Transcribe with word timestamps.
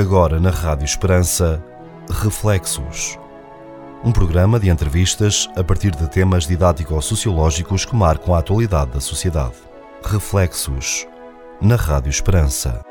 Agora 0.00 0.40
na 0.40 0.48
Rádio 0.48 0.86
Esperança, 0.86 1.62
Reflexos. 2.08 3.18
Um 4.02 4.10
programa 4.10 4.58
de 4.58 4.70
entrevistas 4.70 5.46
a 5.54 5.62
partir 5.62 5.94
de 5.94 6.08
temas 6.08 6.46
didático-sociológicos 6.46 7.84
que 7.84 7.94
marcam 7.94 8.34
a 8.34 8.38
atualidade 8.38 8.92
da 8.92 9.00
sociedade. 9.00 9.56
Reflexos. 10.02 11.06
Na 11.60 11.76
Rádio 11.76 12.08
Esperança. 12.08 12.82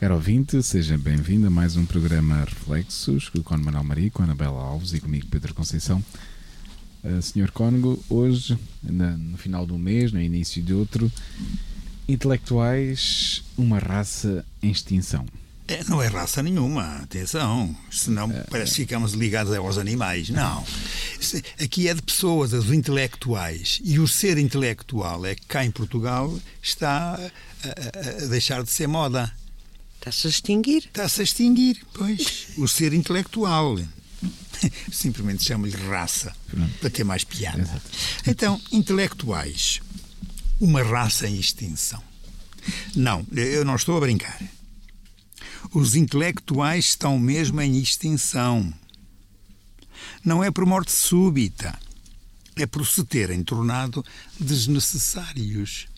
Caro 0.00 0.14
ouvinte, 0.14 0.62
seja 0.62 0.96
bem-vindo 0.96 1.48
a 1.48 1.50
mais 1.50 1.76
um 1.76 1.84
programa 1.84 2.36
Reflexos 2.36 3.28
com 3.28 3.58
Manuel 3.58 3.84
Maria, 3.84 4.10
com 4.10 4.22
a 4.22 4.24
Anabela 4.24 4.62
Alves 4.62 4.94
e 4.94 5.00
comigo 5.00 5.26
Pedro 5.30 5.52
Conceição. 5.52 6.02
Uh, 7.06 7.22
Senhor 7.22 7.52
Cónigo, 7.52 8.02
hoje, 8.10 8.58
na, 8.82 9.16
no 9.16 9.38
final 9.38 9.64
do 9.64 9.78
mês, 9.78 10.10
no 10.10 10.20
início 10.20 10.60
de 10.60 10.74
outro, 10.74 11.10
intelectuais, 12.08 13.44
uma 13.56 13.78
raça 13.78 14.44
em 14.60 14.72
extinção. 14.72 15.24
É, 15.68 15.84
não 15.84 16.02
é 16.02 16.06
raça 16.06 16.42
nenhuma, 16.42 16.96
atenção, 16.98 17.74
senão 17.90 18.30
é, 18.30 18.44
parece 18.50 18.72
que 18.72 18.76
ficamos 18.82 19.12
ligados 19.12 19.52
aos 19.52 19.78
animais. 19.78 20.28
Não. 20.30 20.64
Aqui 21.60 21.88
é 21.88 21.94
de 21.94 22.02
pessoas, 22.02 22.52
os 22.52 22.72
intelectuais. 22.72 23.80
E 23.84 23.98
o 23.98 24.06
ser 24.06 24.36
intelectual 24.38 25.24
é 25.26 25.34
que 25.34 25.46
cá 25.46 25.64
em 25.64 25.70
Portugal 25.70 26.36
está 26.62 27.14
a, 27.14 27.18
a, 27.18 28.24
a 28.24 28.26
deixar 28.26 28.62
de 28.62 28.70
ser 28.70 28.86
moda. 28.86 29.32
Está-se 29.98 30.28
a 30.28 30.30
extinguir. 30.30 30.84
Está-se 30.84 31.20
a 31.20 31.24
extinguir, 31.24 31.84
pois. 31.94 32.48
o 32.56 32.68
ser 32.68 32.92
intelectual. 32.92 33.76
Simplesmente 34.92 35.44
chamo-lhe 35.44 35.76
raça, 35.76 36.34
para 36.80 36.90
ter 36.90 37.04
mais 37.04 37.24
piada. 37.24 37.62
Exato. 37.62 37.90
Então, 38.26 38.60
intelectuais. 38.72 39.80
Uma 40.60 40.82
raça 40.82 41.28
em 41.28 41.38
extinção. 41.38 42.02
Não, 42.94 43.26
eu 43.32 43.64
não 43.64 43.76
estou 43.76 43.96
a 43.96 44.00
brincar. 44.00 44.40
Os 45.72 45.94
intelectuais 45.94 46.86
estão 46.86 47.18
mesmo 47.18 47.60
em 47.60 47.78
extinção. 47.78 48.72
Não 50.24 50.42
é 50.42 50.50
por 50.50 50.64
morte 50.64 50.92
súbita, 50.92 51.78
é 52.56 52.66
por 52.66 52.86
se 52.86 53.04
terem 53.04 53.42
tornado 53.42 54.04
desnecessários 54.40 55.88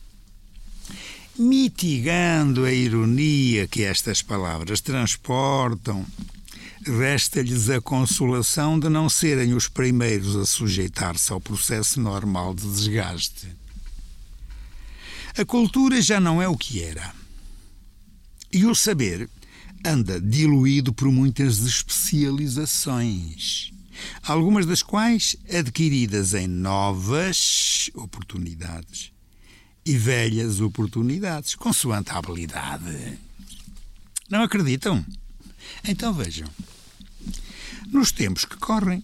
mitigando 1.38 2.64
a 2.64 2.72
ironia 2.72 3.68
que 3.68 3.84
estas 3.84 4.20
palavras 4.20 4.80
transportam, 4.80 6.04
resta-lhes 6.86 7.68
a 7.70 7.80
consolação 7.80 8.78
de 8.78 8.88
não 8.88 9.08
serem 9.08 9.54
os 9.54 9.66
primeiros 9.68 10.36
a 10.36 10.46
sujeitar-se 10.46 11.32
ao 11.32 11.40
processo 11.40 12.00
normal 12.00 12.54
de 12.54 12.62
desgaste. 12.62 13.48
A 15.36 15.44
cultura 15.44 16.00
já 16.00 16.18
não 16.18 16.40
é 16.42 16.48
o 16.48 16.56
que 16.56 16.82
era. 16.82 17.14
E 18.52 18.66
o 18.66 18.74
saber 18.74 19.30
anda 19.84 20.20
diluído 20.20 20.92
por 20.92 21.08
muitas 21.10 21.60
especializações, 21.60 23.72
algumas 24.22 24.66
das 24.66 24.82
quais 24.82 25.36
adquiridas 25.52 26.34
em 26.34 26.48
novas 26.48 27.90
oportunidades 27.94 29.12
e 29.84 29.96
velhas 29.96 30.60
oportunidades, 30.60 31.54
consoante 31.54 32.10
a 32.10 32.18
habilidade. 32.18 33.16
Não 34.28 34.42
acreditam? 34.42 35.06
Então 35.86 36.12
vejam. 36.12 36.48
Nos 37.92 38.12
tempos 38.12 38.44
que 38.44 38.56
correm, 38.56 39.02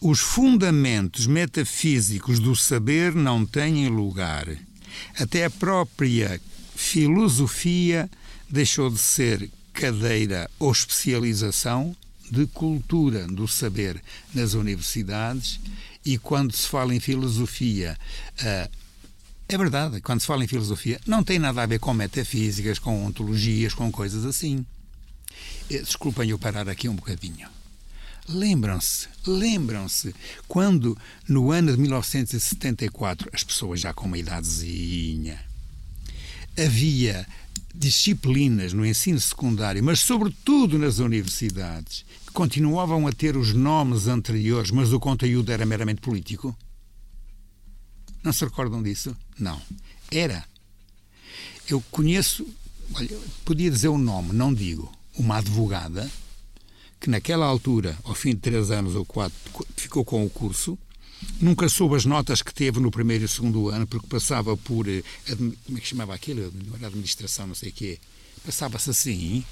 os 0.00 0.20
fundamentos 0.20 1.26
metafísicos 1.26 2.38
do 2.38 2.54
saber 2.54 3.14
não 3.14 3.44
têm 3.44 3.88
lugar. 3.88 4.46
Até 5.18 5.44
a 5.44 5.50
própria 5.50 6.40
filosofia 6.74 8.10
deixou 8.48 8.90
de 8.90 8.98
ser 8.98 9.50
cadeira 9.72 10.50
ou 10.58 10.70
especialização 10.70 11.96
de 12.30 12.46
cultura 12.46 13.26
do 13.26 13.46
saber 13.46 14.02
nas 14.32 14.54
universidades 14.54 15.60
e 16.04 16.18
quando 16.18 16.52
se 16.52 16.68
fala 16.68 16.94
em 16.94 17.00
filosofia, 17.00 17.98
é 19.48 19.58
verdade, 19.58 20.00
quando 20.00 20.20
se 20.20 20.26
fala 20.26 20.44
em 20.44 20.48
filosofia, 20.48 21.00
não 21.06 21.24
tem 21.24 21.38
nada 21.38 21.62
a 21.62 21.66
ver 21.66 21.78
com 21.78 21.94
metafísicas, 21.94 22.78
com 22.78 23.06
ontologias, 23.06 23.74
com 23.74 23.90
coisas 23.90 24.24
assim. 24.24 24.64
Eh, 25.70 25.80
desculpem 25.80 26.30
eu 26.30 26.38
parar 26.38 26.68
aqui 26.68 26.88
um 26.88 26.96
bocadinho. 26.96 27.48
Lembram-se, 28.28 29.08
lembram-se, 29.26 30.14
quando 30.48 30.96
no 31.28 31.50
ano 31.50 31.72
de 31.72 31.78
1974, 31.78 33.28
as 33.32 33.44
pessoas 33.44 33.80
já 33.80 33.92
com 33.92 34.06
uma 34.06 34.16
idadezinha, 34.16 35.38
havia 36.56 37.26
disciplinas 37.74 38.72
no 38.72 38.86
ensino 38.86 39.20
secundário, 39.20 39.82
mas 39.82 40.00
sobretudo 40.00 40.78
nas 40.78 41.00
universidades, 41.00 42.04
que 42.26 42.32
continuavam 42.32 43.06
a 43.06 43.12
ter 43.12 43.36
os 43.36 43.52
nomes 43.52 44.06
anteriores, 44.06 44.70
mas 44.70 44.92
o 44.92 45.00
conteúdo 45.00 45.50
era 45.50 45.66
meramente 45.66 46.00
político? 46.00 46.56
Não 48.22 48.32
se 48.32 48.44
recordam 48.44 48.82
disso? 48.82 49.14
Não. 49.38 49.60
Era. 50.10 50.44
Eu 51.68 51.82
conheço, 51.90 52.46
olha, 52.94 53.18
podia 53.44 53.70
dizer 53.70 53.88
o 53.88 53.98
nome, 53.98 54.32
não 54.32 54.54
digo, 54.54 54.90
uma 55.16 55.38
advogada 55.38 56.10
que 57.00 57.10
naquela 57.10 57.46
altura, 57.46 57.96
ao 58.04 58.14
fim 58.14 58.30
de 58.30 58.36
três 58.36 58.70
anos 58.70 58.94
ou 58.94 59.04
quatro, 59.04 59.36
ficou 59.76 60.04
com 60.04 60.24
o 60.24 60.30
curso, 60.30 60.78
nunca 61.40 61.68
soube 61.68 61.96
as 61.96 62.04
notas 62.04 62.40
que 62.40 62.54
teve 62.54 62.80
no 62.80 62.90
primeiro 62.90 63.24
e 63.24 63.28
segundo 63.28 63.68
ano, 63.68 63.86
porque 63.86 64.06
passava 64.06 64.56
por, 64.56 64.88
eh, 64.88 65.02
como 65.26 65.76
é 65.76 65.80
que 65.80 65.86
chamava 65.86 66.14
aquilo? 66.14 66.52
Administração, 66.82 67.46
não 67.46 67.54
sei 67.54 67.68
o 67.70 67.72
quê, 67.72 67.98
passava-se 68.44 68.90
assim. 68.90 69.44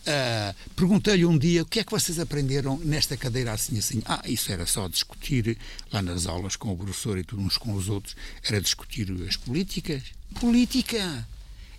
Uh, 0.00 0.70
Perguntei-lhe 0.74 1.24
um 1.24 1.36
dia 1.36 1.62
o 1.62 1.66
que 1.66 1.80
é 1.80 1.84
que 1.84 1.90
vocês 1.90 2.18
aprenderam 2.18 2.78
nesta 2.78 3.16
cadeira 3.16 3.52
assim 3.52 3.78
assim. 3.78 4.02
Ah, 4.04 4.22
isso 4.26 4.50
era 4.52 4.64
só 4.66 4.88
discutir 4.88 5.58
lá 5.92 6.00
nas 6.00 6.26
aulas 6.26 6.56
com 6.56 6.72
o 6.72 6.76
professor 6.76 7.18
e 7.18 7.24
tudo 7.24 7.42
uns 7.42 7.58
com 7.58 7.74
os 7.74 7.88
outros, 7.88 8.16
era 8.42 8.60
discutir 8.60 9.10
as 9.28 9.36
políticas. 9.36 10.02
Política! 10.40 11.26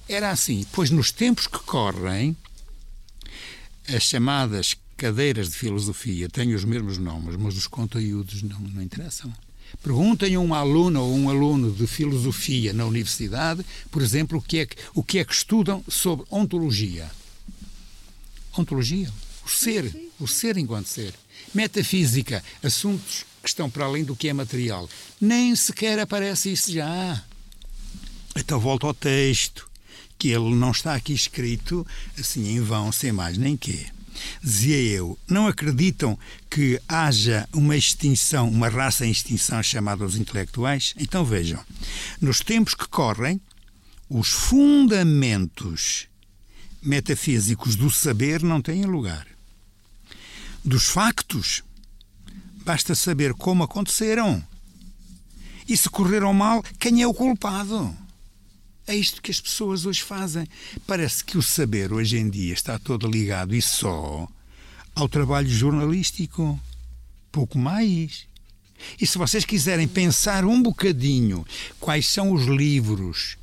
Era 0.07 0.31
assim. 0.31 0.65
Pois 0.71 0.89
nos 0.89 1.11
tempos 1.11 1.45
que 1.45 1.59
correm, 1.59 2.35
as 3.93 4.03
chamadas 4.03 4.75
cadeiras 4.97 5.49
de 5.49 5.55
filosofia 5.55 6.29
têm 6.29 6.53
os 6.53 6.65
mesmos 6.65 6.97
nomes, 6.97 7.35
mas 7.37 7.55
os 7.57 7.67
conteúdos 7.67 8.43
não, 8.43 8.59
não 8.59 8.81
interessam. 8.81 9.33
Perguntem 9.81 10.35
a 10.35 10.39
um 10.39 10.53
aluno 10.53 11.01
ou 11.01 11.15
um 11.15 11.29
aluno 11.29 11.71
de 11.71 11.87
filosofia 11.87 12.73
na 12.73 12.85
universidade, 12.85 13.65
por 13.91 14.01
exemplo, 14.01 14.39
o 14.39 14.41
que 14.41 14.59
é 14.59 14.65
que, 14.65 14.75
o 14.93 15.03
que, 15.03 15.19
é 15.19 15.23
que 15.23 15.33
estudam 15.33 15.83
sobre 15.87 16.25
ontologia. 16.29 17.09
Ontologia, 18.57 19.09
o 19.45 19.49
ser, 19.49 19.95
o 20.19 20.27
ser 20.27 20.57
enquanto 20.57 20.87
ser. 20.87 21.13
Metafísica, 21.53 22.43
assuntos 22.61 23.25
que 23.41 23.47
estão 23.47 23.69
para 23.69 23.85
além 23.85 24.03
do 24.03 24.15
que 24.15 24.27
é 24.27 24.33
material. 24.33 24.89
Nem 25.21 25.55
sequer 25.55 25.99
aparece 25.99 26.51
isso 26.51 26.71
já. 26.71 27.23
Então 28.35 28.59
volto 28.59 28.85
ao 28.85 28.93
texto, 28.93 29.68
que 30.19 30.27
ele 30.27 30.53
não 30.53 30.71
está 30.71 30.93
aqui 30.93 31.13
escrito 31.13 31.87
assim 32.19 32.49
em 32.49 32.61
vão, 32.61 32.91
sem 32.91 33.11
mais 33.11 33.37
nem 33.37 33.55
quê. 33.55 33.87
Dizia 34.43 34.77
eu, 34.77 35.17
não 35.27 35.47
acreditam 35.47 36.19
que 36.49 36.79
haja 36.87 37.47
uma 37.53 37.77
extinção, 37.77 38.49
uma 38.49 38.67
raça 38.67 39.05
em 39.05 39.11
extinção 39.11 39.63
chamada 39.63 40.05
os 40.05 40.17
intelectuais? 40.17 40.93
Então 40.97 41.23
vejam, 41.23 41.63
nos 42.19 42.41
tempos 42.41 42.73
que 42.73 42.87
correm, 42.87 43.39
os 44.09 44.27
fundamentos 44.27 46.07
metafísicos 46.81 47.77
do 47.77 47.89
saber 47.89 48.43
não 48.43 48.61
têm 48.61 48.83
lugar. 48.83 49.25
Dos 50.65 50.87
factos, 50.87 51.63
basta 52.65 52.93
saber 52.93 53.33
como 53.33 53.63
aconteceram. 53.63 54.43
E 55.67 55.77
se 55.77 55.89
correram 55.89 56.33
mal, 56.33 56.61
quem 56.77 57.01
é 57.01 57.07
o 57.07 57.13
culpado? 57.13 57.95
É 58.89 58.95
isto 58.95 59.21
que 59.21 59.29
as 59.29 59.39
pessoas 59.39 59.85
hoje 59.85 60.01
fazem. 60.01 60.47
Parece 60.87 61.23
que 61.23 61.37
o 61.37 61.43
saber 61.43 61.93
hoje 61.93 62.17
em 62.17 62.27
dia 62.27 62.51
está 62.51 62.79
todo 62.79 63.07
ligado 63.07 63.53
e 63.53 63.61
só 63.61 64.27
ao 64.95 65.07
trabalho 65.07 65.47
jornalístico. 65.47 66.59
Pouco 67.31 67.59
mais. 67.59 68.25
E 68.99 69.05
se 69.05 69.19
vocês 69.19 69.45
quiserem 69.45 69.87
pensar 69.87 70.43
um 70.43 70.59
bocadinho 70.59 71.45
quais 71.79 72.07
são 72.07 72.31
os 72.31 72.47
livros 72.47 73.37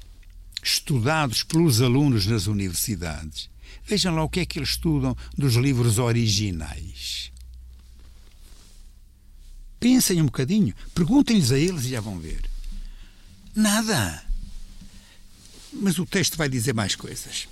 estudados 0.65 1.45
pelos 1.45 1.81
alunos 1.81 2.27
nas 2.27 2.49
universidades, 2.49 3.49
vejam 3.87 4.17
lá 4.17 4.25
o 4.25 4.29
que 4.29 4.41
é 4.41 4.45
que 4.45 4.59
eles 4.59 4.71
estudam 4.71 5.17
dos 5.39 5.55
livros 5.55 6.01
originais. 6.01 7.31
Pensem 9.79 10.21
um 10.21 10.27
bocadinho, 10.27 10.75
perguntem-lhes 10.93 11.53
a 11.53 11.59
eles 11.59 11.85
e 11.85 11.91
já 11.91 12.01
vão 12.01 12.19
ver. 12.19 12.43
Nada. 13.55 14.26
Mas 15.81 15.99
o 15.99 16.07
texto 16.07 16.37
vai 16.37 16.49
dizer 16.49 16.75
mais 16.75 16.95
coisas. 16.95 17.49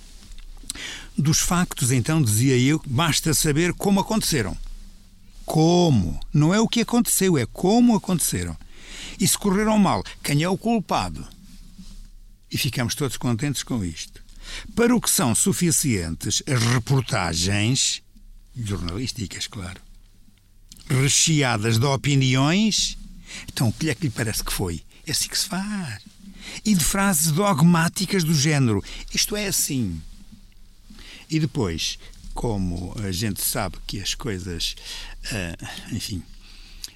Dos 1.17 1.39
factos, 1.39 1.91
então, 1.91 2.21
dizia 2.21 2.57
eu, 2.57 2.81
basta 2.85 3.33
saber 3.33 3.73
como 3.73 3.99
aconteceram. 3.99 4.57
Como? 5.45 6.19
Não 6.33 6.53
é 6.53 6.59
o 6.59 6.67
que 6.67 6.81
aconteceu, 6.81 7.37
é 7.37 7.45
como 7.45 7.95
aconteceram. 7.95 8.57
E 9.19 9.27
se 9.27 9.37
correram 9.37 9.77
mal, 9.77 10.03
quem 10.23 10.43
é 10.43 10.49
o 10.49 10.57
culpado? 10.57 11.25
E 12.51 12.57
ficamos 12.57 12.95
todos 12.95 13.17
contentes 13.17 13.63
com 13.63 13.83
isto. 13.83 14.23
Para 14.75 14.95
o 14.95 15.01
que 15.01 15.09
são 15.09 15.33
suficientes 15.33 16.43
as 16.47 16.61
reportagens, 16.63 18.01
jornalísticas, 18.55 19.47
claro, 19.47 19.81
recheadas 20.89 21.77
de 21.77 21.85
opiniões, 21.85 22.97
então 23.51 23.69
o 23.69 23.73
que 23.73 23.89
é 23.89 23.95
que 23.95 24.05
lhe 24.05 24.09
parece 24.09 24.43
que 24.43 24.53
foi? 24.53 24.83
É 25.05 25.11
assim 25.11 25.27
que 25.27 25.37
se 25.37 25.47
faz. 25.47 26.03
E 26.63 26.73
de 26.73 26.83
frases 26.83 27.31
dogmáticas 27.31 28.23
do 28.23 28.33
género: 28.33 28.83
isto 29.13 29.35
é 29.35 29.47
assim. 29.47 30.01
E 31.29 31.39
depois, 31.39 31.97
como 32.33 32.93
a 33.03 33.11
gente 33.11 33.43
sabe 33.43 33.77
que 33.87 33.99
as 33.99 34.13
coisas, 34.13 34.75
uh, 35.31 35.95
enfim, 35.95 36.21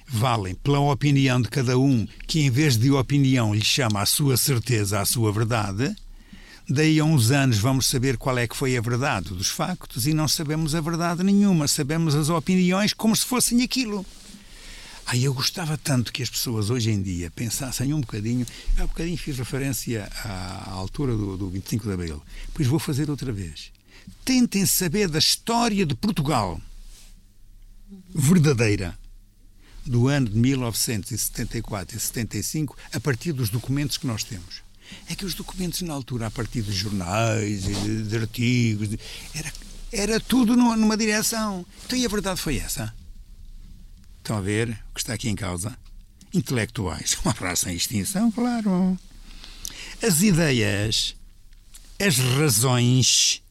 valem 0.06 0.54
pela 0.54 0.80
opinião 0.80 1.40
de 1.40 1.48
cada 1.48 1.78
um, 1.78 2.06
que 2.26 2.40
em 2.40 2.50
vez 2.50 2.76
de 2.76 2.90
opinião 2.90 3.54
lhe 3.54 3.64
chama 3.64 4.00
a 4.00 4.06
sua 4.06 4.36
certeza, 4.36 5.00
a 5.00 5.04
sua 5.04 5.32
verdade, 5.32 5.94
daí 6.68 7.00
a 7.00 7.04
uns 7.04 7.30
anos 7.30 7.58
vamos 7.58 7.86
saber 7.86 8.16
qual 8.16 8.36
é 8.38 8.46
que 8.46 8.56
foi 8.56 8.76
a 8.76 8.80
verdade 8.80 9.30
dos 9.30 9.48
factos 9.48 10.06
e 10.06 10.14
não 10.14 10.28
sabemos 10.28 10.74
a 10.74 10.80
verdade 10.80 11.22
nenhuma, 11.22 11.66
sabemos 11.66 12.14
as 12.14 12.28
opiniões 12.28 12.92
como 12.92 13.14
se 13.14 13.24
fossem 13.24 13.62
aquilo. 13.62 14.04
Aí 15.10 15.24
eu 15.24 15.34
gostava 15.34 15.76
tanto 15.76 16.12
que 16.12 16.22
as 16.22 16.30
pessoas 16.30 16.70
hoje 16.70 16.88
em 16.88 17.02
dia 17.02 17.32
pensassem 17.32 17.92
um 17.92 18.00
bocadinho. 18.00 18.46
Há 18.78 18.84
um 18.84 18.86
bocadinho 18.86 19.18
fiz 19.18 19.36
referência 19.36 20.08
à 20.22 20.70
altura 20.70 21.16
do, 21.16 21.36
do 21.36 21.50
25 21.50 21.84
de 21.84 21.92
Abril. 21.92 22.22
Pois 22.54 22.68
vou 22.68 22.78
fazer 22.78 23.10
outra 23.10 23.32
vez. 23.32 23.72
Tentem 24.24 24.64
saber 24.64 25.08
da 25.08 25.18
história 25.18 25.84
de 25.84 25.96
Portugal 25.96 26.60
verdadeira 28.14 28.96
do 29.84 30.06
ano 30.06 30.28
de 30.28 30.38
1974 30.38 31.96
e 31.96 32.00
75 32.00 32.76
a 32.92 33.00
partir 33.00 33.32
dos 33.32 33.50
documentos 33.50 33.98
que 33.98 34.06
nós 34.06 34.22
temos. 34.22 34.62
É 35.08 35.16
que 35.16 35.24
os 35.24 35.34
documentos 35.34 35.82
na 35.82 35.92
altura, 35.92 36.28
a 36.28 36.30
partir 36.30 36.62
de 36.62 36.70
jornais, 36.70 37.64
de, 37.64 38.04
de 38.04 38.16
artigos, 38.16 38.88
de, 38.88 39.00
era, 39.34 39.52
era 39.90 40.20
tudo 40.20 40.56
numa, 40.56 40.76
numa 40.76 40.96
direção. 40.96 41.66
Então 41.84 41.98
e 41.98 42.06
a 42.06 42.08
verdade 42.08 42.40
foi 42.40 42.58
essa? 42.58 42.94
Estão 44.20 44.36
a 44.36 44.40
ver 44.40 44.68
o 44.90 44.94
que 44.94 45.00
está 45.00 45.14
aqui 45.14 45.28
em 45.28 45.34
causa? 45.34 45.76
Intelectuais, 46.32 47.18
uma 47.24 47.32
raça 47.32 47.72
em 47.72 47.76
extinção, 47.76 48.30
claro. 48.30 48.98
As 50.02 50.22
ideias, 50.22 51.16
as 51.98 52.18
razões 52.18 53.42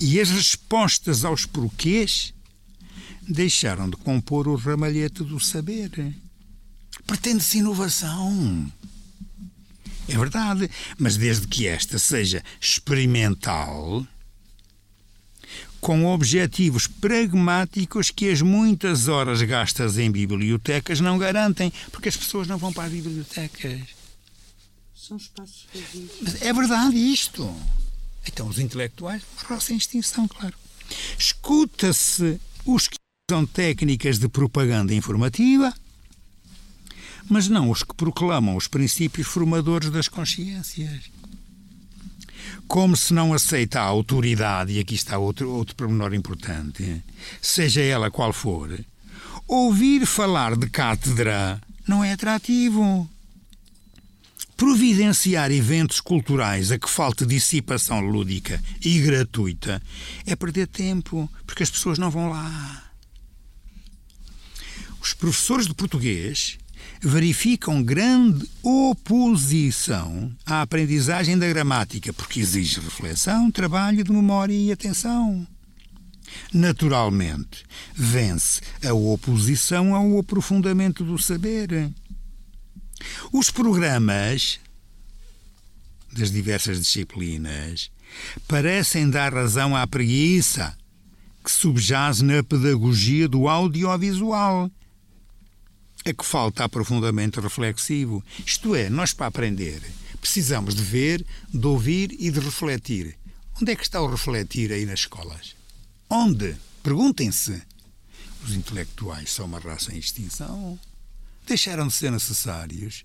e 0.00 0.20
as 0.20 0.30
respostas 0.30 1.24
aos 1.24 1.44
porquês 1.44 2.32
deixaram 3.28 3.88
de 3.90 3.96
compor 3.96 4.48
o 4.48 4.56
ramalhete 4.56 5.22
do 5.22 5.38
saber. 5.40 6.14
Pretende-se 7.06 7.58
inovação. 7.58 8.72
É 10.08 10.18
verdade, 10.18 10.70
mas 10.98 11.16
desde 11.16 11.46
que 11.46 11.66
esta 11.66 11.98
seja 11.98 12.42
experimental, 12.60 14.06
com 15.84 16.06
objetivos 16.06 16.86
pragmáticos 16.86 18.10
que 18.10 18.30
as 18.30 18.40
muitas 18.40 19.06
horas 19.06 19.42
gastas 19.42 19.98
em 19.98 20.10
bibliotecas 20.10 20.98
não 20.98 21.18
garantem, 21.18 21.70
porque 21.92 22.08
as 22.08 22.16
pessoas 22.16 22.48
não 22.48 22.56
vão 22.56 22.72
para 22.72 22.84
as 22.84 22.92
bibliotecas. 22.92 23.82
São 24.94 25.18
espaços 25.18 25.66
vazios. 25.74 26.40
É 26.40 26.54
verdade 26.54 26.96
isto. 26.96 27.54
Então, 28.26 28.48
os 28.48 28.58
intelectuais, 28.58 29.20
roça 29.46 29.74
em 29.74 29.76
extinção, 29.76 30.26
claro. 30.26 30.54
Escuta-se 31.18 32.40
os 32.64 32.88
que 32.88 32.96
usam 33.30 33.44
técnicas 33.44 34.18
de 34.18 34.26
propaganda 34.26 34.94
informativa, 34.94 35.70
mas 37.28 37.46
não 37.46 37.70
os 37.70 37.82
que 37.82 37.94
proclamam 37.94 38.56
os 38.56 38.66
princípios 38.66 39.26
formadores 39.26 39.90
das 39.90 40.08
consciências 40.08 41.13
como 42.66 42.96
se 42.96 43.12
não 43.12 43.32
aceita 43.32 43.80
a 43.80 43.84
autoridade, 43.84 44.72
e 44.72 44.80
aqui 44.80 44.94
está 44.94 45.18
outro, 45.18 45.50
outro 45.50 45.74
pormenor 45.76 46.14
importante, 46.14 47.02
seja 47.40 47.80
ela 47.82 48.10
qual 48.10 48.32
for, 48.32 48.78
ouvir 49.46 50.06
falar 50.06 50.56
de 50.56 50.68
cátedra 50.68 51.60
não 51.86 52.02
é 52.02 52.12
atrativo. 52.12 53.08
Providenciar 54.56 55.50
eventos 55.50 56.00
culturais 56.00 56.70
a 56.70 56.78
que 56.78 56.88
falte 56.88 57.26
dissipação 57.26 58.00
lúdica 58.00 58.62
e 58.80 59.00
gratuita 59.00 59.82
é 60.24 60.36
perder 60.36 60.68
tempo, 60.68 61.28
porque 61.44 61.64
as 61.64 61.70
pessoas 61.70 61.98
não 61.98 62.10
vão 62.10 62.30
lá. 62.30 62.92
Os 65.00 65.12
professores 65.12 65.66
de 65.66 65.74
português 65.74 66.56
verificam 67.04 67.82
grande 67.82 68.48
oposição 68.62 70.32
à 70.46 70.62
aprendizagem 70.62 71.36
da 71.38 71.46
gramática, 71.46 72.12
porque 72.14 72.40
exige 72.40 72.80
reflexão, 72.80 73.50
trabalho 73.50 74.02
de 74.02 74.10
memória 74.10 74.54
e 74.54 74.72
atenção. 74.72 75.46
Naturalmente, 76.52 77.64
vence 77.94 78.62
a 78.82 78.94
oposição 78.94 79.94
ao 79.94 80.18
aprofundamento 80.18 81.04
do 81.04 81.18
saber. 81.18 81.90
Os 83.30 83.50
programas 83.50 84.58
das 86.10 86.30
diversas 86.30 86.80
disciplinas 86.80 87.90
parecem 88.48 89.10
dar 89.10 89.34
razão 89.34 89.76
à 89.76 89.86
preguiça 89.86 90.74
que 91.44 91.50
subjaz 91.50 92.22
na 92.22 92.42
pedagogia 92.42 93.28
do 93.28 93.46
audiovisual 93.46 94.70
é 96.04 96.12
que 96.12 96.24
falta 96.24 96.64
aprofundamento 96.64 97.40
reflexivo. 97.40 98.22
Isto 98.44 98.74
é, 98.74 98.90
nós 98.90 99.12
para 99.12 99.26
aprender 99.26 99.82
precisamos 100.24 100.74
de 100.74 100.82
ver, 100.82 101.24
de 101.52 101.66
ouvir 101.66 102.16
e 102.18 102.30
de 102.30 102.40
refletir. 102.40 103.14
Onde 103.60 103.72
é 103.72 103.76
que 103.76 103.82
está 103.82 104.00
o 104.00 104.10
refletir 104.10 104.72
aí 104.72 104.86
nas 104.86 105.00
escolas? 105.00 105.54
Onde? 106.08 106.56
Perguntem-se. 106.82 107.62
Os 108.42 108.54
intelectuais 108.54 109.30
são 109.30 109.44
uma 109.44 109.58
raça 109.58 109.94
em 109.94 109.98
extinção? 109.98 110.78
Deixaram 111.46 111.88
de 111.88 111.92
ser 111.92 112.10
necessários? 112.10 113.04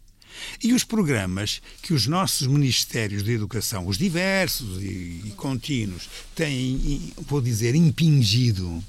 E 0.63 0.71
os 0.71 0.85
programas 0.85 1.61
que 1.81 1.93
os 1.93 2.07
nossos 2.07 2.47
ministérios 2.47 3.21
de 3.21 3.31
educação, 3.33 3.85
os 3.85 3.97
diversos 3.97 4.81
e, 4.81 5.21
e 5.25 5.33
contínuos, 5.35 6.09
têm, 6.33 7.13
vou 7.17 7.41
dizer, 7.41 7.75
impingido, 7.75 8.81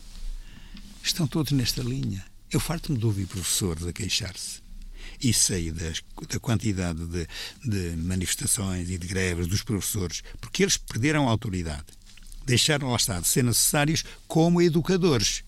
estão 1.03 1.27
todos 1.27 1.51
nesta 1.51 1.83
linha. 1.83 2.25
Eu 2.53 2.59
farto-me 2.59 2.99
de 2.99 3.07
ouvir 3.07 3.27
professores 3.27 3.87
a 3.87 3.93
queixar-se 3.93 4.61
e 5.23 5.33
sei 5.33 5.71
das, 5.71 6.03
da 6.29 6.39
quantidade 6.41 7.05
de, 7.07 7.27
de, 7.65 7.97
manifestações 7.97 8.91
e 8.91 8.99
de 8.99 9.07
greves 9.07 9.47
dos 9.47 9.63
professores, 9.63 10.23
porque 10.41 10.63
eles 10.63 10.77
perderam 10.77 11.29
a 11.29 11.31
autoridade. 11.31 11.87
Deixaram 12.45 12.91
lá 12.91 12.97
estar 12.97 13.21
de 13.21 13.29
ser 13.29 13.45
necessários 13.45 14.05
como 14.27 14.63
educadores, 14.63 15.45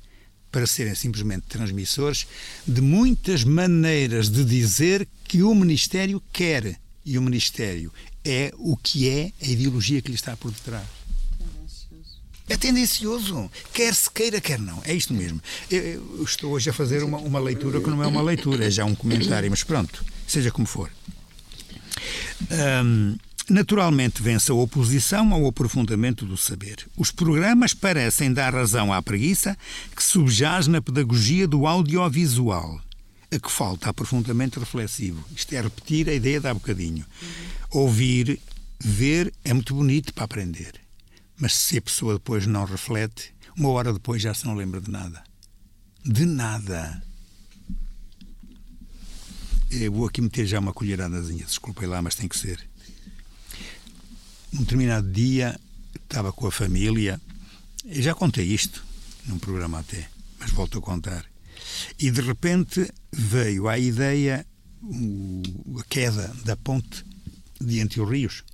para 0.53 0.67
serem 0.67 0.95
simplesmente 0.95 1.47
transmissores 1.49 2.27
de 2.67 2.83
muitas 2.83 3.43
maneiras 3.43 4.29
de 4.29 4.45
dizer 4.45 5.09
que 5.25 5.43
o 5.43 5.55
Ministério 5.55 6.23
quer. 6.31 6.79
E 7.05 7.19
o 7.19 7.23
Ministério 7.23 7.93
é 8.25 8.53
o 8.57 8.77
que 8.77 9.09
é 9.09 9.33
a 9.43 9.47
ideologia 9.49 10.01
que 10.01 10.09
lhe 10.09 10.15
está 10.15 10.37
por 10.37 10.53
detrás. 10.53 10.87
É 12.53 12.57
tendencioso. 12.59 13.51
Quer 13.73 13.95
se 13.95 14.11
queira, 14.11 14.39
quer 14.39 14.59
não. 14.59 14.83
É 14.85 14.93
isto 14.93 15.15
mesmo. 15.15 15.41
Eu, 15.71 16.23
estou 16.23 16.53
hoje 16.53 16.69
a 16.69 16.73
fazer 16.73 17.03
uma, 17.03 17.17
uma 17.17 17.41
leitura 17.41 17.81
que 17.81 17.89
não 17.89 18.03
é 18.05 18.07
uma 18.07 18.21
leitura, 18.21 18.67
é 18.67 18.71
já 18.71 18.85
um 18.85 18.95
comentário, 18.95 19.49
mas 19.49 19.65
pronto, 19.65 20.05
seja 20.27 20.51
como 20.51 20.67
for. 20.67 20.91
Um, 22.85 23.17
naturalmente 23.49 24.23
vence 24.23 24.53
a 24.53 24.55
oposição 24.55 25.33
ao 25.33 25.47
aprofundamento 25.47 26.27
do 26.27 26.37
saber. 26.37 26.87
Os 26.95 27.11
programas 27.11 27.73
parecem 27.73 28.31
dar 28.31 28.53
razão 28.53 28.93
à 28.93 29.01
preguiça 29.01 29.57
que 29.97 30.05
subjaz 30.05 30.67
na 30.67 30.83
pedagogia 30.83 31.49
do 31.49 31.67
audiovisual, 31.67 32.79
a 33.31 33.39
que 33.39 33.51
falta 33.51 33.89
aprofundamento 33.89 34.61
reflexivo. 34.61 35.25
Isto 35.35 35.55
é 35.55 35.63
repetir 35.63 36.07
a 36.07 36.13
ideia 36.13 36.39
de 36.39 36.49
há 36.49 36.53
bocadinho. 36.53 37.07
Ouvir, 37.71 38.39
ver 38.79 39.33
é 39.43 39.55
muito 39.55 39.75
bonito 39.75 40.13
para 40.13 40.25
aprender. 40.25 40.82
Mas 41.43 41.57
se 41.57 41.77
a 41.77 41.83
pessoa 41.83 42.15
depois 42.15 42.47
não 42.47 42.65
reflete, 42.65 43.35
uma 43.57 43.69
hora 43.71 43.93
depois 43.93 44.23
já 44.23 44.33
se 44.33 44.45
não 44.45 44.55
lembra 44.55 44.81
de 44.81 44.89
nada. 44.89 45.25
De 46.05 46.25
nada. 46.25 47.03
Eu 49.69 49.91
vou 49.91 50.07
aqui 50.07 50.21
meter 50.21 50.47
já 50.47 50.61
uma 50.61 50.73
colheradazinha, 50.73 51.45
desculpem 51.45 51.89
lá, 51.89 52.01
mas 52.01 52.15
tem 52.15 52.29
que 52.29 52.39
ser. 52.39 52.65
Um 54.55 54.59
determinado 54.59 55.11
dia 55.11 55.59
estava 56.01 56.33
com 56.33 56.47
a 56.47 56.53
família, 56.53 57.21
já 57.87 58.15
contei 58.15 58.47
isto 58.47 58.85
num 59.27 59.41
programa 59.41 59.81
até, 59.81 60.09
mas 60.39 60.53
volto 60.53 60.79
a 60.79 60.81
contar. 60.81 61.27
E 61.99 62.09
de 62.13 62.21
repente 62.21 62.89
veio 63.13 63.67
à 63.67 63.77
ideia 63.77 64.47
a 65.77 65.85
queda 65.89 66.33
da 66.45 66.57
ponte 66.57 67.05
de 67.61 67.81
Entre 67.81 68.01
os 68.01 68.09
Rios 68.09 68.45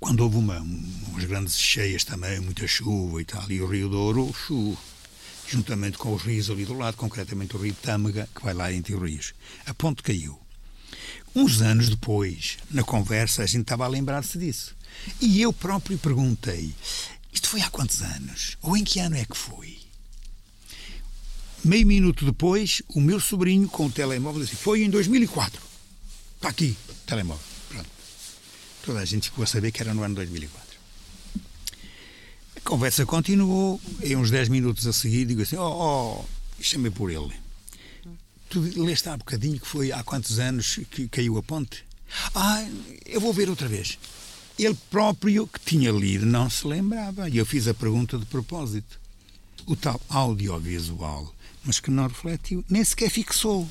quando 0.00 0.20
houve 0.20 0.36
uma, 0.36 0.60
umas 0.60 1.24
grandes 1.24 1.58
cheias 1.58 2.04
também, 2.04 2.40
muita 2.40 2.66
chuva 2.66 3.20
e 3.20 3.24
tal, 3.24 3.50
e 3.50 3.60
o 3.60 3.66
Rio 3.66 3.88
Douro, 3.88 4.32
chuva, 4.32 4.78
juntamente 5.48 5.98
com 5.98 6.14
os 6.14 6.22
rios 6.22 6.50
ali 6.50 6.64
do 6.64 6.74
lado, 6.74 6.96
concretamente 6.96 7.56
o 7.56 7.60
Rio 7.60 7.74
Tâmega, 7.74 8.28
que 8.34 8.42
vai 8.42 8.54
lá 8.54 8.72
entre 8.72 8.94
os 8.94 9.02
rios. 9.02 9.34
A 9.66 9.74
ponte 9.74 10.02
caiu. 10.02 10.38
Uns 11.34 11.60
anos 11.60 11.88
depois, 11.88 12.58
na 12.70 12.82
conversa, 12.82 13.42
a 13.42 13.46
gente 13.46 13.62
estava 13.62 13.84
a 13.84 13.88
lembrar-se 13.88 14.38
disso. 14.38 14.74
E 15.20 15.40
eu 15.40 15.52
próprio 15.52 15.98
perguntei: 15.98 16.74
isto 17.32 17.48
foi 17.48 17.60
há 17.60 17.70
quantos 17.70 18.02
anos? 18.02 18.56
Ou 18.62 18.76
em 18.76 18.84
que 18.84 18.98
ano 18.98 19.16
é 19.16 19.24
que 19.24 19.36
foi? 19.36 19.78
Meio 21.64 21.86
minuto 21.86 22.24
depois, 22.24 22.82
o 22.88 23.00
meu 23.00 23.20
sobrinho 23.20 23.68
com 23.68 23.86
o 23.86 23.90
telemóvel 23.90 24.42
disse: 24.42 24.56
foi 24.56 24.82
em 24.82 24.90
2004. 24.90 25.60
Está 26.36 26.48
aqui, 26.48 26.76
telemóvel. 27.06 27.47
Toda 28.88 29.00
a 29.00 29.04
gente 29.04 29.24
ficou 29.24 29.44
a 29.44 29.46
saber 29.46 29.70
que 29.70 29.82
era 29.82 29.92
no 29.92 30.02
ano 30.02 30.14
2004. 30.14 30.64
A 32.56 32.60
conversa 32.60 33.04
continuou. 33.04 33.78
E 34.02 34.16
uns 34.16 34.30
10 34.30 34.48
minutos 34.48 34.86
a 34.86 34.94
seguir, 34.94 35.26
digo 35.26 35.42
assim: 35.42 35.56
oh, 35.56 36.22
oh 36.22 36.24
chamei 36.58 36.90
por 36.90 37.10
ele. 37.10 37.34
Tu 38.48 38.60
leste 38.82 39.10
há 39.10 39.16
bocadinho 39.18 39.60
que 39.60 39.66
foi 39.66 39.92
há 39.92 40.02
quantos 40.02 40.38
anos 40.38 40.80
que 40.90 41.06
caiu 41.06 41.36
a 41.36 41.42
ponte? 41.42 41.84
Ah, 42.34 42.66
eu 43.04 43.20
vou 43.20 43.30
ver 43.30 43.50
outra 43.50 43.68
vez. 43.68 43.98
Ele 44.58 44.78
próprio 44.88 45.46
que 45.46 45.60
tinha 45.60 45.92
lido 45.92 46.24
não 46.24 46.48
se 46.48 46.66
lembrava. 46.66 47.28
E 47.28 47.36
eu 47.36 47.44
fiz 47.44 47.68
a 47.68 47.74
pergunta 47.74 48.16
de 48.16 48.24
propósito. 48.24 48.98
O 49.66 49.76
tal 49.76 50.00
audiovisual, 50.08 51.30
mas 51.62 51.78
que 51.78 51.90
não 51.90 52.06
refletiu, 52.06 52.64
nem 52.70 52.82
sequer 52.82 53.10
fixou. 53.10 53.68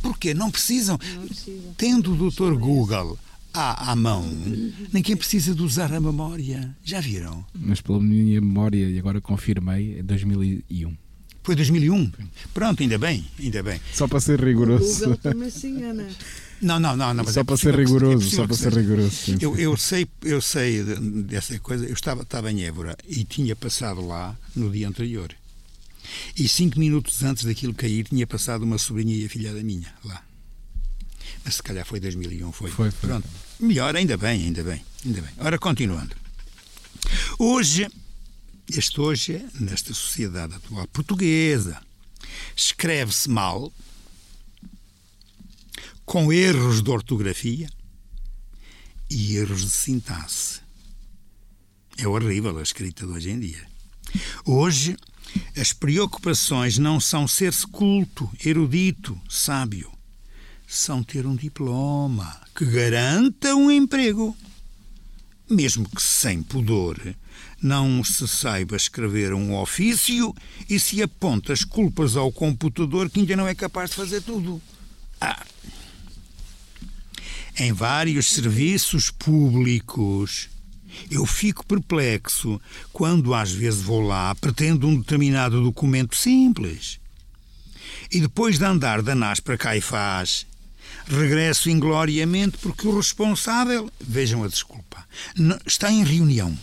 Porquê? 0.00 0.32
Não 0.32 0.50
precisam. 0.50 0.98
Não 1.16 1.26
precisa. 1.26 1.74
Tendo 1.76 2.14
o 2.14 2.16
doutor 2.16 2.56
Google 2.56 3.18
à, 3.54 3.92
à 3.92 3.96
mão, 3.96 4.24
ninguém 4.92 5.16
precisa 5.16 5.54
de 5.54 5.62
usar 5.62 5.92
a 5.92 6.00
memória. 6.00 6.76
Já 6.82 7.00
viram? 7.00 7.46
Mas 7.54 7.80
pela 7.80 8.00
minha 8.00 8.40
memória, 8.40 8.88
e 8.88 8.98
agora 8.98 9.20
confirmei, 9.20 10.00
é 10.00 10.02
2001. 10.02 10.96
Foi 11.44 11.54
2001? 11.54 12.10
Pronto, 12.52 12.82
ainda 12.82 12.98
bem, 12.98 13.24
ainda 13.38 13.62
bem. 13.62 13.80
Só 13.92 14.08
para 14.08 14.18
ser 14.18 14.42
rigoroso. 14.42 14.84
O 14.86 14.98
Google 15.00 15.16
também 15.18 15.50
se 15.50 15.68
engana. 15.68 16.08
Não, 16.60 16.80
não, 16.80 16.96
não, 16.96 17.12
não 17.12 17.24
só 17.26 17.40
é 17.40 17.44
para 17.44 17.56
ser 17.56 17.74
rigoroso, 17.76 18.26
é 18.26 18.30
só 18.30 18.46
para 18.46 18.56
ser 18.56 18.72
rigoroso. 18.72 19.36
Eu, 19.38 19.56
eu, 19.56 19.76
sei, 19.76 20.08
eu 20.22 20.40
sei 20.40 20.82
dessa 20.82 21.58
coisa. 21.58 21.84
Eu 21.84 21.92
estava, 21.92 22.22
estava 22.22 22.50
em 22.50 22.64
Évora 22.64 22.96
e 23.06 23.24
tinha 23.24 23.54
passado 23.54 24.04
lá 24.06 24.34
no 24.56 24.70
dia 24.70 24.88
anterior. 24.88 25.34
E 26.36 26.48
cinco 26.48 26.78
minutos 26.78 27.22
antes 27.22 27.44
daquilo 27.44 27.74
cair, 27.74 28.04
tinha 28.04 28.26
passado 28.26 28.62
uma 28.62 28.78
sobrinha 28.78 29.14
e 29.14 29.26
a 29.26 29.28
filha 29.28 29.52
da 29.52 29.62
minha 29.62 29.92
lá. 30.02 30.22
Mas 31.44 31.56
se 31.56 31.62
calhar 31.62 31.84
foi 31.84 32.00
2001, 32.00 32.52
foi. 32.52 32.70
Foi, 32.70 32.90
foi. 32.90 33.08
Pronto. 33.08 33.28
Melhor, 33.58 33.94
ainda 33.96 34.16
bem, 34.16 34.44
ainda 34.44 34.62
bem, 34.62 34.84
ainda 35.04 35.20
bem. 35.20 35.30
Ora, 35.38 35.58
continuando. 35.58 36.14
Hoje, 37.38 37.88
este 38.68 39.00
hoje, 39.00 39.44
nesta 39.60 39.94
sociedade 39.94 40.54
atual 40.54 40.86
portuguesa, 40.88 41.80
escreve-se 42.56 43.28
mal, 43.28 43.72
com 46.04 46.32
erros 46.32 46.82
de 46.82 46.90
ortografia 46.90 47.68
e 49.08 49.36
erros 49.36 49.62
de 49.62 49.70
sintaxe. 49.70 50.60
É 51.96 52.06
horrível 52.08 52.58
a 52.58 52.62
escrita 52.62 53.06
de 53.06 53.12
hoje 53.12 53.30
em 53.30 53.38
dia. 53.38 53.66
Hoje, 54.44 54.96
as 55.56 55.72
preocupações 55.72 56.78
não 56.78 56.98
são 56.98 57.26
ser-se 57.26 57.66
culto, 57.66 58.30
erudito, 58.44 59.20
sábio. 59.28 59.93
São 60.66 61.02
ter 61.02 61.26
um 61.26 61.36
diploma 61.36 62.40
que 62.54 62.64
garanta 62.64 63.54
um 63.54 63.70
emprego. 63.70 64.36
Mesmo 65.48 65.88
que 65.88 66.02
sem 66.02 66.42
pudor, 66.42 66.98
não 67.62 68.02
se 68.02 68.26
saiba 68.26 68.76
escrever 68.76 69.34
um 69.34 69.54
ofício 69.56 70.34
e 70.68 70.80
se 70.80 71.02
aponta 71.02 71.52
as 71.52 71.64
culpas 71.64 72.16
ao 72.16 72.32
computador 72.32 73.10
que 73.10 73.20
ainda 73.20 73.36
não 73.36 73.46
é 73.46 73.54
capaz 73.54 73.90
de 73.90 73.96
fazer 73.96 74.22
tudo. 74.22 74.60
Ah, 75.20 75.44
em 77.58 77.72
vários 77.72 78.32
serviços 78.32 79.10
públicos. 79.10 80.48
Eu 81.10 81.26
fico 81.26 81.66
perplexo 81.66 82.60
quando 82.92 83.34
às 83.34 83.50
vezes 83.50 83.80
vou 83.80 84.00
lá, 84.00 84.34
pretendo 84.34 84.86
um 84.86 84.96
determinado 84.96 85.62
documento 85.62 86.16
simples. 86.16 87.00
E 88.10 88.20
depois 88.20 88.58
de 88.58 88.64
andar 88.64 89.02
da 89.02 89.14
NAS 89.14 89.40
para 89.40 89.58
cá 89.58 89.76
e 89.76 89.80
faz, 89.80 90.46
regresso 91.06 91.70
ingloriamente 91.70 92.58
porque 92.58 92.86
o 92.86 92.96
responsável, 92.96 93.90
vejam 94.00 94.42
a 94.44 94.48
desculpa, 94.48 95.06
está 95.66 95.90
em 95.90 96.04
reunião. 96.04 96.56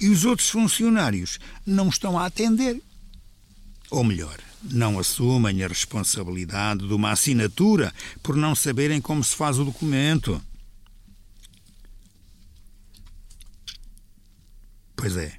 E 0.00 0.08
os 0.08 0.24
outros 0.24 0.48
funcionários 0.48 1.38
não 1.64 1.88
estão 1.88 2.18
a 2.18 2.26
atender. 2.26 2.80
Ou 3.90 4.04
melhor, 4.04 4.38
não 4.62 4.98
assumem 4.98 5.62
a 5.62 5.68
responsabilidade 5.68 6.86
de 6.86 6.92
uma 6.92 7.12
assinatura 7.12 7.94
por 8.22 8.36
não 8.36 8.54
saberem 8.54 9.00
como 9.00 9.22
se 9.22 9.34
faz 9.34 9.58
o 9.58 9.64
documento. 9.64 10.42
Pois 14.94 15.16
é, 15.16 15.38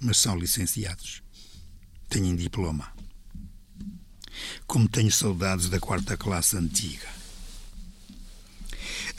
mas 0.00 0.18
são 0.18 0.38
licenciados. 0.38 1.22
Têm 2.08 2.34
diploma. 2.34 2.92
Como 4.72 4.88
tenho 4.88 5.12
saudades 5.12 5.68
da 5.68 5.78
quarta 5.78 6.16
classe 6.16 6.56
antiga. 6.56 7.06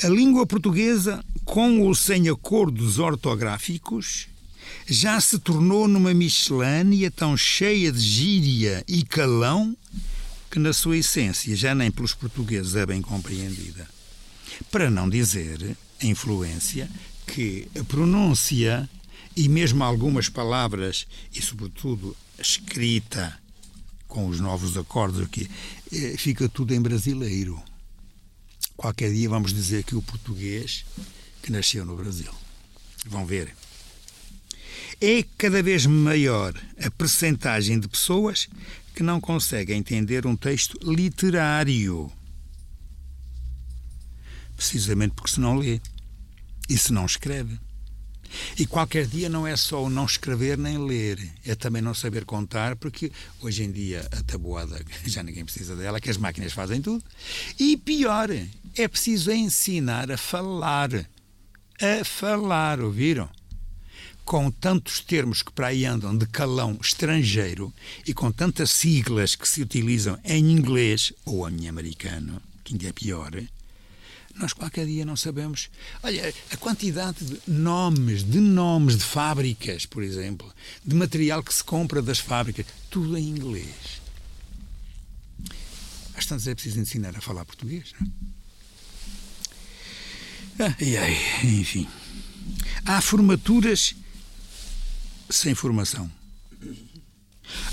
A 0.01 0.07
língua 0.07 0.47
portuguesa, 0.47 1.23
com 1.45 1.81
ou 1.81 1.93
sem 1.93 2.27
acordos 2.27 2.97
ortográficos, 2.97 4.29
já 4.87 5.21
se 5.21 5.37
tornou 5.37 5.87
numa 5.87 6.11
miscelânea 6.11 7.11
tão 7.11 7.37
cheia 7.37 7.91
de 7.91 7.99
gíria 7.99 8.83
e 8.87 9.03
calão 9.03 9.77
que, 10.49 10.57
na 10.57 10.73
sua 10.73 10.97
essência, 10.97 11.55
já 11.55 11.75
nem 11.75 11.91
pelos 11.91 12.15
portugueses 12.15 12.75
é 12.75 12.83
bem 12.83 12.99
compreendida. 12.99 13.87
Para 14.71 14.89
não 14.89 15.07
dizer 15.07 15.77
a 16.01 16.05
influência 16.07 16.89
que 17.27 17.67
a 17.79 17.83
pronúncia 17.83 18.89
e 19.37 19.47
mesmo 19.47 19.83
algumas 19.83 20.27
palavras, 20.29 21.05
e 21.31 21.43
sobretudo 21.43 22.17
a 22.39 22.41
escrita 22.41 23.42
com 24.13 24.27
os 24.27 24.39
novos 24.39 24.77
acordes 24.77 25.21
aqui, 25.21 25.49
eh, 25.91 26.15
fica 26.17 26.47
tudo 26.47 26.71
em 26.71 26.79
brasileiro. 26.79 27.59
Qualquer 28.77 29.11
dia 29.11 29.27
vamos 29.27 29.51
dizer 29.51 29.83
que 29.83 29.95
o 29.95 30.03
português 30.03 30.85
que 31.41 31.51
nasceu 31.51 31.83
no 31.83 31.95
Brasil. 31.95 32.31
Vão 33.07 33.25
ver 33.25 33.55
é 35.01 35.25
cada 35.37 35.61
vez 35.63 35.85
maior 35.87 36.53
a 36.79 36.91
percentagem 36.91 37.79
de 37.79 37.87
pessoas 37.87 38.47
que 38.95 39.01
não 39.01 39.19
conseguem 39.19 39.79
entender 39.79 40.27
um 40.27 40.35
texto 40.35 40.77
literário. 40.83 42.11
Precisamente 44.55 45.15
porque 45.15 45.31
se 45.31 45.39
não 45.39 45.57
lê 45.57 45.81
e 46.69 46.77
se 46.77 46.93
não 46.93 47.05
escreve. 47.05 47.59
E 48.57 48.65
qualquer 48.65 49.05
dia 49.07 49.29
não 49.29 49.45
é 49.45 49.55
só 49.55 49.83
o 49.83 49.89
não 49.89 50.05
escrever 50.05 50.57
nem 50.57 50.77
ler, 50.77 51.19
é 51.45 51.55
também 51.55 51.81
não 51.81 51.93
saber 51.93 52.25
contar, 52.25 52.75
porque 52.75 53.11
hoje 53.41 53.63
em 53.63 53.71
dia 53.71 54.07
a 54.11 54.23
tabuada 54.23 54.83
já 55.05 55.23
ninguém 55.23 55.45
precisa 55.45 55.75
dela, 55.75 55.99
que 55.99 56.09
as 56.09 56.17
máquinas 56.17 56.53
fazem 56.53 56.81
tudo. 56.81 57.03
E 57.59 57.77
pior, 57.77 58.29
é 58.75 58.87
preciso 58.87 59.31
ensinar 59.31 60.11
a 60.11 60.17
falar. 60.17 60.89
A 61.81 62.05
falar, 62.05 62.79
ouviram? 62.79 63.29
com 64.25 64.49
tantos 64.49 65.01
termos 65.01 65.41
que 65.41 65.51
para 65.51 65.67
aí 65.67 65.85
andam 65.85 66.17
de 66.17 66.25
calão 66.25 66.77
estrangeiro 66.81 67.73
e 68.07 68.13
com 68.13 68.31
tantas 68.31 68.71
siglas 68.71 69.35
que 69.35 69.47
se 69.47 69.61
utilizam 69.61 70.17
em 70.23 70.51
inglês 70.51 71.13
ou 71.25 71.49
em 71.49 71.67
americano, 71.67 72.41
que 72.63 72.73
ainda 72.73 72.87
é 72.87 72.93
pior, 72.93 73.31
nós 74.35 74.53
qualquer 74.53 74.85
dia 74.85 75.05
não 75.05 75.15
sabemos. 75.15 75.69
Olha, 76.01 76.33
a 76.51 76.57
quantidade 76.57 77.23
de 77.23 77.39
nomes, 77.47 78.23
de 78.23 78.39
nomes 78.39 78.97
de 78.97 79.03
fábricas, 79.03 79.85
por 79.85 80.01
exemplo, 80.01 80.51
de 80.83 80.95
material 80.95 81.43
que 81.43 81.53
se 81.53 81.63
compra 81.63 82.01
das 82.01 82.19
fábricas, 82.19 82.65
tudo 82.89 83.17
em 83.17 83.29
inglês. 83.29 84.01
Às 86.15 86.25
tantas 86.25 86.47
é 86.47 86.53
preciso 86.53 86.79
ensinar 86.79 87.15
a 87.15 87.21
falar 87.21 87.45
português, 87.45 87.93
não 87.99 88.07
é? 88.07 88.33
Ah, 90.59 90.75
e 90.79 90.95
aí, 90.95 91.17
enfim. 91.59 91.87
Há 92.85 93.01
formaturas 93.01 93.95
sem 95.29 95.55
formação. 95.55 96.11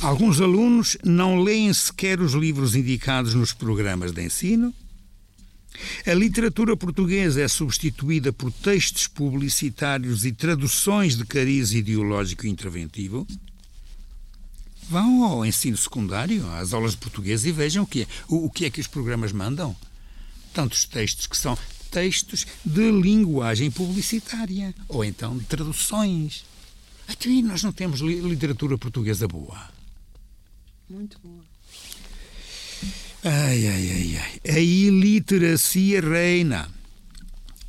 Alguns 0.00 0.40
alunos 0.40 0.96
não 1.04 1.42
leem 1.42 1.72
sequer 1.72 2.20
os 2.20 2.32
livros 2.32 2.74
indicados 2.74 3.34
nos 3.34 3.52
programas 3.52 4.12
de 4.12 4.22
ensino. 4.22 4.74
A 6.06 6.14
literatura 6.14 6.76
portuguesa 6.76 7.40
é 7.40 7.48
substituída 7.48 8.32
por 8.32 8.52
textos 8.52 9.06
publicitários 9.06 10.24
e 10.24 10.32
traduções 10.32 11.16
de 11.16 11.24
cariz 11.24 11.72
ideológico 11.72 12.46
interventivo. 12.46 13.26
Vão 14.88 15.24
ao 15.24 15.46
ensino 15.46 15.76
secundário, 15.76 16.44
às 16.54 16.72
aulas 16.72 16.92
de 16.92 16.98
português 16.98 17.44
e 17.44 17.52
vejam 17.52 17.84
o 17.84 17.86
que 17.86 18.02
é, 18.02 18.06
o, 18.28 18.46
o 18.46 18.50
que, 18.50 18.64
é 18.64 18.70
que 18.70 18.80
os 18.80 18.88
programas 18.88 19.32
mandam. 19.32 19.76
Tantos 20.52 20.84
textos 20.84 21.26
que 21.26 21.36
são 21.36 21.56
textos 21.90 22.46
de 22.64 22.90
linguagem 22.90 23.70
publicitária 23.70 24.74
ou 24.88 25.04
então 25.04 25.38
de 25.38 25.44
traduções. 25.44 26.44
Até 27.06 27.28
nós 27.42 27.62
não 27.62 27.72
temos 27.72 28.00
literatura 28.00 28.78
portuguesa 28.78 29.26
boa. 29.28 29.68
Muito 30.88 31.18
boa. 31.20 31.49
Ai, 33.22 33.66
ai, 33.66 33.90
ai, 33.90 34.16
ai. 34.16 34.56
A 34.56 34.58
iliteracia 34.58 36.00
reina. 36.00 36.70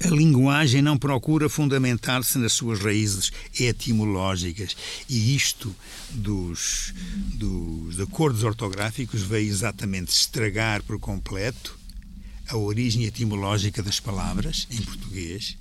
A 0.04 0.08
linguagem 0.08 0.82
não 0.82 0.98
procura 0.98 1.50
fundamentar-se 1.50 2.38
nas 2.40 2.54
suas 2.54 2.80
raízes 2.80 3.32
etimológicas 3.60 4.76
e 5.08 5.36
isto 5.36 5.76
dos, 6.10 6.94
dos 7.36 8.00
acordos 8.00 8.44
ortográficos 8.44 9.22
veio 9.22 9.50
exatamente 9.50 10.10
estragar 10.12 10.82
por 10.84 11.00
completo 11.00 11.78
a 12.48 12.58
origem 12.58 13.04
etimológica 13.04 13.84
das 13.84 14.00
palavras 14.00 14.68
em 14.72 14.82
português 14.82 15.56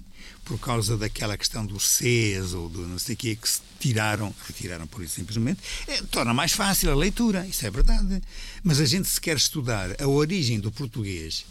por 0.50 0.58
causa 0.58 0.96
daquela 0.96 1.38
questão 1.38 1.64
do 1.64 1.78
Cs 1.78 2.54
ou 2.54 2.68
do 2.68 2.80
não 2.84 2.98
sei 2.98 3.14
o 3.14 3.16
que 3.16 3.36
que 3.36 3.48
se 3.48 3.60
tiraram, 3.78 4.34
retiraram 4.48 4.84
por 4.84 5.00
isso 5.00 5.14
simplesmente, 5.14 5.60
é, 5.86 6.02
torna 6.10 6.34
mais 6.34 6.50
fácil 6.50 6.90
a 6.90 6.94
leitura, 6.96 7.46
isso 7.46 7.64
é 7.64 7.70
verdade. 7.70 8.20
Mas 8.64 8.80
a 8.80 8.84
gente 8.84 9.06
se 9.06 9.20
quer 9.20 9.36
estudar 9.36 10.02
a 10.02 10.08
origem 10.08 10.58
do 10.58 10.72
português, 10.72 11.46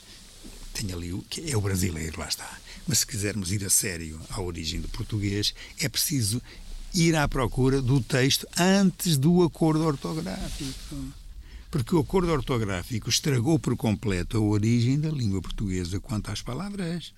tem 0.74 0.92
ali 0.92 1.14
o 1.14 1.22
que 1.30 1.50
é 1.50 1.56
o 1.56 1.62
brasileiro, 1.62 2.20
lá 2.20 2.28
está. 2.28 2.60
Mas 2.86 3.00
se 3.00 3.08
quisermos 3.08 3.54
ir 3.54 3.64
a 3.64 3.70
sério 3.70 4.20
à 4.30 4.42
origem 4.42 4.82
do 4.82 4.90
português, 4.90 5.54
é 5.80 5.88
preciso 5.88 6.42
ir 6.94 7.16
à 7.16 7.26
procura 7.26 7.82
do 7.82 8.02
texto 8.02 8.46
antes 8.58 9.16
do 9.16 9.44
acordo 9.44 9.86
ortográfico. 9.86 11.14
Porque 11.72 11.96
o 11.96 12.00
acordo 12.00 12.34
ortográfico 12.34 13.08
estragou 13.08 13.58
por 13.60 13.78
completo 13.78 14.36
a 14.36 14.42
origem 14.42 15.00
da 15.00 15.10
língua 15.10 15.42
portuguesa 15.42 16.02
quanto 16.02 16.32
às 16.32 16.42
palavras. 16.42 17.14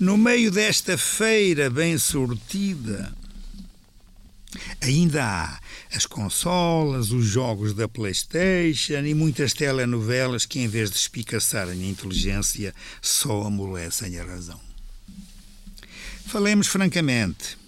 No 0.00 0.16
meio 0.16 0.50
desta 0.50 0.96
feira 0.96 1.68
bem 1.68 1.98
sortida, 1.98 3.14
ainda 4.80 5.22
há 5.22 5.60
as 5.94 6.06
consolas, 6.06 7.10
os 7.10 7.26
jogos 7.26 7.74
da 7.74 7.86
PlayStation 7.86 9.04
e 9.04 9.12
muitas 9.12 9.52
telenovelas 9.52 10.46
que, 10.46 10.58
em 10.58 10.66
vez 10.66 10.90
de 10.90 10.96
espicaçarem 10.96 11.82
a 11.82 11.86
inteligência, 11.86 12.74
só 13.02 13.42
amolecem 13.42 14.18
a 14.18 14.24
razão. 14.24 14.58
Falemos 16.24 16.66
francamente. 16.66 17.58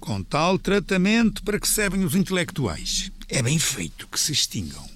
Com 0.00 0.22
tal 0.22 0.58
tratamento 0.58 1.42
para 1.42 1.60
que 1.60 1.68
servem 1.68 2.06
os 2.06 2.14
intelectuais, 2.14 3.12
é 3.28 3.42
bem 3.42 3.58
feito 3.58 4.08
que 4.08 4.18
se 4.18 4.32
extingam. 4.32 4.88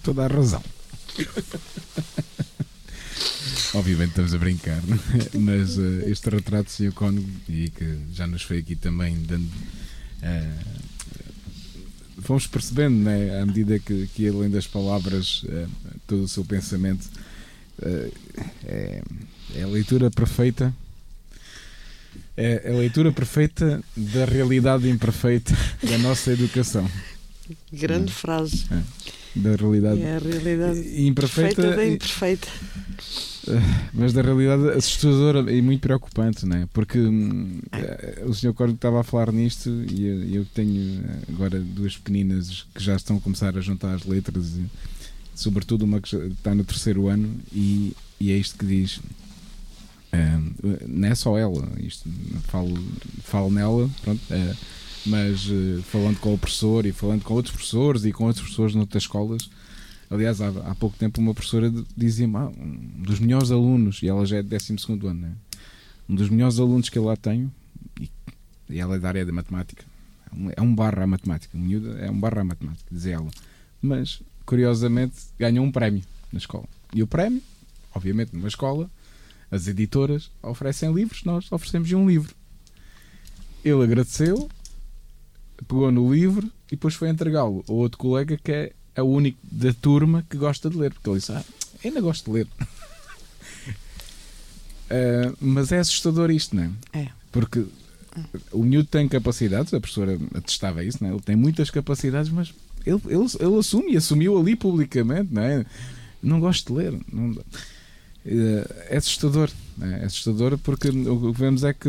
Toda 0.00 0.26
a 0.26 0.28
razão. 0.28 0.62
Obviamente 3.74 4.10
estamos 4.10 4.34
a 4.34 4.38
brincar, 4.38 4.78
é? 4.78 5.38
mas 5.38 5.78
uh, 5.78 6.08
este 6.08 6.28
retrato 6.28 6.70
Sr. 6.70 6.92
Cónigo, 6.92 7.28
e 7.48 7.70
que 7.70 7.98
já 8.12 8.26
nos 8.26 8.42
foi 8.42 8.58
aqui 8.58 8.74
também 8.74 9.16
dando. 9.22 9.48
Uh, 10.22 10.80
fomos 12.22 12.46
percebendo, 12.46 12.96
né, 12.96 13.40
à 13.40 13.46
medida 13.46 13.78
que, 13.78 14.08
que 14.08 14.28
além 14.28 14.50
das 14.50 14.66
palavras, 14.66 15.44
uh, 15.44 15.68
todo 16.06 16.24
o 16.24 16.28
seu 16.28 16.44
pensamento, 16.44 17.08
é, 17.82 18.10
é, 18.66 19.62
a 19.62 19.66
leitura 19.66 20.10
perfeita. 20.10 20.74
É 22.36 22.70
a 22.70 22.76
leitura 22.76 23.12
perfeita 23.12 23.82
da 23.96 24.24
realidade 24.24 24.88
imperfeita 24.88 25.54
da 25.82 25.98
nossa 25.98 26.32
educação. 26.32 26.90
Grande 27.72 28.12
frase. 28.12 28.66
É, 28.70 28.82
da 29.38 29.56
realidade, 29.56 30.02
é 30.02 30.16
a 30.16 30.18
realidade 30.18 30.80
imperfeita. 31.02 31.54
Perfeita 31.54 31.76
da 31.76 31.86
imperfeita. 31.86 32.48
mas 33.94 34.12
da 34.12 34.22
realidade 34.22 34.70
assustadora 34.70 35.50
e 35.52 35.62
muito 35.62 35.80
preocupante, 35.80 36.46
não 36.46 36.56
é? 36.56 36.68
Porque 36.72 36.98
hum, 36.98 37.60
eh, 37.72 38.22
o 38.26 38.34
Sr. 38.34 38.52
Corno 38.52 38.74
estava 38.74 39.00
a 39.00 39.04
falar 39.04 39.32
nisto 39.32 39.68
e 39.90 40.34
eu 40.34 40.44
tenho 40.54 41.02
eh, 41.04 41.32
agora 41.32 41.58
duas 41.58 41.96
pequeninas 41.96 42.66
que 42.74 42.82
já 42.82 42.96
estão 42.96 43.16
a 43.16 43.20
começar 43.20 43.56
a 43.56 43.60
juntar 43.60 43.94
as 43.94 44.04
letras, 44.04 44.56
e, 44.56 44.66
sobretudo 45.34 45.84
uma 45.84 46.00
que 46.00 46.14
está 46.16 46.54
no 46.54 46.64
terceiro 46.64 47.08
ano, 47.08 47.34
e, 47.52 47.96
e 48.20 48.30
é 48.30 48.36
isto 48.36 48.58
que 48.58 48.66
diz. 48.66 49.00
Um, 50.12 50.52
não 50.88 51.08
é 51.08 51.14
só 51.14 51.38
ela, 51.38 51.68
isto, 51.78 52.08
falo, 52.48 52.76
falo 53.22 53.48
nela, 53.48 53.88
pronto, 54.02 54.20
é, 54.28 54.56
mas 55.06 55.48
uh, 55.48 55.80
falando 55.84 56.18
com 56.18 56.34
o 56.34 56.38
professor 56.38 56.84
e 56.84 56.90
falando 56.90 57.22
com 57.22 57.34
outros 57.34 57.54
professores 57.54 58.04
e 58.04 58.12
com 58.12 58.24
outros 58.24 58.42
professores 58.42 58.74
noutras 58.74 59.04
escolas, 59.04 59.48
Aliás, 60.10 60.40
há, 60.40 60.48
há 60.48 60.74
pouco 60.74 60.96
tempo 60.98 61.20
uma 61.20 61.32
professora 61.32 61.72
dizia-me 61.96 62.36
ah, 62.36 62.50
um 62.58 63.02
dos 63.02 63.20
melhores 63.20 63.52
alunos, 63.52 64.02
e 64.02 64.08
ela 64.08 64.26
já 64.26 64.38
é 64.38 64.42
de 64.42 64.48
12 64.48 64.74
ano, 65.06 65.14
né? 65.14 65.32
um 66.08 66.16
dos 66.16 66.28
melhores 66.28 66.58
alunos 66.58 66.88
que 66.88 66.98
eu 66.98 67.04
lá 67.04 67.16
tenho, 67.16 67.50
e, 68.00 68.10
e 68.68 68.80
ela 68.80 68.96
é 68.96 68.98
da 68.98 69.06
área 69.06 69.24
da 69.24 69.32
matemática, 69.32 69.84
é 70.56 70.60
um 70.60 70.74
barra 70.74 71.04
a 71.04 71.06
matemática, 71.06 71.56
é 72.00 72.10
um 72.10 72.18
barra 72.18 72.40
a 72.40 72.44
matemática, 72.44 72.84
diz 72.90 73.06
ela. 73.06 73.30
Mas, 73.80 74.20
curiosamente, 74.44 75.14
ganhou 75.38 75.64
um 75.64 75.70
prémio 75.70 76.02
na 76.32 76.38
escola. 76.38 76.66
E 76.92 77.02
o 77.02 77.06
prémio, 77.06 77.40
obviamente, 77.94 78.34
numa 78.34 78.48
escola, 78.48 78.90
as 79.48 79.68
editoras 79.68 80.30
oferecem 80.42 80.92
livros, 80.92 81.22
nós 81.24 81.50
oferecemos 81.52 81.90
um 81.92 82.08
livro. 82.08 82.34
Ele 83.64 83.82
agradeceu, 83.82 84.48
pegou 85.56 85.90
no 85.92 86.12
livro 86.12 86.46
e 86.68 86.70
depois 86.70 86.94
foi 86.94 87.08
entregá-lo 87.08 87.64
a 87.68 87.72
outro 87.72 87.98
colega 87.98 88.36
que 88.36 88.52
é 88.52 88.72
é 88.94 89.02
o 89.02 89.06
único 89.06 89.38
da 89.42 89.72
turma 89.72 90.24
que 90.28 90.36
gosta 90.36 90.68
de 90.68 90.76
ler, 90.76 90.92
porque 90.92 91.08
ele 91.08 91.18
disse: 91.18 91.32
Ah, 91.32 91.44
ainda 91.84 92.00
gosto 92.00 92.26
de 92.26 92.38
ler. 92.38 92.46
uh, 94.90 95.36
mas 95.40 95.72
é 95.72 95.78
assustador 95.78 96.30
isto, 96.30 96.54
não 96.56 96.64
é? 96.64 96.70
É. 97.00 97.08
Porque 97.30 97.64
o 98.52 98.62
miúdo 98.64 98.88
tem 98.88 99.08
capacidades, 99.08 99.72
a 99.72 99.80
professora 99.80 100.18
atestava 100.34 100.84
isso, 100.84 100.98
não 101.00 101.10
é? 101.10 101.12
ele 101.14 101.22
tem 101.22 101.36
muitas 101.36 101.70
capacidades, 101.70 102.30
mas 102.30 102.52
ele, 102.84 103.00
ele, 103.06 103.26
ele 103.38 103.58
assume 103.58 103.92
e 103.92 103.96
assumiu 103.96 104.38
ali 104.38 104.56
publicamente, 104.56 105.32
não 105.32 105.42
é? 105.42 105.64
Não 106.22 106.40
gosto 106.40 106.72
de 106.72 106.78
ler. 106.78 107.00
Não, 107.12 107.36
é 108.24 108.96
assustador, 108.96 109.50
é? 109.80 110.02
é 110.02 110.04
assustador 110.04 110.58
porque 110.58 110.88
o 110.88 111.32
que 111.32 111.40
vemos 111.40 111.64
é 111.64 111.72
que, 111.72 111.88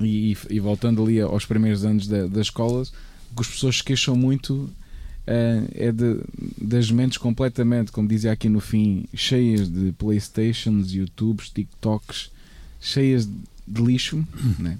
e, 0.00 0.36
e 0.48 0.60
voltando 0.60 1.02
ali 1.02 1.20
aos 1.20 1.44
primeiros 1.44 1.84
anos 1.84 2.06
da, 2.06 2.26
das 2.26 2.46
escolas, 2.46 2.90
que 2.90 3.42
as 3.42 3.48
pessoas 3.48 3.76
se 3.76 3.84
queixam 3.84 4.16
muito 4.16 4.70
é 5.74 5.92
de, 5.92 6.20
das 6.60 6.90
mentes 6.90 7.18
completamente, 7.18 7.92
como 7.92 8.08
dizia 8.08 8.32
aqui 8.32 8.48
no 8.48 8.60
fim, 8.60 9.04
cheias 9.14 9.68
de 9.68 9.92
Playstations, 9.92 10.92
YouTubes, 10.92 11.50
TikToks, 11.50 12.30
cheias 12.80 13.28
de 13.66 13.82
lixo, 13.82 14.26
né? 14.58 14.78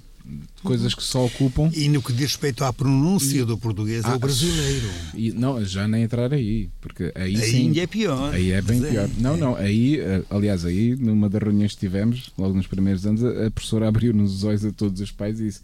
coisas 0.63 0.93
que 0.93 1.03
só 1.03 1.25
ocupam. 1.25 1.69
E 1.73 1.89
no 1.89 2.01
que 2.01 2.13
diz 2.13 2.31
respeito 2.31 2.63
à 2.63 2.71
pronúncia 2.71 3.45
do 3.45 3.57
português, 3.57 4.05
ah, 4.05 4.11
é 4.11 4.15
o 4.15 4.19
brasileiro. 4.19 4.89
E, 5.13 5.31
não, 5.31 5.63
já 5.63 5.87
nem 5.87 6.03
entrar 6.03 6.33
aí, 6.33 6.69
porque 6.79 7.11
aí, 7.15 7.35
aí 7.35 7.51
sim. 7.51 7.79
é 7.79 7.87
pior. 7.87 8.33
Aí 8.33 8.51
é 8.51 8.61
bem 8.61 8.83
é, 8.85 8.89
pior. 8.89 9.09
Não, 9.17 9.35
é. 9.35 9.37
não, 9.37 9.55
aí, 9.55 9.99
eh, 9.99 10.23
aliás, 10.29 10.65
aí, 10.65 10.95
numa 10.95 11.29
das 11.29 11.41
reuniões 11.41 11.73
que 11.73 11.79
tivemos, 11.79 12.31
logo 12.37 12.53
nos 12.53 12.67
primeiros 12.67 13.05
anos, 13.05 13.23
a 13.23 13.49
professora 13.51 13.87
abriu-nos 13.89 14.35
os 14.35 14.43
olhos 14.43 14.65
a 14.65 14.71
todos 14.71 15.01
os 15.01 15.11
pais 15.11 15.39
e 15.39 15.45
disse: 15.45 15.61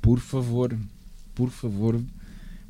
por 0.00 0.18
favor, 0.18 0.76
por 1.34 1.50
favor 1.50 2.00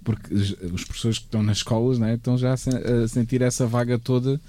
porque 0.05 0.35
os 0.35 0.85
professores 0.85 1.19
que 1.19 1.25
estão 1.25 1.43
nas 1.43 1.59
escolas 1.59 1.99
né, 1.99 2.15
estão 2.15 2.37
já 2.37 2.55
a 2.55 3.09
sentir 3.09 3.43
essa 3.43 3.67
vaga 3.67 3.99
toda 3.99 4.41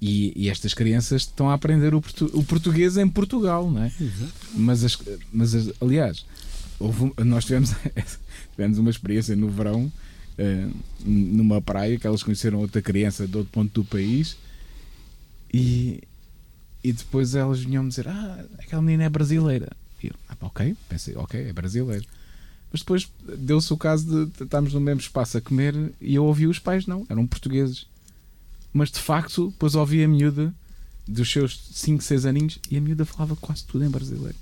e, 0.00 0.32
e 0.34 0.48
estas 0.48 0.72
crianças 0.72 1.22
estão 1.22 1.50
a 1.50 1.54
aprender 1.54 1.94
o, 1.94 2.00
portu, 2.00 2.30
o 2.32 2.42
português 2.42 2.96
em 2.96 3.06
Portugal, 3.06 3.70
não 3.70 3.84
é? 3.84 3.92
Mas, 4.54 4.82
as, 4.82 4.98
mas 5.32 5.54
as, 5.54 5.70
aliás, 5.80 6.24
houve, 6.78 7.12
nós 7.18 7.44
tivemos, 7.44 7.74
tivemos 8.52 8.78
uma 8.78 8.90
experiência 8.90 9.36
no 9.36 9.50
verão 9.50 9.92
uh, 10.38 10.76
numa 11.04 11.60
praia 11.60 11.98
que 11.98 12.06
elas 12.06 12.22
conheceram 12.22 12.58
outra 12.60 12.80
criança 12.80 13.28
de 13.28 13.36
outro 13.36 13.52
ponto 13.52 13.82
do 13.82 13.84
país 13.84 14.38
e, 15.52 16.02
e 16.82 16.92
depois 16.92 17.34
elas 17.34 17.60
vinham-me 17.60 17.90
dizer: 17.90 18.08
Ah, 18.08 18.44
aquela 18.58 18.80
menina 18.80 19.04
é 19.04 19.08
brasileira. 19.08 19.68
E 20.02 20.06
eu, 20.06 20.14
ah, 20.30 20.36
ok, 20.40 20.74
pensei, 20.88 21.14
ok, 21.14 21.48
é 21.48 21.52
brasileira. 21.52 22.04
Mas 22.72 22.80
depois 22.80 23.08
deu-se 23.38 23.72
o 23.72 23.76
caso 23.76 24.26
de 24.26 24.44
estarmos 24.44 24.72
no 24.72 24.80
mesmo 24.80 25.00
espaço 25.00 25.36
a 25.36 25.40
comer 25.40 25.74
e 26.00 26.14
eu 26.14 26.24
ouvi 26.24 26.46
os 26.46 26.58
pais, 26.58 26.86
não, 26.86 27.04
eram 27.08 27.26
portugueses. 27.26 27.86
Mas 28.72 28.90
de 28.90 29.00
facto, 29.00 29.48
depois 29.50 29.74
ouvi 29.74 30.04
a 30.04 30.08
miúda 30.08 30.54
dos 31.06 31.30
seus 31.30 31.60
5, 31.72 32.02
6 32.02 32.26
aninhos 32.26 32.58
e 32.70 32.76
a 32.76 32.80
miúda 32.80 33.04
falava 33.04 33.34
quase 33.36 33.64
tudo 33.64 33.84
em 33.84 33.90
brasileiro. 33.90 34.36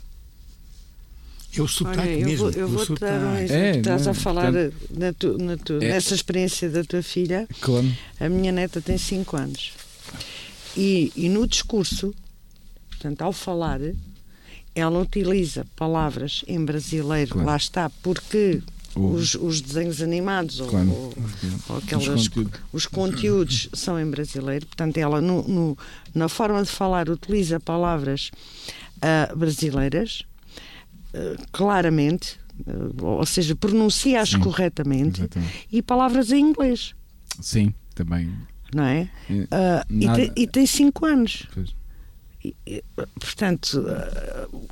É 1.57 1.63
o 1.63 1.67
sotaque 1.67 2.01
Olha, 2.01 2.27
mesmo. 2.27 2.31
Eu 2.31 2.37
vou, 2.37 2.51
eu 2.51 2.69
vou 2.69 2.99
dar 2.99 3.21
um 3.21 3.39
exemplo. 3.39 3.65
É, 3.65 3.77
estás 3.79 4.05
não, 4.05 4.13
a 4.13 4.15
falar 4.15 4.53
portanto, 4.53 4.75
na 4.91 5.13
tu, 5.15 5.39
na 5.39 5.57
tu, 5.57 5.73
é, 5.75 5.89
nessa 5.89 6.15
experiência 6.15 6.69
da 6.69 6.85
tua 6.85 7.03
filha. 7.03 7.49
Claro. 7.61 7.91
A 8.21 8.29
minha 8.29 8.53
neta 8.53 8.83
tem 8.83 8.99
5 8.99 9.37
anos. 9.37 9.73
E, 10.77 11.11
e 11.17 11.29
no 11.29 11.47
discurso, 11.47 12.15
portanto, 12.91 13.23
ao 13.23 13.33
falar, 13.33 13.81
ela 14.79 15.01
utiliza 15.01 15.67
palavras 15.77 16.45
em 16.47 16.65
brasileiro, 16.65 17.33
claro. 17.33 17.47
lá 17.49 17.57
está, 17.57 17.91
porque 18.03 18.63
os, 18.95 19.35
os, 19.35 19.61
desenhos 19.61 20.03
animados 20.03 20.61
claro. 20.61 20.91
ou, 20.91 21.15
ou, 21.69 21.77
aquelas, 21.77 22.09
os, 22.09 22.29
conteúdos. 22.29 22.61
os, 22.73 22.87
conteúdos 22.87 23.69
são 23.73 24.01
em 24.01 24.11
brasileiro, 24.11 24.67
portanto, 24.67 24.97
ela 24.99 25.21
no, 25.21 25.47
no, 25.47 25.79
na 26.15 26.29
forma 26.29 26.63
de 26.63 26.71
falar 26.71 27.09
utiliza 27.09 27.61
palavras 27.61 28.31
uh, 28.97 29.37
brasileiras, 29.37 30.25
uh, 31.15 31.41
claramente, 31.53 32.41
ou 33.01 33.25
seja, 33.25 33.55
pronuncia-as 33.55 34.35
corretamente, 34.35 35.21
exatamente. 35.21 35.67
e 35.71 35.81
palavras 35.81 36.33
em 36.33 36.41
inglês. 36.41 36.95
Sim, 37.41 37.73
também. 37.95 38.33
Não 38.75 38.85
é? 38.85 39.09
Uh, 39.31 39.47
e, 39.91 40.09
te, 40.09 40.33
e, 40.43 40.47
tem 40.47 40.67
5 40.67 41.07
anos. 41.07 41.47
E, 41.57 41.78
portanto, 43.21 43.81
uh, 43.81 44.69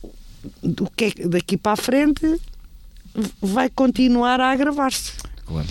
do 0.62 0.90
que 0.90 1.06
é, 1.06 1.28
daqui 1.28 1.56
para 1.56 1.72
a 1.72 1.76
frente 1.76 2.40
vai 3.40 3.68
continuar 3.70 4.40
a 4.40 4.50
agravar-se. 4.50 5.12
Claro. 5.44 5.68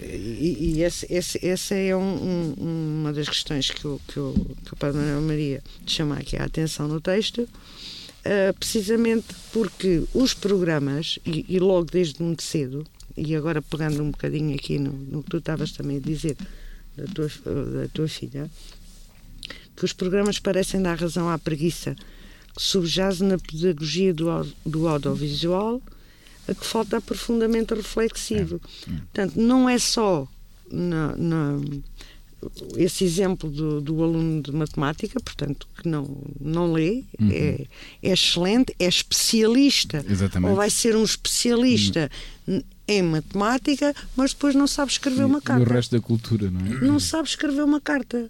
E, 0.00 0.76
e 0.76 0.82
esse, 0.82 1.06
esse, 1.12 1.44
essa 1.44 1.74
é 1.74 1.94
um, 1.94 2.00
um, 2.00 3.00
uma 3.00 3.12
das 3.12 3.28
questões 3.28 3.70
que 3.70 3.86
o, 3.86 4.00
que 4.06 4.18
o, 4.18 4.32
que 4.64 4.72
o 4.72 4.76
Padre 4.76 4.98
Manuel 4.98 5.22
Maria 5.22 5.62
chama 5.86 6.16
aqui 6.16 6.36
a 6.36 6.44
atenção 6.44 6.86
no 6.86 7.00
texto, 7.00 7.42
uh, 7.42 8.54
precisamente 8.58 9.26
porque 9.52 10.04
os 10.14 10.34
programas, 10.34 11.18
e, 11.26 11.44
e, 11.48 11.58
logo 11.58 11.90
desde 11.90 12.22
muito 12.22 12.44
cedo, 12.44 12.86
e 13.16 13.34
agora 13.34 13.60
pegando 13.60 14.02
um 14.02 14.12
bocadinho 14.12 14.54
aqui 14.54 14.78
no, 14.78 14.92
no 14.92 15.22
que 15.22 15.30
tu 15.30 15.38
estavas 15.38 15.72
também 15.72 15.96
a 15.96 16.00
dizer 16.00 16.36
da 16.96 17.04
tua, 17.12 17.28
da 17.28 17.88
tua 17.92 18.06
filha, 18.06 18.48
que 19.78 19.84
os 19.84 19.92
programas 19.92 20.40
parecem 20.40 20.82
dar 20.82 20.98
razão 20.98 21.30
à 21.30 21.38
preguiça 21.38 21.94
que 22.54 22.60
subjaz 22.60 23.20
na 23.20 23.38
pedagogia 23.38 24.12
do, 24.12 24.26
do 24.66 24.88
audiovisual 24.88 25.80
a 26.48 26.54
que 26.54 26.66
falta 26.66 26.96
aprofundamento 26.96 27.74
reflexivo. 27.74 28.60
É. 28.88 28.90
Portanto, 28.90 29.36
não 29.36 29.68
é 29.68 29.78
só 29.78 30.26
na, 30.72 31.14
na, 31.14 31.60
esse 32.76 33.04
exemplo 33.04 33.48
do, 33.48 33.80
do, 33.80 34.02
aluno 34.02 34.42
de 34.42 34.50
matemática, 34.50 35.20
portanto, 35.20 35.68
que 35.76 35.88
não, 35.88 36.22
não 36.40 36.72
lê, 36.72 37.04
uhum. 37.20 37.30
é, 37.30 37.66
é, 38.02 38.12
excelente, 38.12 38.74
é 38.80 38.88
especialista, 38.88 40.04
Exatamente. 40.08 40.50
ou 40.50 40.56
vai 40.56 40.70
ser 40.70 40.96
um 40.96 41.04
especialista 41.04 42.10
uhum. 42.48 42.62
em 42.88 43.02
matemática, 43.02 43.94
mas 44.16 44.32
depois 44.32 44.56
não 44.56 44.66
sabe 44.66 44.90
escrever 44.90 45.22
e, 45.22 45.24
uma 45.24 45.40
carta. 45.40 45.62
E 45.62 45.66
o 45.66 45.72
resto 45.72 45.94
da 45.94 46.00
cultura, 46.00 46.50
não 46.50 46.66
é? 46.66 46.80
Não 46.80 46.98
sabe 46.98 47.28
escrever 47.28 47.62
uma 47.62 47.80
carta. 47.80 48.28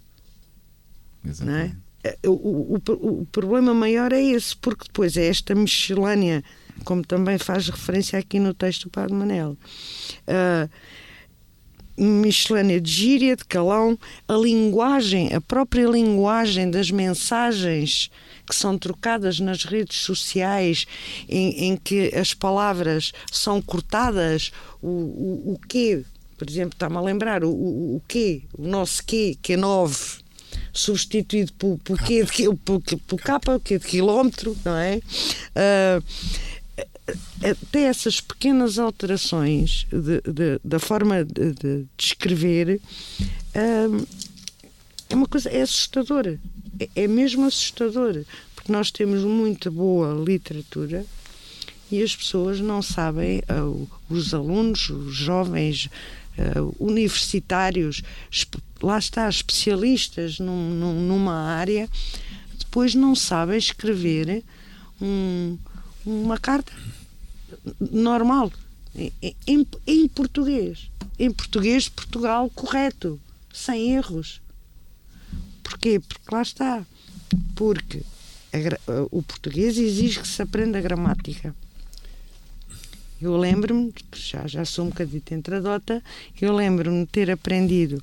Exatamente. 1.25 1.77
É? 2.05 2.17
O, 2.27 2.31
o, 2.31 2.75
o, 2.77 3.21
o 3.23 3.27
problema 3.27 3.75
maior 3.75 4.13
é 4.13 4.23
esse, 4.23 4.57
porque 4.57 4.85
depois 4.87 5.17
é 5.17 5.27
esta 5.27 5.55
miscelânea 5.55 6.43
como 6.85 7.05
também 7.05 7.39
faz 7.39 7.69
referência 7.69 8.19
aqui 8.19 8.39
no 8.39 8.55
texto 8.55 8.85
do 8.85 8.91
Padre 8.91 9.15
Manel. 9.15 9.57
Uh, 10.27 10.69
miscelânea 12.01 12.81
de 12.81 12.91
gíria, 12.91 13.35
de 13.35 13.45
calão, 13.45 13.99
a 14.29 14.35
linguagem, 14.35 15.35
a 15.35 15.41
própria 15.41 15.87
linguagem 15.89 16.71
das 16.71 16.91
mensagens 16.91 18.11
que 18.47 18.55
são 18.55 18.79
trocadas 18.79 19.41
nas 19.41 19.65
redes 19.65 19.99
sociais, 19.99 20.87
em, 21.29 21.67
em 21.67 21.77
que 21.77 22.15
as 22.15 22.33
palavras 22.33 23.13
são 23.31 23.61
cortadas, 23.61 24.53
o, 24.81 24.89
o, 24.89 25.53
o 25.55 25.59
quê? 25.69 26.03
Por 26.39 26.49
exemplo, 26.49 26.75
está-me 26.75 26.97
a 26.97 27.01
lembrar, 27.01 27.43
o, 27.43 27.51
o, 27.51 27.97
o 27.97 28.03
quê? 28.07 28.43
O 28.57 28.67
nosso 28.67 29.05
quê? 29.05 29.37
Que 29.43 29.55
é 29.55 29.57
9 29.57 30.28
substituído 30.79 31.53
por, 31.55 31.79
por, 31.79 31.99
quê? 32.03 32.25
De, 32.25 32.55
por, 32.65 32.81
por 32.81 33.21
capa, 33.21 33.61
quê? 33.63 33.79
De 33.79 33.87
quilómetro, 33.87 34.57
não 34.65 34.77
é? 34.77 34.97
Uh, 34.99 36.03
até 37.43 37.85
essas 37.85 38.21
pequenas 38.21 38.79
alterações 38.79 39.87
de, 39.91 40.21
de, 40.21 40.61
da 40.63 40.79
forma 40.79 41.25
de, 41.25 41.53
de 41.53 41.87
escrever 41.99 42.81
hum, 43.91 44.05
é 45.09 45.15
uma 45.15 45.27
coisa 45.27 45.49
é 45.49 45.63
assustadora 45.63 46.39
é, 46.79 46.89
é 46.95 47.09
mesmo 47.09 47.47
assustador 47.47 48.25
porque 48.55 48.71
nós 48.71 48.91
temos 48.91 49.23
muita 49.25 49.71
boa 49.71 50.13
literatura 50.23 51.05
e 51.91 52.03
as 52.03 52.15
pessoas 52.15 52.61
não 52.61 52.83
sabem 52.83 53.39
uh, 53.39 53.89
os 54.11 54.35
alunos 54.35 54.91
os 54.91 55.15
jovens 55.15 55.89
uh, 56.39 56.75
universitários 56.79 58.03
lá 58.83 58.99
está 58.99 59.29
especialistas 59.29 60.39
num, 60.39 60.71
num, 60.71 61.01
numa 61.01 61.35
área 61.35 61.89
depois 62.69 62.95
não 62.95 63.15
sabem 63.15 63.57
escrever 63.57 64.45
um, 65.01 65.57
uma 66.05 66.39
carta 66.39 66.73
normal, 67.81 68.53
em, 68.95 69.67
em, 69.87 70.09
português. 70.09 70.91
Em 71.19 71.31
português 71.31 71.85
de 71.85 71.91
Portugal 71.93 72.51
correto, 72.51 73.19
sem 73.53 73.95
erros. 73.95 74.41
Porquê? 75.63 75.99
Porque 75.99 76.35
lá 76.35 76.43
está. 76.43 76.87
Porque 77.55 78.03
a, 78.53 79.07
o 79.11 79.23
português 79.23 79.79
exige 79.79 80.21
que 80.21 80.29
se 80.29 80.43
aprenda 80.43 80.79
a 80.79 80.83
gramática. 80.83 81.55
Eu 83.21 83.37
lembro-me, 83.37 83.93
já, 84.15 84.47
já 84.47 84.65
sou 84.65 84.85
um 84.85 84.89
bocadinho 84.91 85.23
entradota, 85.33 86.03
eu 86.41 86.55
lembro-me 86.55 87.05
de 87.05 87.11
ter 87.11 87.31
aprendido 87.31 88.03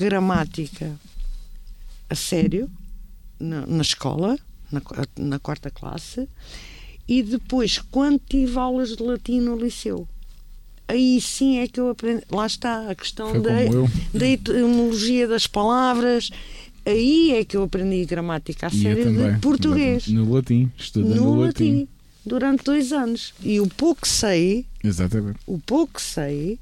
gramática 0.00 0.98
a 2.08 2.14
sério 2.14 2.70
na, 3.38 3.66
na 3.66 3.82
escola, 3.82 4.38
na, 4.72 4.80
na 5.16 5.38
quarta 5.38 5.70
classe, 5.70 6.26
e 7.06 7.22
depois, 7.22 7.78
quando 7.78 8.20
tive 8.26 8.58
aulas 8.58 8.96
de 8.96 9.02
latim 9.02 9.40
no 9.40 9.56
liceu, 9.56 10.08
aí 10.88 11.20
sim 11.20 11.58
é 11.58 11.68
que 11.68 11.78
eu 11.78 11.90
aprendi. 11.90 12.22
Lá 12.30 12.46
está 12.46 12.90
a 12.90 12.94
questão 12.94 13.32
da, 13.40 13.50
da 14.14 14.26
etimologia 14.26 15.26
das 15.28 15.46
palavras. 15.46 16.30
Aí 16.86 17.32
é 17.32 17.44
que 17.44 17.56
eu 17.56 17.64
aprendi 17.64 18.04
gramática 18.06 18.68
a 18.68 18.70
sério 18.70 19.12
de 19.12 19.38
português. 19.40 20.08
No 20.08 20.32
latim, 20.32 20.70
estudando 20.78 21.16
no, 21.16 21.34
no 21.34 21.40
latim. 21.42 21.72
latim. 21.72 21.88
Durante 22.24 22.64
dois 22.64 22.92
anos. 22.92 23.34
E 23.42 23.60
o 23.60 23.66
pouco 23.66 24.02
que 24.02 24.08
sei. 24.08 24.64
Exatamente. 24.82 25.38
O 25.46 25.58
pouco 25.58 25.94
que 25.94 26.02
sei 26.02 26.58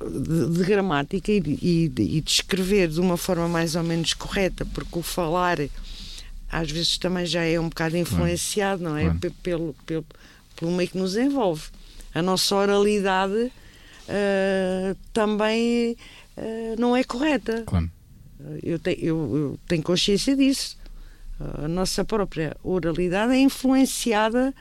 de, 0.00 0.50
de 0.50 0.64
gramática 0.64 1.32
e, 1.32 1.42
e, 1.60 1.84
e 1.84 2.20
de 2.20 2.30
escrever 2.30 2.88
de 2.88 3.00
uma 3.00 3.16
forma 3.16 3.48
mais 3.48 3.74
ou 3.74 3.82
menos 3.82 4.14
correta, 4.14 4.64
porque 4.66 4.98
o 4.98 5.02
falar 5.02 5.58
às 6.50 6.70
vezes 6.70 6.96
também 6.98 7.26
já 7.26 7.44
é 7.44 7.60
um 7.60 7.68
bocado 7.68 7.96
influenciado, 7.96 8.82
não 8.82 8.96
é? 8.96 9.04
Claro. 9.04 9.34
Pelo, 9.42 9.76
pelo, 9.84 10.06
pelo 10.56 10.72
meio 10.72 10.88
que 10.88 10.98
nos 10.98 11.16
envolve. 11.16 11.64
A 12.14 12.22
nossa 12.22 12.56
oralidade 12.56 13.52
uh, 14.08 14.96
também 15.12 15.96
uh, 16.36 16.80
não 16.80 16.96
é 16.96 17.04
correta. 17.04 17.64
Claro. 17.66 17.90
Eu, 18.62 18.78
te, 18.78 18.96
eu, 19.00 19.36
eu, 19.36 19.60
tenho 19.66 19.82
consciência 19.82 20.34
disso. 20.34 20.78
A 21.62 21.68
nossa 21.68 22.04
própria 22.04 22.56
oralidade 22.64 23.32
é 23.32 23.38
influenciada 23.38 24.54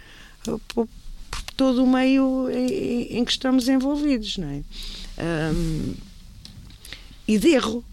por, 0.67 0.87
por 1.31 1.41
todo 1.55 1.83
o 1.83 1.87
meio 1.87 2.49
em, 2.51 3.17
em, 3.17 3.25
que 3.25 3.31
estamos 3.31 3.67
envolvidos, 3.67 4.37
não 4.37 4.49
é? 4.49 4.61
Um, 5.17 5.93
e 7.27 7.37
de 7.37 7.49
erro. 7.49 7.83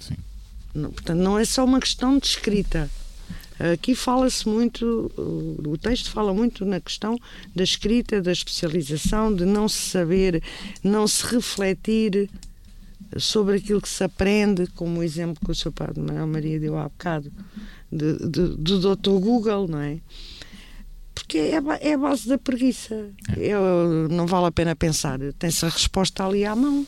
Sim. 0.00 0.16
Portanto, 0.72 1.18
não 1.18 1.38
é 1.38 1.44
só 1.44 1.64
uma 1.64 1.80
questão 1.80 2.18
de 2.18 2.26
escrita 2.26 2.90
Aqui 3.58 3.92
fala-se 3.92 4.48
muito, 4.48 5.10
o 5.16 5.76
texto 5.76 6.10
fala 6.10 6.32
muito 6.32 6.64
na 6.64 6.80
questão 6.80 7.18
da 7.54 7.64
escrita, 7.64 8.22
da 8.22 8.30
especialização, 8.30 9.34
de 9.34 9.44
não 9.44 9.68
se 9.68 9.90
saber, 9.90 10.40
não 10.82 11.08
se 11.08 11.26
refletir 11.26 12.30
sobre 13.16 13.56
aquilo 13.56 13.80
que 13.80 13.88
se 13.88 14.04
aprende, 14.04 14.68
como 14.68 15.00
o 15.00 15.02
exemplo 15.02 15.44
que 15.44 15.50
o 15.50 15.54
seu 15.56 15.72
padre 15.72 16.00
Manuel 16.00 16.28
Maria 16.28 16.60
deu 16.60 16.78
há 16.78 16.84
bocado, 16.84 17.32
de, 17.90 18.18
de, 18.18 18.48
do 18.56 18.78
doutor 18.78 19.18
Google, 19.18 19.66
não 19.66 19.80
é? 19.80 19.98
Porque 21.18 21.38
é, 21.38 21.60
é 21.80 21.94
a 21.94 21.98
base 21.98 22.28
da 22.28 22.38
preguiça. 22.38 23.10
É. 23.36 23.40
Eu, 23.40 24.08
não 24.10 24.26
vale 24.26 24.46
a 24.46 24.52
pena 24.52 24.74
pensar, 24.76 25.18
tem-se 25.38 25.64
a 25.64 25.68
resposta 25.68 26.24
ali 26.24 26.44
à 26.44 26.54
mão. 26.54 26.86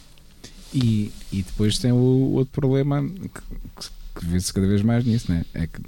E, 0.72 1.10
e 1.32 1.42
depois 1.42 1.78
tem 1.78 1.92
o 1.92 2.32
outro 2.34 2.52
problema 2.52 3.02
que, 3.02 4.20
que 4.20 4.26
vê-se 4.26 4.52
cada 4.52 4.66
vez 4.66 4.82
mais 4.82 5.04
nisso, 5.04 5.30
né? 5.30 5.44
é 5.52 5.66
que 5.66 5.80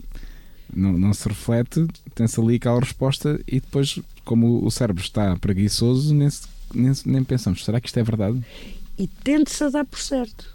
não, 0.74 0.92
não 0.92 1.12
se 1.12 1.28
reflete, 1.28 1.86
tem-se 2.14 2.40
ali 2.40 2.56
aquela 2.56 2.80
resposta 2.80 3.40
e 3.46 3.60
depois, 3.60 3.98
como 4.24 4.64
o 4.64 4.70
cérebro 4.70 5.02
está 5.02 5.36
preguiçoso, 5.36 6.14
nem, 6.14 6.28
nem, 6.74 6.92
nem 7.04 7.24
pensamos, 7.24 7.64
será 7.64 7.80
que 7.80 7.88
isto 7.88 7.98
é 7.98 8.02
verdade? 8.02 8.42
E 8.98 9.06
tente-se 9.06 9.62
a 9.64 9.68
dar 9.68 9.84
por 9.84 10.00
certo. 10.00 10.46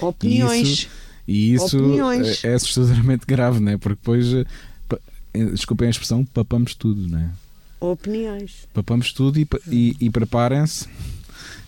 Opiniões. 0.00 0.88
E 1.26 1.54
isso, 1.54 1.76
e 1.78 2.18
isso. 2.20 2.46
É, 2.46 2.50
é 2.50 2.54
assustadoramente 2.54 3.24
grave, 3.26 3.60
né? 3.60 3.76
porque 3.76 3.98
depois, 4.00 4.26
desculpem 5.46 5.88
a 5.88 5.90
expressão, 5.90 6.24
papamos 6.24 6.74
tudo, 6.74 7.08
né? 7.08 7.32
Opiniões. 7.80 8.66
Papamos 8.74 9.12
tudo 9.12 9.38
e, 9.38 9.48
e, 9.70 9.96
e 10.00 10.10
preparem-se 10.10 10.88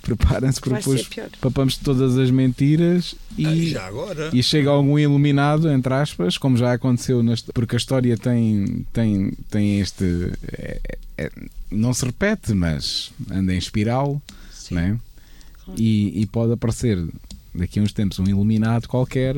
Preparem-se 0.02 0.60
porque 0.60 0.76
depois 0.76 1.08
papamos 1.40 1.76
todas 1.76 2.16
as 2.16 2.30
mentiras 2.30 3.14
e, 3.36 3.76
ah, 3.76 4.30
e 4.32 4.42
chega 4.42 4.70
algum 4.70 4.98
iluminado, 4.98 5.70
entre 5.70 5.92
aspas, 5.92 6.38
como 6.38 6.56
já 6.56 6.72
aconteceu, 6.72 7.22
neste, 7.22 7.52
porque 7.52 7.76
a 7.76 7.78
história 7.78 8.16
tem, 8.16 8.86
tem, 8.92 9.32
tem 9.50 9.80
este. 9.80 10.32
É, 10.52 10.80
é, 11.18 11.30
não 11.70 11.92
se 11.92 12.06
repete, 12.06 12.54
mas 12.54 13.12
anda 13.30 13.52
em 13.52 13.58
espiral, 13.58 14.20
né? 14.70 14.98
E, 15.76 16.22
e 16.22 16.26
pode 16.26 16.52
aparecer 16.52 16.98
daqui 17.54 17.78
a 17.78 17.82
uns 17.82 17.92
tempos 17.92 18.18
um 18.18 18.26
iluminado 18.26 18.88
qualquer 18.88 19.36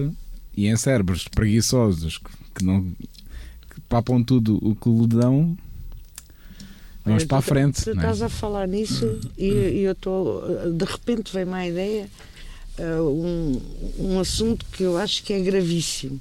e 0.57 0.69
em 0.69 0.77
cérebros 0.77 1.27
preguiçosos 1.29 2.19
que, 2.19 2.31
que 2.55 2.65
não 2.65 2.87
papam 3.93 4.25
tudo 4.25 4.59
o 4.67 4.75
que 4.75 4.89
lhe 4.89 5.07
dão 5.07 5.55
Vamos 7.05 7.25
para 7.25 7.39
a 7.39 7.43
frente. 7.43 7.83
Tu, 7.83 7.91
é? 7.91 7.93
estás 7.93 8.23
a 8.23 8.29
falar 8.29 8.67
nisso 8.67 9.21
e, 9.37 9.49
e 9.49 9.81
eu 9.81 9.93
estou. 9.93 10.43
De 10.73 10.85
repente 10.85 11.33
vem-me 11.33 11.53
a 11.53 11.67
ideia 11.67 12.09
uh, 12.79 13.03
um, 13.03 13.61
um 13.99 14.21
assunto 14.21 14.65
que 14.67 14.85
eu 14.85 14.97
acho 14.97 15.23
que 15.25 15.33
é 15.33 15.41
gravíssimo. 15.41 16.21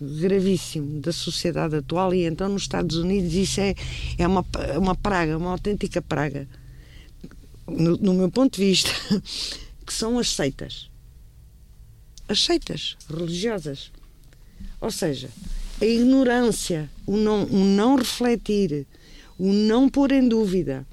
Gravíssimo 0.00 1.00
da 1.00 1.12
sociedade 1.12 1.76
atual, 1.76 2.14
e 2.14 2.24
então 2.26 2.48
nos 2.48 2.62
Estados 2.62 2.96
Unidos 2.96 3.34
isso 3.34 3.60
é, 3.60 3.74
é 4.18 4.26
uma, 4.26 4.44
uma 4.76 4.94
praga, 4.94 5.36
uma 5.36 5.50
autêntica 5.50 6.00
praga. 6.00 6.48
No, 7.66 7.96
no 7.96 8.14
meu 8.14 8.30
ponto 8.30 8.56
de 8.56 8.64
vista, 8.64 8.90
que 9.84 9.92
são 9.92 10.18
as 10.18 10.30
seitas. 10.30 10.88
As 12.28 12.40
seitas 12.44 12.96
religiosas. 13.10 13.90
Ou 14.80 14.90
seja, 14.92 15.28
a 15.80 15.84
ignorância, 15.84 16.90
o 17.06 17.16
não, 17.16 17.44
o 17.44 17.64
não 17.64 17.96
refletir, 17.96 18.86
o 19.38 19.52
não 19.52 19.88
pôr 19.88 20.12
em 20.12 20.28
dúvida, 20.28 20.86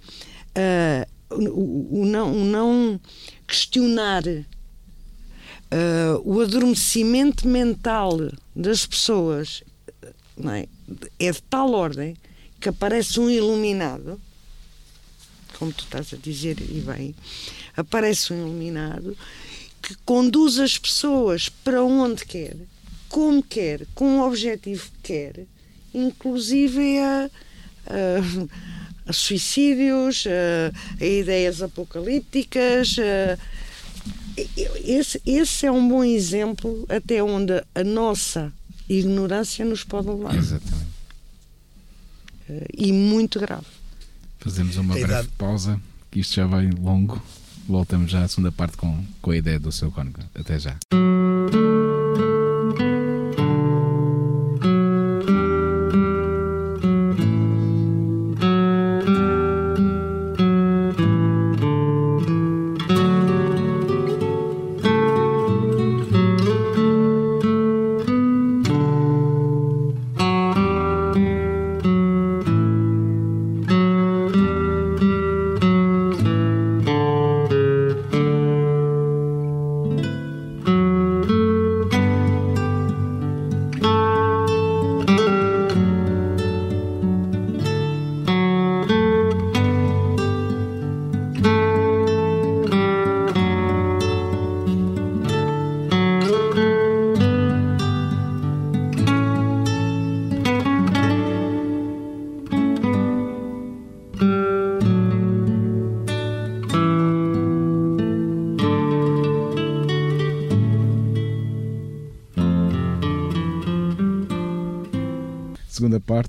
uh, 0.58 1.36
o, 1.36 2.02
o, 2.02 2.06
não, 2.06 2.32
o 2.34 2.46
não 2.46 3.00
questionar, 3.48 4.24
uh, 4.28 4.46
o 6.24 6.41
adormecimento 6.41 7.48
mental 7.48 8.17
das 8.56 8.86
pessoas 8.86 9.63
é? 10.50 10.67
é 11.20 11.32
de 11.32 11.41
tal 11.44 11.72
ordem 11.74 12.17
que 12.60 12.70
aparece 12.70 13.20
um 13.20 13.30
iluminado, 13.30 14.20
como 15.58 15.72
tu 15.72 15.84
estás 15.84 16.13
a 16.13 16.17
dizer, 16.17 16.60
e 16.60 16.82
bem, 16.82 17.15
aparece 17.76 18.34
um 18.34 18.48
iluminado 18.48 19.17
que 19.82 19.96
conduz 20.06 20.60
as 20.60 20.78
pessoas 20.78 21.50
para 21.50 21.84
onde 21.84 22.26
quer, 22.26 22.56
como 23.12 23.43
quer, 23.43 23.86
com 23.93 24.19
o 24.19 24.28
objetivo 24.28 24.89
que 25.04 25.13
quer, 25.13 25.45
inclusive 25.93 26.97
a, 27.00 27.30
a, 27.88 29.10
a 29.10 29.13
suicídios, 29.13 30.26
a, 30.26 31.04
a, 31.04 31.06
ideias 31.06 31.62
apocalípticas. 31.62 32.95
esse, 34.84 35.21
esse 35.26 35.65
é 35.65 35.71
um 35.71 35.88
bom 35.88 36.04
exemplo 36.04 36.86
até 36.89 37.21
onde 37.21 37.62
a 37.76 37.84
nossa 37.84 38.52
ignorância 38.88 39.65
nos 39.65 39.84
pode 39.84 40.08
levar. 40.08 40.36
Exatamente. 40.36 40.91
E 42.74 42.91
muito 42.91 43.39
grave. 43.39 43.65
Fazemos 44.39 44.76
uma 44.76 44.95
breve 44.95 45.30
pausa, 45.38 45.80
que 46.10 46.19
isto 46.19 46.36
já 46.36 46.45
vai 46.45 46.69
longo. 46.69 47.21
Voltamos 47.67 48.12
já 48.12 48.24
à 48.24 48.28
segunda 48.28 48.52
parte 48.52 48.76
com, 48.76 49.06
com 49.21 49.32
a 49.32 49.38
ideia 49.38 49.60
do 49.60 49.71
seu 49.71 49.91
cônego. 49.91 50.19
Até 50.34 50.58
já. 50.60 50.78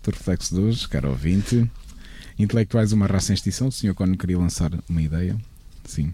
Do 0.00 0.10
Reflexo 0.10 0.54
de 0.54 0.60
hoje, 0.60 0.88
caro 0.88 1.10
ouvinte. 1.10 1.68
Intelectuais, 2.38 2.92
uma 2.92 3.06
raça 3.06 3.32
em 3.32 3.34
extinção. 3.34 3.68
O 3.68 3.72
Sr. 3.72 3.94
Cono 3.94 4.16
queria 4.16 4.38
lançar 4.38 4.70
uma 4.88 5.02
ideia. 5.02 5.36
Sim. 5.84 6.12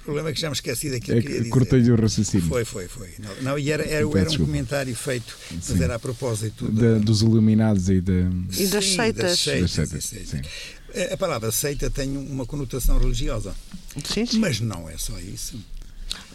O 0.00 0.02
problema 0.06 0.28
é 0.28 0.32
que 0.32 0.40
já 0.40 0.48
me 0.48 0.54
esqueci 0.54 0.88
daquilo 0.90 1.18
É 1.18 1.20
que 1.20 1.26
queria 1.26 1.40
dizer. 1.40 1.50
Cortei-lhe 1.50 1.90
o 1.90 1.96
raciocínio. 2.00 2.46
Foi, 2.46 2.64
foi, 2.64 2.86
foi. 2.86 3.08
Não, 3.18 3.42
não, 3.42 3.58
e 3.58 3.70
era, 3.72 3.82
era, 3.82 4.06
era 4.18 4.30
um 4.30 4.36
comentário 4.36 4.94
feito, 4.94 5.36
mas 5.50 5.64
Sim. 5.64 5.82
era 5.82 5.96
a 5.96 5.98
propósito 5.98 6.70
Da- 6.70 6.98
dos 6.98 7.22
iluminados 7.22 7.88
e 7.88 8.00
da. 8.00 8.12
E 8.12 8.66
das 8.68 8.84
Sim, 8.84 8.96
seitas. 8.96 9.22
das 9.30 9.38
seitas, 9.40 9.90
Das 9.90 10.04
seitas, 10.04 10.40
A 11.12 11.16
palavra 11.16 11.50
seita 11.50 11.90
tem 11.90 12.16
uma 12.16 12.46
conotação 12.46 12.98
religiosa, 12.98 13.52
Sim, 14.04 14.26
sim. 14.26 14.38
mas 14.38 14.60
não 14.60 14.88
é 14.88 14.96
só 14.96 15.18
isso. 15.18 15.58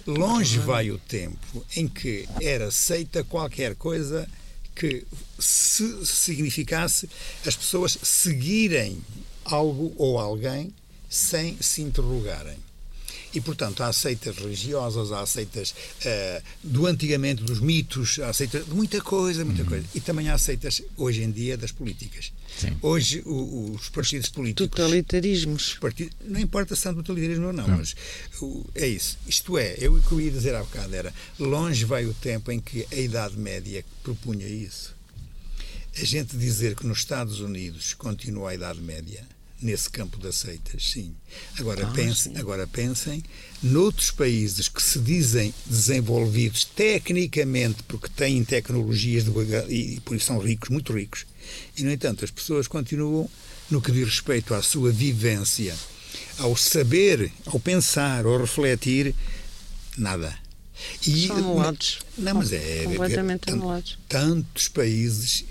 Longe 0.05 0.59
vai 0.59 0.91
o 0.91 0.97
tempo 0.97 1.65
em 1.75 1.87
que 1.87 2.27
era 2.41 2.69
seita 2.71 3.23
qualquer 3.23 3.75
coisa 3.75 4.27
que 4.81 5.05
se 5.37 6.03
significasse 6.07 7.07
as 7.45 7.55
pessoas 7.55 7.99
seguirem 8.01 8.99
algo 9.45 9.93
ou 9.95 10.17
alguém 10.17 10.73
sem 11.07 11.55
se 11.61 11.83
interrogarem. 11.83 12.57
E, 13.33 13.39
portanto, 13.39 13.81
há 13.81 13.93
seitas 13.93 14.35
religiosas, 14.37 15.11
há 15.11 15.25
seitas 15.25 15.73
eh, 16.03 16.41
do 16.63 16.85
antigamente, 16.85 17.43
dos 17.43 17.59
mitos, 17.59 18.19
há 18.19 18.33
seitas 18.33 18.65
de 18.65 18.73
muita 18.73 18.99
coisa, 19.01 19.45
muita 19.45 19.63
coisa. 19.63 19.85
E 19.95 20.01
também 20.01 20.29
há 20.29 20.37
seitas, 20.37 20.81
hoje 20.97 21.23
em 21.23 21.31
dia, 21.31 21.57
das 21.57 21.71
políticas. 21.71 22.31
Sim. 22.59 22.77
Hoje, 22.81 23.21
o- 23.25 23.71
os 23.73 23.87
partidos 23.89 24.29
políticos. 24.29 24.67
Totalitarismos. 24.69 25.75
partido- 25.79 26.11
não 26.25 26.39
importa 26.39 26.75
se 26.75 26.81
são 26.81 26.93
totalitarismo 26.93 27.47
ou 27.47 27.53
não, 27.53 27.67
mas 27.67 27.95
o- 28.41 28.65
é 28.75 28.87
isso. 28.87 29.17
Isto 29.25 29.57
é, 29.57 29.75
eu 29.79 29.93
o 29.95 30.01
que 30.01 30.11
eu 30.11 30.19
ia 30.21 30.31
dizer 30.31 30.53
há 30.55 30.59
bocado 30.61 30.93
era: 30.93 31.13
longe 31.39 31.85
vai 31.85 32.05
o 32.05 32.13
tempo 32.13 32.51
em 32.51 32.59
que 32.59 32.85
a 32.91 32.95
Idade 32.95 33.37
Média 33.37 33.85
propunha 34.03 34.45
isso. 34.47 34.93
A 35.95 36.03
gente 36.05 36.35
dizer 36.37 36.75
que 36.75 36.85
nos 36.87 36.99
Estados 36.99 37.39
Unidos 37.41 37.93
continua 37.93 38.51
a 38.51 38.55
Idade 38.55 38.79
Média, 38.81 39.25
nesse 39.61 39.89
campo 39.89 40.17
das 40.17 40.35
seitas, 40.37 40.89
sim. 40.91 41.15
Agora, 41.57 41.85
pense, 41.87 42.31
agora 42.35 42.65
pensem 42.65 43.23
noutros 43.61 44.09
países 44.11 44.67
que 44.67 44.81
se 44.81 44.97
dizem 44.99 45.53
desenvolvidos 45.65 46.65
tecnicamente 46.65 47.83
porque 47.83 48.07
têm 48.09 48.43
tecnologias 48.43 49.23
de 49.25 49.29
baga- 49.31 49.65
e 49.69 49.99
por 50.01 50.15
isso 50.15 50.25
são 50.27 50.39
ricos, 50.39 50.69
muito 50.69 50.91
ricos. 50.93 51.25
E, 51.77 51.83
no 51.83 51.91
entanto, 51.91 52.25
as 52.25 52.31
pessoas 52.31 52.67
continuam, 52.67 53.29
no 53.69 53.81
que 53.81 53.91
diz 53.91 54.05
respeito 54.07 54.53
à 54.53 54.61
sua 54.61 54.91
vivência, 54.91 55.75
ao 56.37 56.55
saber, 56.57 57.31
ao 57.45 57.59
pensar, 57.59 58.25
ao 58.25 58.37
refletir, 58.39 59.13
nada. 59.97 60.37
E, 61.05 61.27
São 61.27 61.37
anulados. 61.37 61.99
Não, 62.17 62.33
mas 62.35 62.51
é. 62.51 62.83
Completamente 62.85 63.41
tan- 63.41 63.53
anulados. 63.53 63.99
Tantos 64.09 64.67
países 64.67 65.45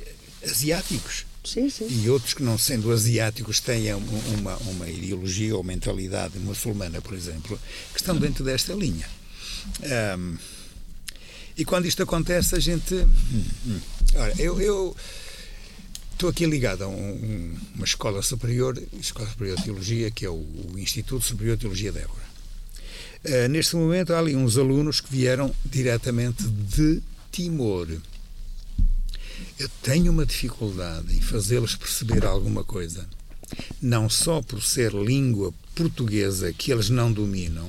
asiáticos 0.45 1.25
Sim, 1.43 1.71
sim. 1.71 1.87
e 2.05 2.11
outros 2.11 2.35
que, 2.35 2.43
não 2.43 2.59
sendo 2.59 2.93
asiáticos, 2.93 3.61
um- 3.97 4.39
uma, 4.41 4.57
uma 4.59 4.89
ideologia 4.89 5.57
ou 5.57 5.65
mentalidade 5.65 6.39
muçulmana, 6.39 7.01
por 7.01 7.15
exemplo, 7.15 7.59
que 7.93 7.99
estão 8.01 8.17
dentro 8.17 8.45
desta 8.45 8.75
linha. 8.75 9.09
Ahm, 9.83 10.37
e 11.57 11.65
quando 11.65 11.87
isto 11.87 12.03
acontece, 12.03 12.55
a 12.55 12.59
gente. 12.59 12.95
hum, 12.95 13.45
hum. 13.67 13.81
Ora, 14.17 14.35
eu. 14.61 14.97
Estou 16.13 16.29
aqui 16.29 16.45
ligado 16.45 16.85
a 16.85 16.89
um- 16.89 17.13
um- 17.13 17.57
uma 17.77 17.85
escola 17.87 18.21
superior, 18.23 18.81
Escola 19.01 19.27
Superior 19.29 19.57
de 19.57 19.65
Teologia, 19.65 20.11
que 20.11 20.27
é 20.27 20.29
o, 20.29 20.35
o 20.35 20.79
Instituto 20.79 21.25
Superior 21.25 21.57
de 21.57 21.63
Teologia 21.63 21.91
de 21.91 21.99
Évora. 21.99 22.31
Ah, 23.25 23.49
neste 23.49 23.75
momento 23.77 24.13
há 24.13 24.19
ali 24.19 24.37
uns 24.37 24.59
alunos 24.59 25.01
que 25.01 25.11
vieram 25.11 25.55
diretamente 25.65 26.43
de 26.43 27.01
Timor. 27.33 27.89
Eu 29.59 29.69
tenho 29.83 30.11
uma 30.11 30.25
dificuldade 30.25 31.15
em 31.15 31.21
fazê-los 31.21 31.77
perceber 31.77 32.25
alguma 32.25 32.65
coisa, 32.65 33.07
não 33.81 34.09
só 34.09 34.41
por 34.41 34.63
ser 34.63 34.93
língua 34.93 35.53
portuguesa 35.75 36.53
que 36.53 36.73
eles 36.73 36.89
não 36.89 37.13
dominam, 37.13 37.69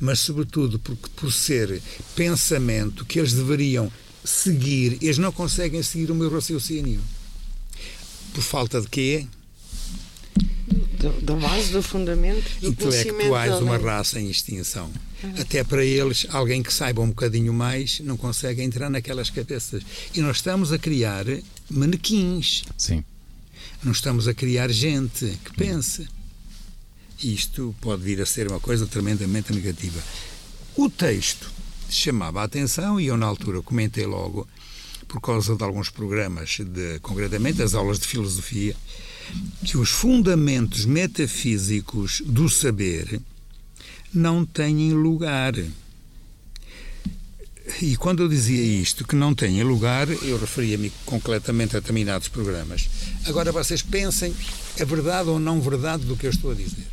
mas 0.00 0.20
sobretudo 0.20 0.78
porque 0.78 1.08
por 1.16 1.32
ser 1.32 1.82
pensamento 2.14 3.04
que 3.04 3.18
eles 3.18 3.32
deveriam 3.32 3.90
seguir, 4.24 4.98
eles 5.00 5.18
não 5.18 5.32
conseguem 5.32 5.82
seguir 5.82 6.10
o 6.10 6.14
meu 6.14 6.30
raciocínio. 6.30 7.00
Por 8.32 8.42
falta 8.42 8.80
de 8.80 8.88
quê? 8.88 9.26
Da 11.22 11.34
base, 11.34 11.72
do 11.72 11.82
fundamento, 11.82 12.44
do 12.60 12.68
intelectuais 12.68 13.60
uma 13.60 13.76
lei. 13.76 13.86
raça 13.86 14.20
em 14.20 14.28
extinção. 14.28 14.90
Até 15.40 15.64
para 15.64 15.84
eles, 15.84 16.26
alguém 16.30 16.62
que 16.62 16.72
saiba 16.72 17.02
um 17.02 17.08
bocadinho 17.08 17.52
mais 17.52 18.00
não 18.00 18.16
consegue 18.16 18.62
entrar 18.62 18.88
naquelas 18.88 19.30
cabeças. 19.30 19.82
E 20.14 20.20
nós 20.20 20.36
estamos 20.36 20.72
a 20.72 20.78
criar 20.78 21.24
manequins. 21.68 22.64
Sim. 22.76 23.04
não 23.82 23.92
estamos 23.92 24.28
a 24.28 24.34
criar 24.34 24.70
gente 24.70 25.38
que 25.44 25.52
pense. 25.54 26.08
Isto 27.22 27.74
pode 27.80 28.02
vir 28.02 28.20
a 28.20 28.26
ser 28.26 28.48
uma 28.48 28.60
coisa 28.60 28.86
tremendamente 28.86 29.52
negativa. 29.52 30.00
O 30.76 30.88
texto 30.88 31.50
chamava 31.90 32.40
a 32.40 32.44
atenção 32.44 33.00
e 33.00 33.06
eu, 33.06 33.16
na 33.16 33.26
altura, 33.26 33.60
comentei 33.60 34.06
logo, 34.06 34.46
por 35.08 35.20
causa 35.20 35.56
de 35.56 35.64
alguns 35.64 35.90
programas, 35.90 36.58
de, 36.60 37.00
concretamente 37.00 37.60
as 37.62 37.74
aulas 37.74 37.98
de 37.98 38.06
filosofia, 38.06 38.76
que 39.64 39.76
os 39.76 39.90
fundamentos 39.90 40.84
metafísicos 40.84 42.22
do 42.24 42.48
saber 42.48 43.20
não 44.12 44.44
têm 44.44 44.92
lugar. 44.92 45.54
E 47.82 47.96
quando 47.96 48.22
eu 48.22 48.28
dizia 48.28 48.62
isto, 48.62 49.06
que 49.06 49.14
não 49.14 49.34
têm 49.34 49.62
lugar, 49.62 50.08
eu 50.08 50.38
referia-me 50.38 50.90
completamente 51.04 51.76
a 51.76 51.80
determinados 51.80 52.28
programas. 52.28 52.88
Agora 53.26 53.52
vocês 53.52 53.82
pensem 53.82 54.34
a 54.80 54.84
verdade 54.84 55.28
ou 55.28 55.38
não 55.38 55.60
verdade 55.60 56.04
do 56.04 56.16
que 56.16 56.26
eu 56.26 56.30
estou 56.30 56.50
a 56.50 56.54
dizer. 56.54 56.86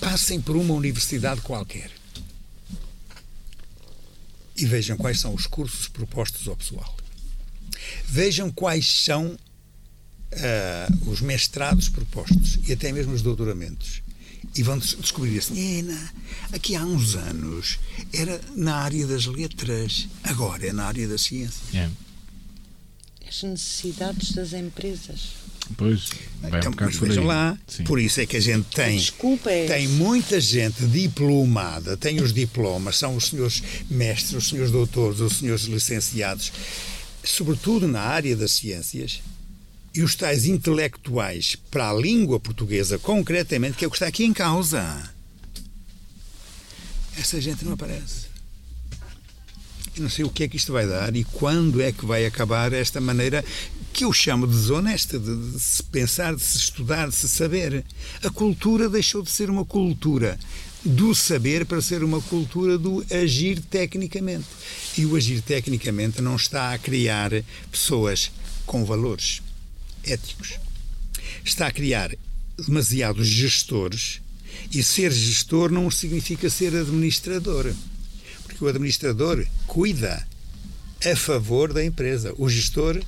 Passem 0.00 0.40
por 0.40 0.56
uma 0.56 0.74
universidade 0.74 1.40
qualquer 1.40 1.90
e 4.56 4.66
vejam 4.66 4.96
quais 4.96 5.20
são 5.20 5.34
os 5.34 5.46
cursos 5.46 5.88
propostos 5.88 6.46
ao 6.46 6.56
pessoal. 6.56 6.96
Vejam 8.06 8.50
quais 8.50 9.04
são 9.04 9.36
uh, 10.32 11.10
os 11.10 11.20
mestrados 11.20 11.88
propostos 11.88 12.58
e 12.66 12.72
até 12.72 12.92
mesmo 12.92 13.14
os 13.14 13.22
doutoramentos. 13.22 14.02
E 14.54 14.62
vão 14.62 14.78
descobrir 14.78 15.38
assim: 15.38 15.86
aqui 16.52 16.74
há 16.74 16.84
uns 16.84 17.14
anos 17.14 17.78
era 18.12 18.40
na 18.56 18.76
área 18.76 19.06
das 19.06 19.26
letras, 19.26 20.08
agora 20.24 20.66
é 20.66 20.72
na 20.72 20.84
área 20.86 21.06
da 21.06 21.18
ciência. 21.18 21.60
É. 21.74 21.88
As 23.28 23.42
necessidades 23.42 24.32
das 24.32 24.52
empresas. 24.52 25.40
Pois, 25.76 26.08
vai 26.40 26.58
então, 26.58 26.70
um 26.70 26.72
bocado 26.72 26.90
mas 26.90 26.98
por 26.98 27.08
vejam 27.08 27.24
lá, 27.24 27.56
Sim. 27.66 27.84
por 27.84 28.00
isso 28.00 28.20
é 28.20 28.26
que 28.26 28.36
a 28.36 28.40
gente 28.40 28.64
tem, 28.74 28.98
Desculpa, 28.98 29.50
é 29.50 29.66
tem 29.66 29.86
muita 29.86 30.40
gente 30.40 30.84
diplomada, 30.86 31.96
tem 31.96 32.20
os 32.20 32.32
diplomas, 32.32 32.96
são 32.96 33.14
os 33.14 33.28
senhores 33.28 33.62
mestres, 33.88 34.32
os 34.32 34.48
senhores 34.48 34.72
doutores, 34.72 35.20
os 35.20 35.38
senhores 35.38 35.64
licenciados, 35.64 36.52
sobretudo 37.22 37.86
na 37.86 38.00
área 38.00 38.34
das 38.34 38.52
ciências, 38.52 39.20
e 39.94 40.02
os 40.02 40.14
tais 40.14 40.46
intelectuais 40.46 41.56
para 41.70 41.90
a 41.90 41.94
língua 41.94 42.38
portuguesa, 42.38 42.98
concretamente, 42.98 43.76
que 43.76 43.84
é 43.84 43.88
o 43.88 43.90
que 43.90 43.96
está 43.96 44.06
aqui 44.06 44.24
em 44.24 44.32
causa. 44.32 45.10
Essa 47.18 47.40
gente 47.40 47.64
não 47.64 47.72
aparece. 47.72 48.30
Eu 49.96 50.04
não 50.04 50.10
sei 50.10 50.24
o 50.24 50.30
que 50.30 50.44
é 50.44 50.48
que 50.48 50.56
isto 50.56 50.72
vai 50.72 50.86
dar 50.86 51.14
e 51.16 51.24
quando 51.24 51.82
é 51.82 51.90
que 51.90 52.06
vai 52.06 52.24
acabar 52.24 52.72
esta 52.72 53.00
maneira 53.00 53.44
que 53.92 54.04
eu 54.04 54.12
chamo 54.12 54.46
de 54.46 54.54
desonesta, 54.54 55.18
de, 55.18 55.52
de 55.52 55.60
se 55.60 55.82
pensar, 55.82 56.34
de 56.34 56.42
se 56.42 56.56
estudar, 56.56 57.08
de 57.08 57.14
se 57.14 57.28
saber. 57.28 57.84
A 58.22 58.30
cultura 58.30 58.88
deixou 58.88 59.20
de 59.22 59.30
ser 59.30 59.50
uma 59.50 59.64
cultura 59.64 60.38
do 60.84 61.14
saber 61.14 61.66
para 61.66 61.82
ser 61.82 62.04
uma 62.04 62.22
cultura 62.22 62.78
do 62.78 63.04
agir 63.10 63.60
tecnicamente. 63.60 64.46
E 64.96 65.04
o 65.04 65.16
agir 65.16 65.42
tecnicamente 65.42 66.22
não 66.22 66.36
está 66.36 66.72
a 66.72 66.78
criar 66.78 67.32
pessoas 67.70 68.30
com 68.64 68.84
valores 68.84 69.42
éticos. 70.04 70.58
Está 71.44 71.66
a 71.66 71.72
criar 71.72 72.14
demasiados 72.56 73.26
gestores 73.26 74.20
e 74.72 74.82
ser 74.82 75.12
gestor 75.12 75.70
não 75.70 75.90
significa 75.90 76.50
ser 76.50 76.74
administrador. 76.74 77.72
Porque 78.44 78.64
o 78.64 78.68
administrador 78.68 79.46
cuida 79.66 80.26
a 81.04 81.16
favor 81.16 81.72
da 81.72 81.84
empresa. 81.84 82.34
O 82.36 82.48
gestor 82.48 83.02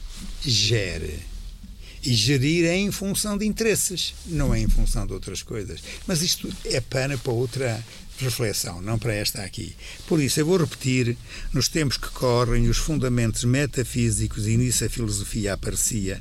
gere. 0.45 1.19
E 2.05 2.15
gerir 2.15 2.65
é 2.65 2.77
em 2.77 2.91
função 2.91 3.39
de 3.39 3.47
interesses, 3.47 4.13
não 4.27 4.53
é 4.53 4.59
em 4.59 4.67
função 4.67 5.07
de 5.07 5.13
outras 5.13 5.41
coisas. 5.41 5.81
Mas 6.05 6.21
isto 6.21 6.53
é 6.65 6.81
pana 6.81 7.17
para 7.17 7.33
outra 7.33 7.85
reflexão, 8.19 8.83
não 8.83 8.99
para 8.99 9.15
esta 9.15 9.43
aqui. 9.43 9.75
Por 10.09 10.21
isso, 10.21 10.41
eu 10.41 10.47
vou 10.47 10.57
repetir: 10.57 11.17
nos 11.53 11.69
tempos 11.69 11.97
que 11.97 12.09
correm, 12.09 12.69
os 12.69 12.77
fundamentos 12.77 13.45
metafísicos, 13.45 14.49
e 14.49 14.57
nisso 14.57 14.85
a 14.85 14.89
filosofia 14.89 15.55
aparecia, 15.55 16.21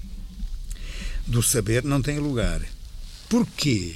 do 1.31 1.41
saber 1.41 1.83
não 1.83 2.01
têm 2.01 2.19
lugar. 2.19 2.61
Porquê? 3.29 3.95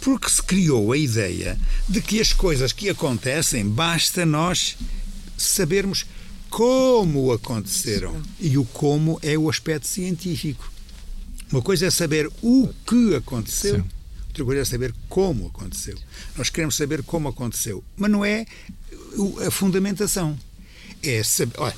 Porque 0.00 0.28
se 0.28 0.42
criou 0.42 0.92
a 0.92 0.96
ideia 0.96 1.58
de 1.88 2.00
que 2.00 2.20
as 2.20 2.32
coisas 2.32 2.72
que 2.72 2.88
acontecem 2.88 3.66
basta 3.68 4.24
nós 4.24 4.76
sabermos 5.36 6.04
como 6.48 7.32
aconteceram. 7.32 8.20
E 8.38 8.56
o 8.58 8.64
como 8.64 9.18
é 9.22 9.36
o 9.38 9.48
aspecto 9.48 9.86
científico. 9.86 10.70
Uma 11.50 11.62
coisa 11.62 11.86
é 11.86 11.90
saber 11.90 12.30
o 12.42 12.68
que 12.86 13.14
aconteceu, 13.14 13.76
Sim. 13.76 13.84
outra 14.28 14.44
coisa 14.44 14.62
é 14.62 14.64
saber 14.64 14.94
como 15.08 15.48
aconteceu. 15.48 15.98
Nós 16.36 16.48
queremos 16.50 16.76
saber 16.76 17.02
como 17.02 17.28
aconteceu, 17.28 17.82
mas 17.96 18.10
não 18.10 18.24
é 18.24 18.46
a 19.46 19.50
fundamentação. 19.50 20.38
É 21.02 21.22
saber. 21.22 21.54
Olha, 21.58 21.74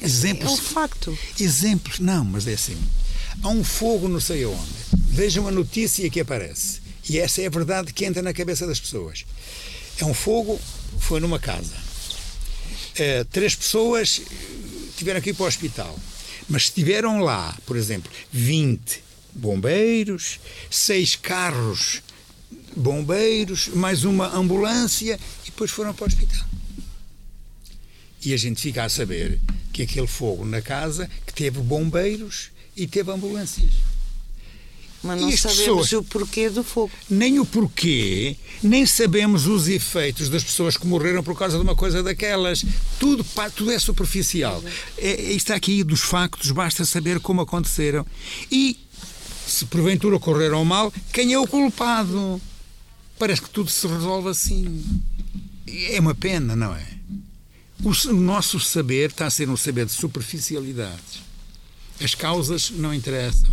É 0.00 0.04
exemplos. 0.06 0.52
um 0.52 0.56
facto. 0.56 1.18
Exemplos, 1.38 1.98
não, 1.98 2.24
mas 2.24 2.46
é 2.46 2.54
assim. 2.54 2.76
Há 3.44 3.48
um 3.50 3.62
fogo 3.62 4.08
não 4.08 4.20
sei 4.20 4.44
aonde. 4.44 4.72
Vejam 5.10 5.46
a 5.46 5.50
notícia 5.50 6.08
que 6.08 6.18
aparece. 6.18 6.80
E 7.06 7.18
essa 7.18 7.42
é 7.42 7.46
a 7.46 7.50
verdade 7.50 7.92
que 7.92 8.06
entra 8.06 8.22
na 8.22 8.32
cabeça 8.32 8.66
das 8.66 8.80
pessoas. 8.80 9.26
É 9.98 10.04
um 10.06 10.14
fogo, 10.14 10.58
foi 10.98 11.20
numa 11.20 11.38
casa. 11.38 11.74
Eh, 12.96 13.22
três 13.24 13.54
pessoas 13.54 14.22
tiveram 14.96 15.20
que 15.20 15.28
ir 15.28 15.34
para 15.34 15.44
o 15.44 15.46
hospital. 15.46 15.94
Mas 16.48 16.62
estiveram 16.62 17.20
lá, 17.20 17.54
por 17.66 17.76
exemplo, 17.76 18.10
20 18.32 19.04
bombeiros, 19.34 20.40
seis 20.70 21.14
carros 21.14 22.00
bombeiros, 22.74 23.68
mais 23.68 24.04
uma 24.04 24.34
ambulância 24.34 25.20
e 25.42 25.50
depois 25.50 25.70
foram 25.70 25.92
para 25.92 26.04
o 26.04 26.06
hospital. 26.06 26.46
E 28.24 28.32
a 28.32 28.38
gente 28.38 28.62
fica 28.62 28.84
a 28.84 28.88
saber 28.88 29.38
que 29.70 29.82
aquele 29.82 30.06
fogo 30.06 30.46
na 30.46 30.62
casa 30.62 31.10
que 31.26 31.34
teve 31.34 31.60
bombeiros 31.60 32.53
e 32.76 32.86
teve 32.86 33.10
ambulâncias. 33.10 33.70
Mas 35.04 35.20
não 35.20 35.30
sabemos 35.36 35.58
pessoas? 35.58 35.92
o 35.92 36.02
porquê 36.02 36.48
do 36.48 36.64
fogo. 36.64 36.90
Nem 37.10 37.38
o 37.38 37.44
porquê, 37.44 38.36
nem 38.62 38.86
sabemos 38.86 39.46
os 39.46 39.68
efeitos 39.68 40.30
das 40.30 40.42
pessoas 40.42 40.78
que 40.78 40.86
morreram 40.86 41.22
por 41.22 41.36
causa 41.36 41.58
de 41.58 41.62
uma 41.62 41.76
coisa 41.76 42.02
daquelas. 42.02 42.64
Tudo, 42.98 43.22
pá, 43.22 43.50
tudo 43.50 43.70
é 43.70 43.78
superficial. 43.78 44.64
É, 44.96 45.10
é 45.10 45.32
isto 45.32 45.52
aqui 45.52 45.84
dos 45.84 46.00
factos, 46.00 46.50
basta 46.50 46.86
saber 46.86 47.20
como 47.20 47.42
aconteceram. 47.42 48.06
E, 48.50 48.78
se 49.46 49.66
porventura 49.66 50.16
ocorreram 50.16 50.64
mal, 50.64 50.90
quem 51.12 51.34
é 51.34 51.38
o 51.38 51.46
culpado? 51.46 52.40
Parece 53.18 53.42
que 53.42 53.50
tudo 53.50 53.70
se 53.70 53.86
resolve 53.86 54.30
assim. 54.30 54.82
É 55.90 56.00
uma 56.00 56.14
pena, 56.14 56.56
não 56.56 56.74
é? 56.74 56.86
O 57.82 57.90
o 58.08 58.14
nosso 58.14 58.58
saber 58.58 59.10
está 59.10 59.26
a 59.26 59.30
ser 59.30 59.50
um 59.50 59.56
saber 59.56 59.84
de 59.84 59.92
superficialidades. 59.92 61.23
As 62.02 62.14
causas 62.14 62.70
não 62.70 62.92
interessam. 62.92 63.48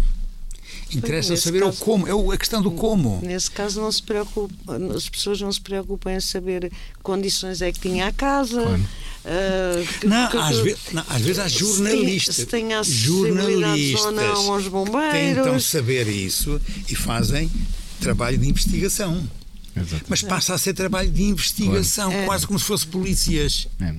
Interessa 0.93 1.29
nesse 1.31 1.43
saber 1.43 1.63
o 1.63 1.67
caso- 1.67 1.77
como, 1.85 2.05
é 2.07 2.13
o- 2.13 2.31
a 2.31 2.37
questão 2.37 2.61
do 2.61 2.71
como. 2.71 3.19
Nesse 3.23 3.49
caso, 3.49 3.79
não 3.79 3.89
se 3.91 4.03
preocupa, 4.03 4.75
as 4.95 5.07
pessoas 5.07 5.39
não 5.39 5.51
se 5.51 5.61
preocupam 5.61 6.11
em 6.11 6.19
saber 6.19 6.69
que 6.69 6.75
condições 7.01 7.61
é 7.61 7.71
que 7.71 7.79
tinha 7.79 8.07
a 8.07 8.11
casa. 8.11 8.61
Claro. 8.61 8.83
ah, 9.23 9.99
que- 9.99 10.07
Não, 10.07 10.29
que- 10.29 10.37
às, 10.37 10.57
ve- 10.59 10.77
não, 10.91 11.05
às 11.07 11.21
vezes 11.21 11.39
há 11.39 11.47
se 11.49 11.59
jornalistas. 11.59 12.35
tem- 12.35 12.45
se 12.45 12.51
tem 12.51 12.73
acessibilidades 12.73 14.01
ou 14.01 14.11
não 14.11 14.51
aos 14.53 14.67
bombeiros. 14.67 15.43
tentam 15.45 15.59
saber 15.61 16.07
isso 16.09 16.59
e 16.89 16.95
fazem 16.95 17.49
trabalho 18.01 18.37
de 18.37 18.49
investigação. 18.49 19.23
Exato. 19.75 20.05
Mas 20.09 20.21
passa 20.21 20.53
a 20.53 20.57
ser 20.57 20.73
trabalho 20.73 21.09
de 21.09 21.23
investigação, 21.23 22.11
É. 22.11 22.25
quase 22.25 22.45
como 22.45 22.59
se 22.59 22.65
fosse 22.65 22.85
polícias. 22.85 23.67
É. 23.79 23.93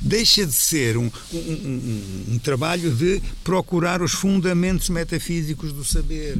Deixa 0.00 0.44
de 0.44 0.52
ser 0.52 0.96
um, 0.96 1.10
um- 1.32 1.36
um- 1.38 2.24
um- 2.34 2.38
trabalho 2.38 2.90
de 2.94 3.22
procurar 3.44 4.02
os 4.02 4.12
fundamentos 4.12 4.88
metafísicos 4.88 5.72
do 5.72 5.84
saber. 5.84 6.38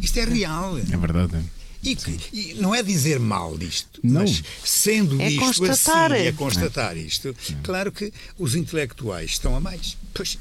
Isto 0.00 0.18
é 0.18 0.24
real. 0.24 0.78
É 0.78 0.96
verdade. 0.96 1.36
é. 1.36 1.42
E, 1.86 1.98
e 2.32 2.54
não 2.54 2.74
é 2.74 2.82
dizer 2.82 3.18
mal 3.20 3.58
disto, 3.58 4.00
Não. 4.02 4.22
mas 4.22 4.42
sendo 4.64 5.20
É 5.20 5.28
isto 5.28 5.40
constatar. 5.40 6.12
assim, 6.12 6.22
é 6.22 6.32
constatar 6.32 6.96
isto, 6.96 7.36
claro 7.62 7.92
que 7.92 8.10
os 8.38 8.54
intelectuais 8.54 9.32
estão 9.32 9.54
a 9.54 9.60
mais. 9.60 9.94
Pois, 10.14 10.38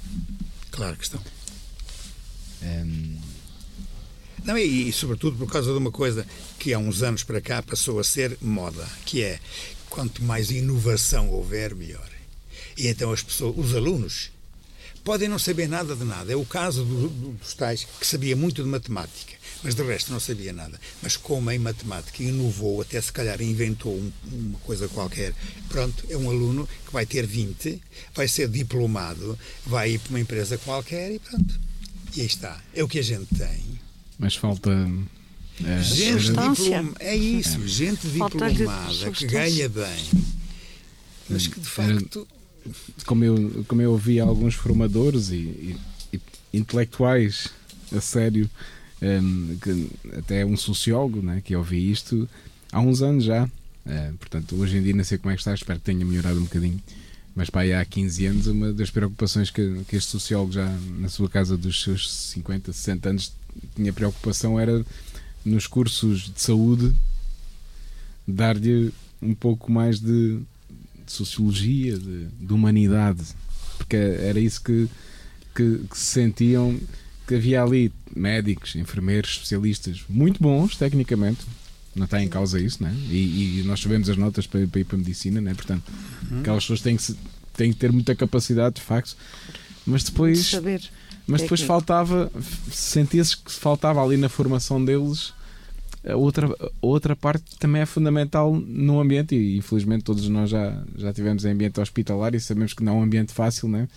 claro 0.71 0.95
que 0.95 1.03
estão. 1.03 1.21
Não, 4.43 4.57
e, 4.57 4.89
e 4.89 4.93
sobretudo 4.93 5.37
por 5.37 5.51
causa 5.51 5.71
de 5.71 5.77
uma 5.77 5.91
coisa 5.91 6.25
que 6.59 6.73
há 6.73 6.79
uns 6.79 7.01
anos 7.01 7.23
para 7.23 7.39
cá 7.41 7.61
passou 7.61 7.99
a 7.99 8.03
ser 8.03 8.37
moda, 8.41 8.87
que 9.05 9.21
é 9.23 9.39
quanto 9.89 10.23
mais 10.23 10.51
inovação 10.51 11.29
houver, 11.29 11.73
melhor. 11.75 12.09
E 12.77 12.87
então 12.87 13.11
as 13.11 13.21
pessoas, 13.23 13.55
os 13.57 13.75
alunos, 13.75 14.31
podem 15.03 15.29
não 15.29 15.39
saber 15.39 15.67
nada 15.69 15.95
de 15.95 16.03
nada. 16.03 16.31
É 16.31 16.35
o 16.35 16.45
caso 16.45 16.83
do- 16.83 17.07
do- 17.09 17.31
dos 17.33 17.53
tais 17.53 17.85
que 17.99 18.05
sabia 18.05 18.35
muito 18.35 18.61
de 18.63 18.67
matemática, 18.67 19.33
mas 19.63 19.75
de 19.75 19.83
resto 19.83 20.11
não 20.11 20.19
sabia 20.19 20.51
nada. 20.51 20.79
Mas 21.01 21.15
como 21.15 21.49
em 21.51 21.59
matemática 21.59 22.21
inovou, 22.23 22.81
até 22.81 22.99
se 22.99 23.11
calhar 23.13 23.41
inventou 23.41 23.93
um- 23.93 24.11
uma 24.31 24.59
coisa 24.59 24.89
qualquer, 24.89 25.33
pronto, 25.69 26.05
é 26.09 26.17
um 26.17 26.29
aluno 26.29 26.67
que 26.85 26.91
vai 26.91 27.05
ter 27.05 27.25
20, 27.25 27.81
vai 28.13 28.27
ser 28.27 28.49
diplomado, 28.49 29.37
vai 29.65 29.91
ir 29.91 29.99
para 29.99 30.09
uma 30.09 30.19
empresa 30.19 30.57
qualquer 30.57 31.11
e 31.13 31.19
pronto. 31.19 31.59
E 32.15 32.21
aí 32.21 32.27
está. 32.27 32.61
É 32.73 32.83
o 32.83 32.87
que 32.87 32.99
a 32.99 33.03
gente 33.03 33.27
tem. 33.35 33.81
Mas 34.17 34.35
falta. 34.35 34.71
É, 35.63 35.83
gente 35.83 36.31
é 36.99 37.15
isso, 37.15 37.61
é. 37.61 37.67
gente 37.67 38.07
diplomada 38.07 39.11
que 39.11 39.27
ganha 39.27 39.69
bem, 39.69 40.09
mas 41.29 41.47
que 41.47 41.59
de 41.59 41.67
facto. 41.67 42.27
Como 43.05 43.25
eu, 43.25 43.65
como 43.67 43.81
eu 43.81 43.91
ouvi 43.91 44.21
alguns 44.21 44.55
formadores 44.55 45.29
e, 45.31 45.35
e, 45.35 45.77
e 46.13 46.21
intelectuais 46.53 47.49
a 47.93 47.99
sério, 47.99 48.49
um, 49.01 49.57
que, 49.61 49.89
até 50.17 50.45
um 50.45 50.55
sociólogo 50.55 51.21
né, 51.21 51.41
que 51.43 51.55
ouvi 51.55 51.91
isto 51.91 52.27
há 52.71 52.79
uns 52.79 53.01
anos 53.01 53.25
já. 53.25 53.45
Uh, 53.85 54.17
portanto, 54.17 54.55
hoje 54.55 54.77
em 54.77 54.83
dia 54.83 54.95
não 54.95 55.03
sei 55.03 55.17
como 55.17 55.31
é 55.31 55.35
que 55.35 55.41
está, 55.41 55.53
espero 55.53 55.77
que 55.79 55.85
tenha 55.85 56.05
melhorado 56.05 56.39
um 56.39 56.43
bocadinho. 56.43 56.81
Mas 57.35 57.49
pá, 57.49 57.63
há 57.63 57.83
15 57.83 58.25
anos, 58.27 58.47
uma 58.47 58.71
das 58.71 58.89
preocupações 58.89 59.49
que, 59.49 59.83
que 59.87 59.95
este 59.95 60.11
sociólogo 60.11 60.53
já 60.53 60.67
na 60.99 61.09
sua 61.09 61.27
casa 61.27 61.57
dos 61.57 61.83
seus 61.83 62.11
50, 62.11 62.71
60 62.71 63.09
anos 63.09 63.33
tinha 63.75 63.93
preocupação 63.93 64.59
era 64.59 64.85
nos 65.45 65.67
cursos 65.67 66.31
de 66.33 66.41
saúde 66.41 66.93
dar-lhe 68.27 68.93
um 69.21 69.33
pouco 69.33 69.71
mais 69.71 69.99
de, 69.99 70.37
de 71.05 71.11
sociologia, 71.11 71.97
de, 71.97 72.25
de, 72.25 72.53
humanidade, 72.53 73.23
porque 73.77 73.95
era 73.95 74.39
isso 74.39 74.61
que, 74.63 74.87
que, 75.55 75.79
que 75.89 75.97
se 75.97 76.05
sentiam 76.05 76.79
que 77.27 77.35
havia 77.35 77.63
ali 77.63 77.91
médicos, 78.15 78.75
enfermeiros, 78.75 79.31
especialistas 79.31 80.03
muito 80.09 80.41
bons 80.41 80.75
tecnicamente, 80.75 81.45
não 81.95 82.05
está 82.05 82.21
em 82.21 82.27
causa 82.27 82.59
isso, 82.59 82.81
né? 82.81 82.93
E, 83.09 83.59
e 83.59 83.63
nós 83.65 83.79
sabemos 83.79 84.09
as 84.09 84.17
notas 84.17 84.47
para, 84.47 84.65
para 84.67 84.81
ir 84.81 84.83
para 84.83 84.95
a 84.95 84.99
medicina, 84.99 85.39
né? 85.39 85.53
Portanto, 85.53 85.83
uhum. 86.31 86.39
aquelas 86.39 86.63
pessoas 86.63 86.81
têm 86.81 86.97
que, 86.97 87.15
têm 87.55 87.71
que 87.71 87.79
ter 87.79 87.91
muita 87.91 88.15
capacidade, 88.15 88.75
de 88.75 88.81
facto, 88.81 89.15
mas 89.85 90.03
depois. 90.03 90.47
Saber. 90.47 90.81
Mas 91.25 91.41
depois 91.41 91.61
faltava, 91.61 92.31
sentia-se 92.69 93.37
que 93.37 93.51
faltava 93.51 94.03
ali 94.03 94.17
na 94.17 94.27
formação 94.27 94.83
deles 94.83 95.33
a 96.05 96.15
outra, 96.17 96.47
a 96.47 96.69
outra 96.81 97.15
parte 97.15 97.57
também 97.57 97.81
é 97.81 97.85
fundamental 97.85 98.53
no 98.53 98.99
ambiente 98.99 99.35
e 99.35 99.57
infelizmente 99.57 100.03
todos 100.03 100.27
nós 100.27 100.49
já, 100.49 100.83
já 100.97 101.13
tivemos 101.13 101.45
em 101.45 101.51
ambiente 101.51 101.79
hospitalar 101.79 102.35
e 102.35 102.39
sabemos 102.39 102.73
que 102.73 102.83
não 102.83 102.93
é 102.93 102.95
um 102.97 103.03
ambiente 103.03 103.31
fácil, 103.31 103.69
né? 103.69 103.87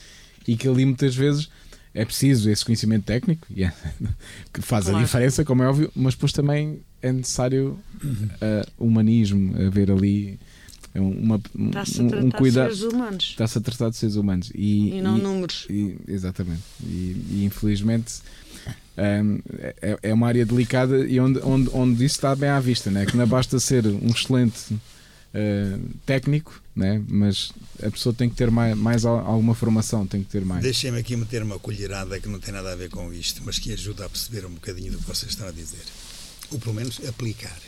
E 0.47 0.57
que 0.57 0.69
ali 0.69 0.85
muitas 0.85 1.17
vezes 1.17 1.49
é 1.93 2.05
preciso 2.05 2.49
esse 2.49 2.65
conhecimento 2.65 3.05
técnico 3.05 3.47
é, 3.57 3.73
que 4.55 4.63
faz 4.63 4.85
claro. 4.85 5.01
a 5.01 5.03
diferença, 5.03 5.45
como 5.45 5.65
é 5.65 5.69
óbvio, 5.69 5.91
mas 5.97 6.15
depois 6.15 6.33
também 6.33 6.79
é 7.03 7.11
necessário 7.11 7.79
uh, 8.05 8.73
humanismo, 8.79 9.55
haver 9.67 9.91
ali 9.91 10.39
uma, 11.01 11.41
um, 11.55 11.71
um 12.27 12.31
cuidado. 12.31 12.73
Está-se 13.19 13.59
a 13.59 13.61
tratar 13.61 13.91
de 13.91 13.97
seres 13.97 14.17
humanos. 14.17 14.51
E, 14.55 14.97
e 14.97 15.01
não 15.01 15.19
e, 15.19 15.23
números. 15.23 15.67
E, 15.69 15.97
exatamente. 16.09 16.63
E, 16.83 17.17
e 17.31 17.45
infelizmente 17.45 18.21
um, 18.97 19.39
é, 19.59 19.99
é, 20.03 20.15
uma 20.15 20.27
área 20.27 20.45
delicada 20.45 21.07
e 21.07 21.21
onde, 21.21 21.39
onde, 21.41 21.71
onde 21.73 22.05
isso 22.05 22.17
está 22.17 22.35
bem 22.35 22.49
à 22.49 22.59
vista, 22.61 22.91
né? 22.91 23.05
que 23.05 23.17
não 23.17 23.27
basta 23.27 23.61
ser 23.61 23.87
um 23.87 24.09
excelente 24.09 24.73
uh, 24.73 25.81
técnico, 26.05 26.61
né? 26.75 27.03
mas 27.09 27.53
a 27.83 27.91
pessoa 27.91 28.15
tem 28.15 28.29
que 28.29 28.37
ter 28.37 28.51
mais, 28.51 28.77
mais 28.77 29.05
alguma 29.05 29.55
formação, 29.55 30.07
tem 30.07 30.23
que 30.23 30.31
ter 30.31 30.45
mais. 30.45 30.63
Deixem-me 30.63 30.99
aqui 30.99 31.15
meter 31.17 31.43
uma 31.43 31.59
colherada 31.59 32.19
que 32.19 32.29
não 32.29 32.41
tem 32.41 32.55
nada 32.55 32.73
a 32.73 32.77
ver 32.77 32.89
com 32.89 33.13
isto, 33.13 33.43
mas 33.45 33.59
que 33.59 33.73
ajuda 33.73 34.07
a 34.07 34.09
perceber 34.09 34.47
um 34.47 34.51
bocadinho 34.51 34.93
do 34.93 34.99
que 34.99 35.07
vocês 35.07 35.31
estão 35.31 35.47
a 35.47 35.53
dizer. 35.53 35.85
Ou 36.51 36.59
pelo 36.59 36.75
menos 36.75 37.01
aplicar. 37.07 37.59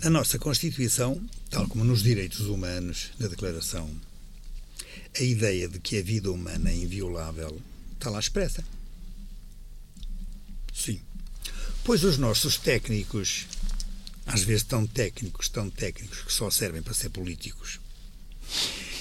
Na 0.00 0.10
nossa 0.10 0.38
Constituição, 0.38 1.20
tal 1.50 1.66
como 1.66 1.82
nos 1.82 2.04
direitos 2.04 2.42
humanos, 2.46 3.10
na 3.18 3.26
Declaração, 3.26 3.90
a 5.18 5.22
ideia 5.22 5.68
de 5.68 5.80
que 5.80 5.98
a 5.98 6.02
vida 6.02 6.30
humana 6.30 6.70
é 6.70 6.76
inviolável 6.76 7.60
está 7.94 8.08
lá 8.08 8.20
expressa. 8.20 8.64
Sim. 10.72 11.00
Pois 11.82 12.04
os 12.04 12.16
nossos 12.16 12.56
técnicos, 12.56 13.48
às 14.24 14.42
vezes 14.42 14.62
tão 14.62 14.86
técnicos, 14.86 15.48
tão 15.48 15.68
técnicos, 15.68 16.22
que 16.22 16.32
só 16.32 16.48
servem 16.48 16.80
para 16.80 16.94
ser 16.94 17.08
políticos, 17.08 17.80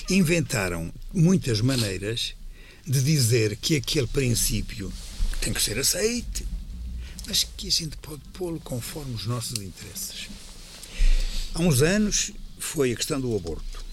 inventaram 0.09 0.91
muitas 1.13 1.61
maneiras 1.61 2.33
de 2.87 3.03
dizer 3.03 3.55
que 3.57 3.75
aquele 3.75 4.07
princípio 4.07 4.91
tem 5.41 5.53
que 5.53 5.61
ser 5.61 5.77
aceite, 5.77 6.47
mas 7.27 7.43
que 7.43 7.67
a 7.67 7.71
gente 7.71 7.97
pode 7.97 8.23
pô-lo 8.33 8.59
conforme 8.59 9.13
os 9.13 9.27
nossos 9.27 9.61
interesses. 9.61 10.27
Há 11.57 11.59
uns 11.59 11.81
anos 11.81 12.31
foi 12.59 12.91
a 12.91 12.95
questão 12.95 13.19
do 13.19 13.35
aborto. 13.35 13.83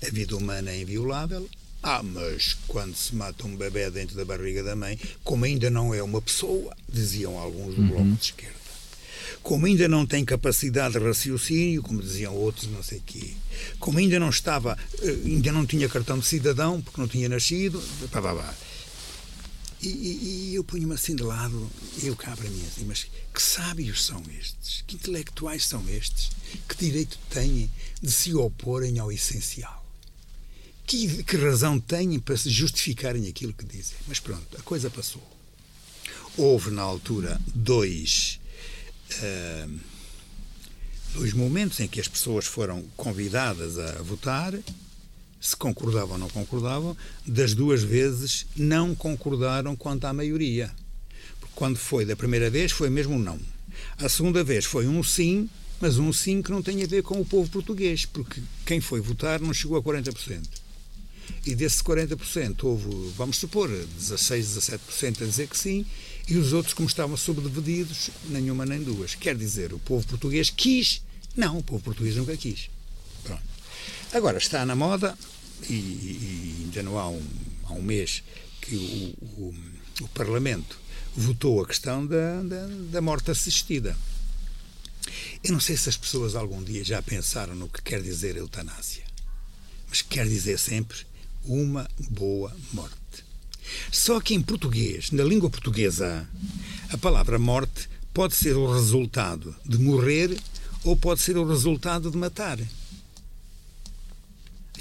A 0.00 0.08
vida 0.12 0.36
humana 0.36 0.70
é 0.70 0.80
inviolável. 0.80 1.50
Ah, 1.82 2.04
mas 2.04 2.56
quando 2.68 2.94
se 2.94 3.16
mata 3.16 3.44
um 3.44 3.56
bebê 3.56 3.90
dentro 3.90 4.16
da 4.16 4.24
barriga 4.24 4.62
da 4.62 4.76
mãe, 4.76 4.96
como 5.24 5.44
ainda 5.44 5.68
não 5.70 5.92
é 5.92 6.00
uma 6.00 6.22
pessoa, 6.22 6.72
diziam 6.88 7.36
alguns 7.36 7.74
do 7.74 7.82
Bloco 7.82 8.12
de 8.12 8.26
Esquerda. 8.26 8.54
Como 9.42 9.66
ainda 9.66 9.88
não 9.88 10.06
tem 10.06 10.24
capacidade 10.24 10.96
de 10.96 11.04
raciocínio, 11.04 11.82
como 11.82 12.00
diziam 12.00 12.32
outros, 12.32 12.70
não 12.70 12.80
sei 12.80 13.02
quê. 13.04 13.32
Como 13.80 13.98
ainda 13.98 14.20
não 14.20 14.30
estava, 14.30 14.78
eh, 15.02 15.18
ainda 15.24 15.50
não 15.50 15.66
tinha 15.66 15.88
cartão 15.88 16.16
de 16.16 16.26
cidadão, 16.26 16.80
porque 16.80 17.00
não 17.00 17.08
tinha 17.08 17.28
nascido, 17.28 17.82
pá, 18.12 18.22
pá, 18.22 18.36
pá. 18.36 18.54
E, 19.88 20.50
e, 20.50 20.54
eu 20.54 20.64
ponho-me 20.64 20.94
assim 20.94 21.14
de 21.14 21.22
lado, 21.22 21.70
eu 22.02 22.16
cá 22.16 22.36
para 22.36 22.50
mim 22.50 22.62
assim, 22.66 22.84
mas 22.84 23.06
que 23.32 23.40
sábios 23.40 24.04
são 24.04 24.20
estes? 24.38 24.82
Que 24.86 24.96
intelectuais 24.96 25.64
são 25.64 25.88
estes? 25.88 26.30
Que 26.68 26.76
direito 26.76 27.18
têm 27.30 27.70
de 28.02 28.10
se 28.10 28.34
oporem 28.34 28.98
ao 28.98 29.12
essencial? 29.12 29.84
Que, 30.86 31.22
que 31.22 31.36
razão 31.36 31.78
têm 31.78 32.18
para 32.18 32.36
se 32.36 32.50
justificarem 32.50 33.28
aquilo 33.28 33.52
que 33.52 33.64
dizem? 33.64 33.96
Mas 34.08 34.18
pronto, 34.18 34.58
a 34.58 34.62
coisa 34.62 34.90
passou. 34.90 35.22
Houve 36.36 36.70
na 36.70 36.82
altura 36.82 37.40
dois. 37.54 38.40
Uh, 39.10 39.78
dois 41.14 41.32
momentos 41.32 41.78
em 41.78 41.86
que 41.86 42.00
as 42.00 42.08
pessoas 42.08 42.44
foram 42.44 42.82
convidadas 42.96 43.78
a 43.78 44.02
votar 44.02 44.52
se 45.46 45.54
concordavam 45.54 46.14
ou 46.14 46.18
não 46.18 46.28
concordavam, 46.28 46.96
das 47.24 47.54
duas 47.54 47.80
vezes 47.80 48.46
não 48.56 48.96
concordaram 48.96 49.76
quanto 49.76 50.04
à 50.04 50.12
maioria. 50.12 50.72
Porque 51.38 51.54
quando 51.54 51.76
foi 51.76 52.04
da 52.04 52.16
primeira 52.16 52.50
vez, 52.50 52.72
foi 52.72 52.90
mesmo 52.90 53.14
um 53.14 53.18
não. 53.18 53.38
A 53.98 54.08
segunda 54.08 54.42
vez 54.42 54.64
foi 54.64 54.88
um 54.88 55.04
sim, 55.04 55.48
mas 55.80 55.98
um 55.98 56.12
sim 56.12 56.42
que 56.42 56.50
não 56.50 56.62
tem 56.62 56.82
a 56.82 56.86
ver 56.86 57.04
com 57.04 57.20
o 57.20 57.24
povo 57.24 57.48
português, 57.48 58.04
porque 58.04 58.42
quem 58.64 58.80
foi 58.80 59.00
votar 59.00 59.40
não 59.40 59.54
chegou 59.54 59.76
a 59.76 59.82
40%. 59.82 60.42
E 61.44 61.54
desses 61.54 61.80
40% 61.80 62.64
houve, 62.64 63.12
vamos 63.16 63.36
supor, 63.36 63.68
16, 63.68 64.46
17% 64.46 65.22
a 65.22 65.26
dizer 65.26 65.46
que 65.46 65.56
sim, 65.56 65.86
e 66.26 66.36
os 66.36 66.52
outros, 66.52 66.74
como 66.74 66.88
estavam 66.88 67.16
subdivididos, 67.16 68.10
nenhuma 68.28 68.66
nem 68.66 68.82
duas. 68.82 69.14
Quer 69.14 69.36
dizer, 69.36 69.72
o 69.72 69.78
povo 69.78 70.04
português 70.08 70.50
quis? 70.50 71.02
Não, 71.36 71.58
o 71.58 71.62
povo 71.62 71.84
português 71.84 72.16
nunca 72.16 72.36
quis. 72.36 72.68
Pronto. 73.22 73.42
Agora 74.12 74.38
está 74.38 74.66
na 74.66 74.74
moda 74.74 75.16
e, 75.68 75.72
e 75.72 76.56
ainda 76.64 76.82
não 76.82 76.98
há 76.98 77.08
um, 77.08 77.22
há 77.64 77.72
um 77.72 77.82
mês 77.82 78.22
que 78.60 78.76
o, 78.76 79.40
o, 79.40 79.54
o 80.02 80.08
Parlamento 80.08 80.78
votou 81.16 81.62
a 81.62 81.66
questão 81.66 82.06
da, 82.06 82.42
da, 82.42 82.66
da, 82.90 83.00
morte 83.00 83.30
assistida. 83.30 83.96
Eu 85.42 85.52
não 85.52 85.60
sei 85.60 85.76
se 85.76 85.88
as 85.88 85.96
pessoas 85.96 86.34
algum 86.34 86.62
dia 86.62 86.84
já 86.84 87.00
pensaram 87.00 87.54
no 87.54 87.68
que 87.68 87.82
quer 87.82 88.02
dizer 88.02 88.36
eutanásia, 88.36 89.04
mas 89.88 90.02
quer 90.02 90.26
dizer 90.26 90.58
sempre 90.58 90.98
uma 91.44 91.88
boa 92.10 92.54
morte. 92.72 92.96
Só 93.90 94.20
que 94.20 94.34
em 94.34 94.42
português, 94.42 95.10
na 95.10 95.24
língua 95.24 95.50
portuguesa, 95.50 96.28
a 96.90 96.98
palavra 96.98 97.38
morte 97.38 97.88
pode 98.12 98.34
ser 98.34 98.56
o 98.56 98.72
resultado 98.72 99.54
de 99.64 99.78
morrer 99.78 100.36
ou 100.84 100.96
pode 100.96 101.20
ser 101.20 101.36
o 101.36 101.46
resultado 101.46 102.10
de 102.10 102.16
matar. 102.16 102.58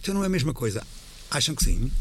Então 0.05 0.13
não 0.13 0.23
é 0.23 0.27
a 0.27 0.29
mesma 0.29 0.53
coisa. 0.53 0.85
Acham 1.31 1.55
que 1.55 1.63
sim? 1.63 1.91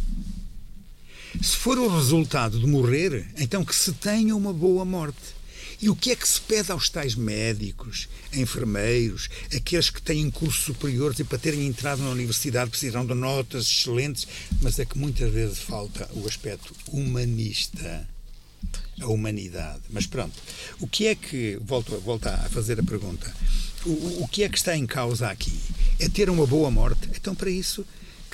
Se 1.41 1.57
for 1.57 1.79
o 1.79 1.89
resultado 1.89 2.61
de 2.61 2.67
morrer, 2.67 3.27
então 3.39 3.65
que 3.65 3.75
se 3.75 3.95
tenha 3.95 4.37
uma 4.37 4.53
boa 4.53 4.85
morte. 4.85 5.35
E 5.81 5.89
o 5.89 5.97
que 5.97 6.11
é 6.11 6.17
que 6.17 6.29
se 6.29 6.39
pede 6.39 6.71
aos 6.71 6.91
tais 6.91 7.15
médicos, 7.15 8.07
enfermeiros, 8.35 9.31
aqueles 9.57 9.89
que 9.89 10.03
têm 10.03 10.31
cursos 10.31 10.65
superiores 10.65 11.19
e 11.19 11.25
para 11.25 11.39
terem 11.39 11.67
entrado 11.67 12.03
na 12.03 12.11
universidade 12.11 12.69
precisam 12.69 13.07
de 13.07 13.15
notas 13.15 13.71
excelentes, 13.71 14.29
mas 14.61 14.79
é 14.79 14.85
que 14.85 14.99
muitas 14.99 15.33
vezes 15.33 15.61
falta 15.61 16.07
o 16.13 16.29
aspecto 16.29 16.75
humanista, 16.89 18.07
a 19.01 19.07
humanidade. 19.07 19.81
Mas 19.89 20.07
pronto, 20.07 20.39
o 20.79 20.87
que 20.87 21.07
é 21.07 21.15
que, 21.15 21.59
volto, 21.63 21.99
volto 22.01 22.27
a 22.27 22.37
fazer 22.51 22.79
a 22.79 22.83
pergunta, 22.83 23.35
o, 23.87 24.23
o 24.25 24.29
que 24.29 24.43
é 24.43 24.49
que 24.49 24.57
está 24.57 24.77
em 24.77 24.87
causa 24.87 25.29
aqui? 25.29 25.53
É 25.99 26.09
ter 26.09 26.29
uma 26.31 26.47
boa 26.47 26.71
morte? 26.71 27.09
Então, 27.15 27.35
para 27.35 27.51
isso, 27.51 27.85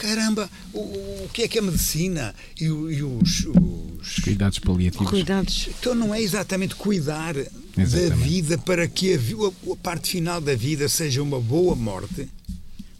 caramba, 0.00 0.50
o, 0.72 0.80
o 0.80 1.30
que 1.32 1.42
é 1.42 1.48
que 1.48 1.58
a 1.58 1.62
medicina 1.62 2.34
e, 2.58 2.64
e 2.64 3.02
os, 3.02 3.46
os, 3.46 4.18
cuidados 4.24 4.58
paliativos? 4.58 5.10
Cuidados. 5.10 5.68
Então 5.78 5.94
não 5.94 6.14
é 6.14 6.22
exatamente 6.22 6.74
cuidar 6.74 7.36
exatamente. 7.36 8.08
da 8.08 8.16
vida 8.16 8.58
para 8.58 8.88
que 8.88 9.14
a, 9.14 9.18
a, 9.72 9.76
parte 9.76 10.12
final 10.12 10.40
da 10.40 10.54
vida 10.54 10.88
seja 10.88 11.22
uma 11.22 11.38
boa 11.38 11.76
morte, 11.76 12.28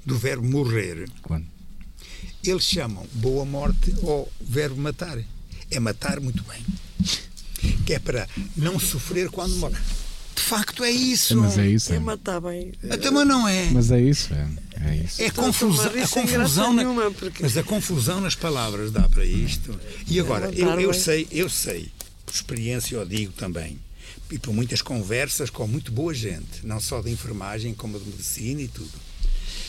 do 0.04 0.18
verbo 0.18 0.46
morrer. 0.46 1.08
Quando? 1.22 1.46
Eles 2.44 2.64
chamam 2.64 3.06
boa 3.14 3.44
morte 3.44 3.94
ou 4.02 4.30
verbo 4.40 4.80
matar. 4.80 5.18
é 5.70 5.80
matar 5.80 6.20
muito 6.20 6.42
bem. 6.44 6.64
Que 7.86 7.94
é 7.94 7.98
para 7.98 8.28
não 8.56 8.78
sofrer 8.78 9.30
quando 9.30 9.56
morre. 9.56 9.76
De 10.40 10.46
facto 10.46 10.82
é 10.82 10.90
isso. 10.90 11.36
Mas 11.36 11.58
é 11.58 11.66
isso. 11.68 11.92
É 11.92 11.96
É. 11.96 12.00
matar 12.00 12.40
bem. 12.40 12.72
Até 12.90 13.10
mas 13.10 13.26
não 13.26 13.46
é. 13.46 13.68
Mas 13.70 13.90
é 13.90 14.00
isso. 14.00 14.32
É, 14.32 14.48
é 14.90 14.96
isso. 14.96 15.22
É 15.22 15.26
a 15.26 15.32
confusão, 15.32 15.86
a 15.86 15.90
sem 15.90 15.92
graça 16.00 16.14
confusão 16.20 16.72
na- 16.72 16.82
nenhuma, 16.82 17.10
porque- 17.10 17.42
mas 17.42 17.56
a 17.56 17.62
confusão 17.62 18.20
nas 18.20 18.34
palavras 18.34 18.90
dá 18.90 19.08
para 19.08 19.24
isto. 19.24 19.78
E 20.08 20.18
agora, 20.18 20.50
não 20.50 20.72
eu, 20.74 20.80
eu 20.80 20.94
sei, 20.94 21.28
eu 21.30 21.48
sei, 21.48 21.88
por 22.24 22.34
experiência 22.34 22.96
eu 22.96 23.04
digo 23.06 23.32
também, 23.32 23.78
e 24.30 24.38
por 24.38 24.52
muitas 24.54 24.80
conversas 24.82 25.50
com 25.50 25.66
muito 25.66 25.92
boa 25.92 26.14
gente, 26.14 26.64
não 26.64 26.80
só 26.80 27.00
de 27.02 27.10
enfermagem 27.10 27.74
como 27.74 27.98
de 28.00 28.06
medicina 28.08 28.62
e 28.62 28.68
tudo, 28.68 28.90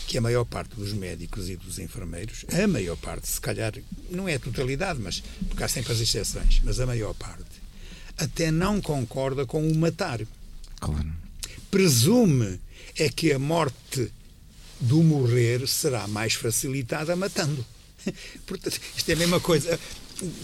que 0.07 0.17
a 0.17 0.22
maior 0.22 0.45
parte 0.45 0.76
dos 0.76 0.93
médicos 0.93 1.49
e 1.49 1.55
dos 1.57 1.80
enfermeiros, 1.80 2.45
a 2.51 2.67
maior 2.67 2.95
parte, 2.97 3.28
se 3.28 3.39
calhar, 3.41 3.74
não 4.09 4.28
é 4.28 4.36
a 4.36 4.39
totalidade, 4.39 4.99
mas 5.01 5.22
porque 5.49 5.63
há 5.63 5.67
sempre 5.67 5.91
as 5.93 5.99
exceções, 5.99 6.61
mas 6.63 6.80
a 6.80 6.86
maior 6.86 7.13
parte, 7.13 7.43
até 8.17 8.51
não 8.51 8.80
concorda 8.82 9.45
com 9.45 9.67
o 9.67 9.76
matar 9.76 10.19
Claro. 10.82 11.13
presume 11.69 12.59
é 12.97 13.07
que 13.07 13.32
a 13.32 13.39
morte 13.39 14.11
do 14.79 15.03
morrer 15.03 15.67
será 15.67 16.07
mais 16.07 16.34
facilitada 16.34 17.15
matando. 17.15 17.63
Portanto, 18.47 18.82
isto 18.97 19.09
é 19.09 19.13
a 19.13 19.17
mesma 19.17 19.39
coisa. 19.39 19.79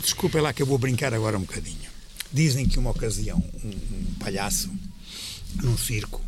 Desculpem 0.01 0.41
lá 0.41 0.53
que 0.53 0.61
eu 0.61 0.65
vou 0.67 0.77
brincar 0.77 1.13
agora 1.13 1.37
um 1.37 1.41
bocadinho. 1.41 1.89
Dizem 2.31 2.67
que 2.67 2.77
uma 2.77 2.91
ocasião 2.91 3.43
um, 3.63 3.69
um 3.69 4.13
palhaço 4.19 4.71
num 5.55 5.77
circo 5.77 6.21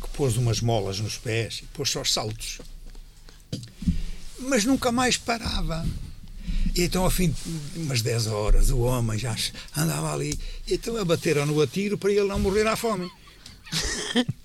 que 0.00 0.08
pôs 0.10 0.36
umas 0.36 0.60
molas 0.60 1.00
nos 1.00 1.18
pés 1.18 1.60
e 1.62 1.66
pôs 1.66 1.90
só 1.90 2.02
os 2.02 2.12
saltos. 2.12 2.60
Mas 4.38 4.64
nunca 4.64 4.92
mais 4.92 5.16
parava. 5.16 5.84
E 6.76 6.82
então, 6.82 7.04
ao 7.04 7.10
fim 7.10 7.30
de 7.30 7.80
umas 7.80 8.02
10 8.02 8.26
horas, 8.26 8.70
o 8.70 8.80
homem 8.80 9.18
já 9.18 9.34
andava 9.74 10.12
ali. 10.12 10.38
E 10.68 10.74
então 10.74 10.94
abateram 10.98 11.46
no 11.46 11.58
atiro 11.62 11.96
para 11.96 12.12
ele 12.12 12.28
não 12.28 12.38
morrer 12.38 12.66
à 12.66 12.76
fome. 12.76 13.10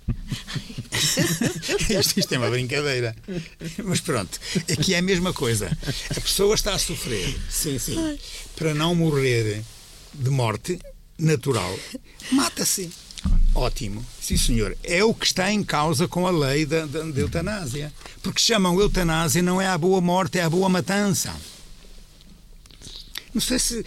isto, 1.90 2.18
isto 2.18 2.34
é 2.34 2.38
uma 2.38 2.50
brincadeira. 2.50 3.14
Mas 3.84 4.00
pronto, 4.00 4.40
aqui 4.72 4.94
é 4.94 5.00
a 5.00 5.02
mesma 5.02 5.34
coisa. 5.34 5.78
A 6.10 6.22
pessoa 6.22 6.56
está 6.56 6.74
a 6.74 6.80
sofrer, 6.80 7.38
sim, 7.50 7.78
sim, 7.78 8.18
para 8.56 8.74
não 8.74 8.96
morrer 8.96 9.62
de 10.14 10.30
morte 10.30 10.80
natural, 11.20 11.78
mata-se. 12.32 12.90
Ótimo, 13.54 14.06
sim 14.22 14.38
senhor. 14.38 14.78
É 14.82 15.04
o 15.04 15.14
que 15.14 15.26
está 15.26 15.52
em 15.52 15.62
causa 15.62 16.08
com 16.08 16.26
a 16.26 16.32
lei 16.32 16.66
da, 16.66 16.86
da, 16.86 17.04
da 17.04 17.20
eutanásia. 17.20 17.92
Porque 18.24 18.40
chamam 18.40 18.80
eutanásia 18.80 19.42
não 19.42 19.62
é 19.62 19.68
a 19.68 19.78
boa 19.78 20.00
morte, 20.00 20.40
é 20.40 20.44
a 20.44 20.50
boa 20.50 20.70
matança. 20.70 21.36
Não 23.34 23.42
sei 23.42 23.60
se. 23.60 23.86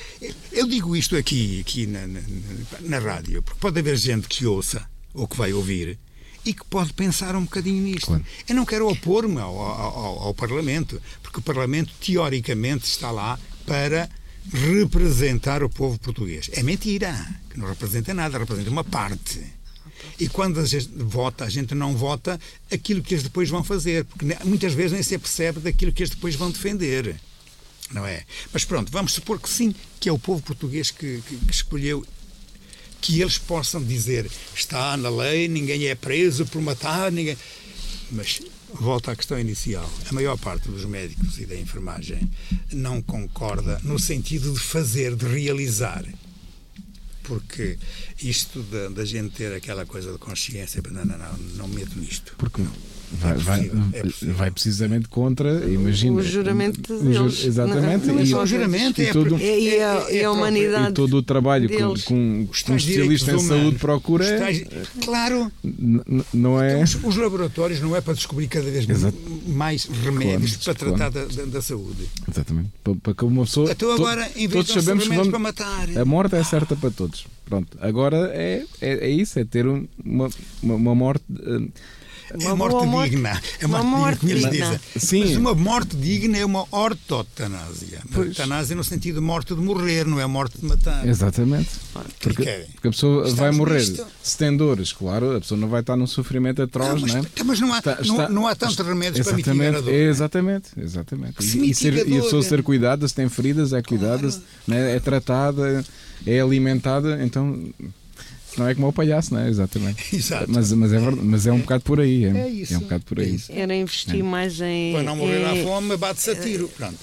Eu 0.52 0.66
digo 0.66 0.96
isto 0.96 1.16
aqui, 1.16 1.60
aqui 1.60 1.86
na, 1.86 2.06
na, 2.06 2.20
na 2.80 2.98
rádio, 2.98 3.42
porque 3.42 3.60
pode 3.60 3.78
haver 3.78 3.96
gente 3.96 4.26
que 4.28 4.46
ouça 4.46 4.88
ou 5.12 5.28
que 5.28 5.36
vai 5.36 5.52
ouvir 5.52 5.98
e 6.44 6.52
que 6.52 6.64
pode 6.64 6.92
pensar 6.92 7.34
um 7.36 7.44
bocadinho 7.44 7.82
nisto. 7.82 8.06
Claro. 8.06 8.24
Eu 8.48 8.54
não 8.54 8.66
quero 8.66 8.88
opor-me 8.88 9.40
ao, 9.40 9.58
ao, 9.58 10.18
ao 10.24 10.34
Parlamento, 10.34 11.00
porque 11.22 11.38
o 11.38 11.42
Parlamento, 11.42 11.92
teoricamente, 12.00 12.84
está 12.84 13.10
lá 13.10 13.38
para 13.66 14.08
representar 14.52 15.62
o 15.62 15.70
povo 15.70 15.98
português. 15.98 16.50
É 16.52 16.62
mentira, 16.62 17.14
que 17.48 17.58
não 17.58 17.66
representa 17.66 18.12
nada, 18.12 18.38
representa 18.38 18.70
uma 18.70 18.84
parte. 18.84 19.40
E 20.18 20.28
quando 20.28 20.60
a 20.60 20.66
gente 20.66 20.90
vota, 20.96 21.44
a 21.44 21.48
gente 21.48 21.74
não 21.74 21.96
vota 21.96 22.38
aquilo 22.70 23.02
que 23.02 23.14
eles 23.14 23.24
depois 23.24 23.48
vão 23.48 23.64
fazer, 23.64 24.04
porque 24.04 24.26
muitas 24.44 24.74
vezes 24.74 24.92
nem 24.92 25.02
se 25.02 25.16
percebe 25.16 25.60
daquilo 25.60 25.92
que 25.92 26.02
eles 26.02 26.14
depois 26.14 26.34
vão 26.34 26.50
defender. 26.50 27.16
Não 27.92 28.06
é? 28.06 28.24
Mas 28.52 28.64
pronto, 28.64 28.90
vamos 28.90 29.12
supor 29.12 29.38
que 29.40 29.48
sim, 29.48 29.74
que 30.00 30.08
é 30.08 30.12
o 30.12 30.18
povo 30.18 30.42
português 30.42 30.90
que, 30.90 31.22
que- 31.28 31.36
que 31.36 31.52
escolheu 31.52 32.04
que 33.00 33.20
eles 33.20 33.36
possam 33.36 33.82
dizer 33.84 34.30
está 34.56 34.96
na 34.96 35.10
lei, 35.10 35.46
ninguém 35.46 35.86
é 35.86 35.94
preso 35.94 36.46
por 36.46 36.62
matar, 36.62 37.12
ninguém. 37.12 37.36
Mas 38.10 38.40
volta 38.72 39.12
à 39.12 39.16
questão 39.16 39.38
inicial. 39.38 39.88
A 40.08 40.12
maior 40.12 40.38
parte 40.38 40.68
dos 40.68 40.84
médicos 40.86 41.38
e 41.38 41.44
da 41.44 41.54
enfermagem 41.54 42.28
não 42.72 43.02
concorda 43.02 43.78
no 43.84 43.98
sentido 43.98 44.52
de 44.52 44.60
fazer, 44.60 45.14
de 45.14 45.26
realizar. 45.26 46.04
Porque 47.22 47.78
isto 48.22 48.62
da, 48.64 49.04
gente 49.04 49.34
ter 49.34 49.52
aquela 49.54 49.86
coisa 49.86 50.12
de 50.12 50.18
consciência, 50.18 50.82
não, 50.90 51.04
não, 51.04 51.18
não, 51.18 51.36
não 51.56 51.68
me 51.68 51.76
meto 51.76 51.98
nisto. 51.98 52.34
Porque 52.36 52.62
vai, 53.12 53.34
vai, 53.36 53.70
é 53.92 54.02
possível. 54.02 54.34
vai 54.34 54.50
precisamente 54.50 55.08
contra, 55.08 55.64
imagina. 55.68 56.16
o 56.16 56.22
juramento 56.22 56.80
deles. 56.98 57.44
Exatamente. 57.44 58.06
Não, 58.06 58.14
não 58.14 58.20
é 58.20 58.24
e, 58.24 58.26
só 58.26 58.42
o 58.42 58.46
juramento, 58.46 59.00
e 59.00 59.06
é, 59.06 59.12
todo- 59.12 59.36
a- 59.36 59.40
É, 59.40 59.60
e 59.60 59.68
a, 59.68 59.72
é- 59.72 59.76
é 59.76 59.76
e 59.76 59.84
a 59.84 59.98
próprio- 59.98 60.30
humanidade. 60.32 60.90
e 60.90 60.92
todo 60.94 61.16
o 61.18 61.22
trabalho 61.22 61.68
deles. 61.68 62.04
com 62.04 62.14
um 62.14 62.46
tais 62.46 62.82
especialista 62.82 63.32
em 63.32 63.38
saúde 63.38 63.78
procura 63.78 64.24
é, 64.24 64.38
tais- 64.38 64.64
claro, 65.04 65.50
não 66.32 66.60
é. 66.60 66.82
Os, 66.82 66.94
os 67.02 67.16
laboratórios 67.16 67.80
não 67.80 67.94
é 67.94 68.00
para 68.00 68.14
descobrir 68.14 68.48
cada 68.48 68.70
vez 68.70 68.88
Exato. 68.88 69.16
mais 69.46 69.84
remédios 69.84 70.56
Claro, 70.56 70.78
para 70.78 70.88
tratar 70.96 71.10
da, 71.10 71.24
da- 71.26 71.44
da 71.44 71.62
saúde. 71.62 72.08
Exatamente. 72.30 72.70
Para, 72.82 72.94
para 72.96 73.14
que 73.14 73.24
uma 73.24 73.44
pessoa. 73.44 73.70
Então 73.70 73.88
to- 73.96 74.02
agora, 74.02 74.26
em 74.36 74.48
vez 74.48 74.52
todos 74.52 74.66
de 74.68 74.72
sabemos 74.74 75.04
que 75.04 75.10
remédios 75.10 75.32
vamos, 75.32 75.52
para 75.52 75.66
matar. 75.86 75.98
a 76.00 76.04
morte 76.04 76.34
é 76.36 76.44
certa 76.44 76.74
para 76.76 76.90
todos. 76.90 77.26
Pronto. 77.44 77.76
Agora 77.80 78.30
é, 78.32 78.64
é, 78.80 79.06
é 79.06 79.10
isso, 79.10 79.38
é 79.38 79.44
ter 79.44 79.66
um- 79.66 79.86
uma, 80.02 80.30
uma, 80.62 80.74
uma 80.74 80.94
morte. 80.94 81.24
Eh, 82.38 82.44
É 82.44 82.46
Uma 82.52 82.56
morte 82.56 82.86
morte. 82.86 83.10
digna. 83.10 83.42
É 83.60 83.66
Uma 83.66 83.82
morte, 83.82 84.24
morte 84.24 84.26
digna, 84.34 84.50
digna. 84.50 84.80
Sim. 84.96 85.20
Mas 85.24 85.36
uma 85.36 85.54
morte 85.54 85.96
digna 85.96 86.38
é 86.38 86.44
uma 86.44 86.66
ortotanásia. 86.70 88.00
Pois. 88.12 88.28
Eutanásia 88.28 88.74
no 88.76 88.84
sentido 88.84 89.16
de 89.16 89.20
morte 89.20 89.54
de 89.54 89.60
morrer, 89.60 90.04
não 90.06 90.20
é 90.20 90.26
morte 90.26 90.58
de 90.58 90.66
matar. 90.66 91.06
Exatamente. 91.06 91.68
que 92.18 92.28
Porque, 92.28 92.42
querem? 92.44 92.66
porque 92.74 92.88
a 92.88 92.90
pessoa 92.90 93.16
Estamos 93.28 93.38
vai 93.38 93.50
morrer 93.52 93.78
nisto. 93.78 94.06
se 94.22 94.36
tem 94.36 94.56
dores, 94.56 94.92
claro, 94.92 95.36
a 95.36 95.40
pessoa 95.40 95.58
não 95.60 95.68
vai 95.68 95.80
estar 95.80 95.96
num 95.96 96.06
sofrimento 96.06 96.60
atroz, 96.62 97.00
mas, 97.02 97.14
não 97.14 97.20
é? 97.20 97.24
mas 97.44 97.60
não 97.60 97.72
há, 97.72 97.78
Está- 97.78 97.94
não, 98.04 98.14
está- 98.16 98.28
não 98.28 98.46
há 98.48 98.54
tantos 98.54 98.76
remédios 98.78 99.26
para 99.26 99.36
mitigar 99.36 99.56
a 99.56 99.68
Exatamente, 99.68 99.84
dor. 99.84 99.94
é? 99.94 99.96
exatamente, 100.08 100.68
exatamente. 100.76 101.44
Se 101.44 101.58
E, 101.58 101.70
e 101.70 101.74
ser- 101.74 102.08
e 102.08 102.18
a 102.18 102.22
pessoa 102.22 102.40
é. 102.42 102.44
ser 102.48 102.62
cuidada, 102.62 103.06
se 103.06 103.14
tem 103.14 103.28
feridas, 103.28 103.72
é 103.72 103.82
cuidada, 103.82 104.30
se- 104.30 104.40
né, 104.66 104.96
é 104.96 105.00
tratada, 105.00 105.84
é 106.26 106.40
alimentada, 106.40 107.22
então 107.24 107.62
não 108.58 108.68
é 108.68 108.74
como 108.74 108.88
o 108.88 108.92
palhaço, 108.92 109.32
não 109.34 109.40
é? 109.40 109.48
Exatamente. 109.48 110.04
Exato. 110.16 110.46
Mas, 110.48 110.72
mas, 110.72 110.92
é, 110.92 110.98
verdade, 111.00 111.26
mas 111.26 111.46
é 111.46 111.52
um 111.52 111.58
bocado 111.60 111.84
por 111.84 112.00
aí. 112.00 112.24
É, 112.24 112.28
É 112.28 112.48
isso, 112.48 112.74
é 112.74 112.78
um 112.78 112.80
bocado 112.80 113.04
por 113.04 113.18
é 113.18 113.22
aí. 113.22 113.40
Era 113.50 113.74
investir 113.74 114.22
mais 114.24 114.60
em. 114.60 114.92
Para 114.92 115.02
não 115.02 115.16
morrer 115.16 115.44
à 115.44 115.56
fome, 115.64 115.96
bate-se 115.96 116.30
a 116.30 116.34
tiro. 116.36 116.68
Pronto. 116.68 116.98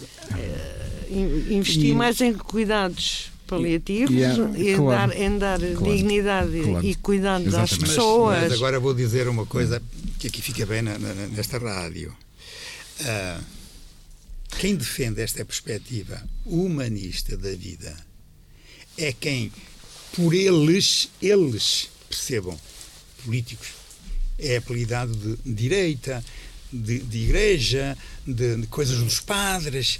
in- 1.09 1.55
investir 1.57 1.85
E- 1.91 1.93
mais 1.93 2.19
em 2.21 2.33
cuidados 2.33 3.31
paliativos 3.47 4.11
E- 4.11 4.15
e, 4.15 4.19
e 4.19 4.23
é- 4.69 4.73
em, 4.73 4.77
claro. 4.77 5.11
dar, 5.11 5.17
em 5.21 5.37
dar 5.37 5.59
Claro. 5.59 5.95
dignidade 5.97 6.57
e- 6.57 6.63
Claro. 6.63 6.85
e 6.85 6.95
cuidado 6.95 7.43
das 7.43 7.53
Exatamente. 7.53 7.81
Mas- 7.81 7.89
pessoas. 7.89 8.41
Mas, 8.43 8.53
agora 8.53 8.79
vou 8.79 8.93
dizer 8.93 9.27
uma 9.27 9.45
coisa 9.45 9.81
que 10.19 10.27
aqui 10.27 10.41
fica 10.41 10.65
bem 10.65 10.81
na- 10.81 10.97
na- 10.97 11.13
nesta 11.27 11.57
rádio. 11.57 12.15
Ah, 13.03 13.41
quem 14.59 14.75
defende 14.75 15.21
esta 15.21 15.43
perspectiva 15.43 16.21
humanista 16.45 17.35
da 17.35 17.51
vida 17.51 17.93
é 18.97 19.11
quem, 19.11 19.51
por 20.15 20.33
eles, 20.33 21.09
eles 21.21 21.89
percebam, 22.09 22.57
políticos, 23.25 23.67
é 24.37 24.57
apelidado 24.57 25.15
de 25.15 25.37
direita, 25.53 26.23
de, 26.71 26.99
de 26.99 27.17
igreja, 27.19 27.97
de, 28.25 28.57
de 28.57 28.67
coisas 28.67 28.97
dos 28.99 29.19
padres, 29.19 29.99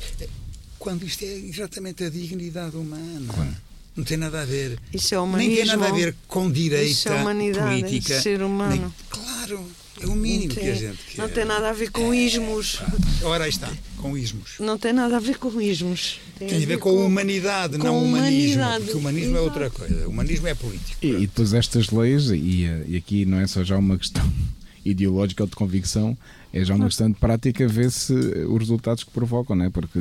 quando 0.79 1.05
isto 1.05 1.23
é 1.23 1.27
exatamente 1.33 2.03
a 2.03 2.09
dignidade 2.09 2.75
humana. 2.75 3.61
Não 3.95 4.03
tem 4.05 4.17
nada 4.17 4.41
a 4.41 4.45
ver. 4.45 4.79
Isso 4.93 5.13
é 5.13 5.17
Nem 5.37 5.53
tem 5.55 5.65
nada 5.65 5.73
a 5.73 5.87
humanismo. 5.89 5.97
ver 6.11 6.15
com 6.27 6.49
direita 6.49 6.89
Isso 6.91 7.09
é 7.09 7.15
humanidade, 7.21 7.81
política. 7.83 8.13
é 8.15 8.21
ser 8.21 8.41
humano. 8.41 8.71
nem- 8.81 8.93
claro, 9.09 9.67
é 10.01 10.07
o 10.07 10.15
mínimo 10.15 10.47
não 10.47 10.55
que 10.55 10.59
tem, 10.61 10.71
a 10.71 10.75
gente 10.75 10.97
quer. 11.15 11.21
não 11.21 11.29
tem 11.29 11.45
nada 11.45 11.69
a 11.69 11.73
ver 11.73 11.91
com 11.91 12.13
ismos. 12.13 12.79
Ora, 13.23 13.43
aí 13.45 13.49
está, 13.49 13.69
com 13.97 14.17
ismos. 14.17 14.55
Não 14.59 14.77
tem 14.77 14.93
nada 14.93 15.17
a 15.17 15.19
ver 15.19 15.37
com 15.37 15.61
ismos. 15.61 16.19
Tem 16.39 16.63
a 16.63 16.65
ver 16.65 16.77
com 16.79 16.89
a 16.89 17.05
humanidade, 17.05 17.77
com 17.77 17.83
não 17.85 18.03
humanismo. 18.03 18.61
humanidade, 18.61 18.83
Porque 18.85 18.97
o 18.97 18.99
humanismo 18.99 19.27
é 19.37 19.39
exato. 19.41 19.43
outra 19.45 19.69
coisa. 19.69 20.07
O 20.07 20.09
humanismo 20.09 20.47
é 20.47 20.55
político. 20.55 20.97
E, 21.05 21.07
e 21.09 21.19
depois 21.21 21.53
estas 21.53 21.89
leis, 21.91 22.31
e, 22.31 22.65
e 22.87 22.95
aqui 22.97 23.25
não 23.25 23.39
é 23.39 23.45
só 23.47 23.63
já 23.63 23.77
uma 23.77 23.97
questão 23.97 24.27
ideológica 24.83 25.43
ou 25.43 25.47
de 25.49 25.55
convicção, 25.55 26.17
é 26.53 26.65
já 26.65 26.73
uma 26.75 26.87
questão 26.87 27.09
de 27.09 27.17
prática 27.17 27.67
ver 27.67 27.91
se 27.91 28.13
os 28.13 28.59
resultados 28.59 29.03
que 29.03 29.11
provocam, 29.11 29.55
não 29.55 29.65
é? 29.65 29.69
Porque 29.69 29.99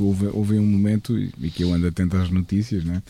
houve, 0.00 0.26
houve 0.32 0.58
um 0.58 0.66
momento, 0.66 1.16
e 1.18 1.50
que 1.50 1.62
eu 1.62 1.72
ando 1.72 1.86
atento 1.86 2.16
às 2.16 2.28
notícias, 2.30 2.84
não 2.84 2.94
é? 2.96 3.02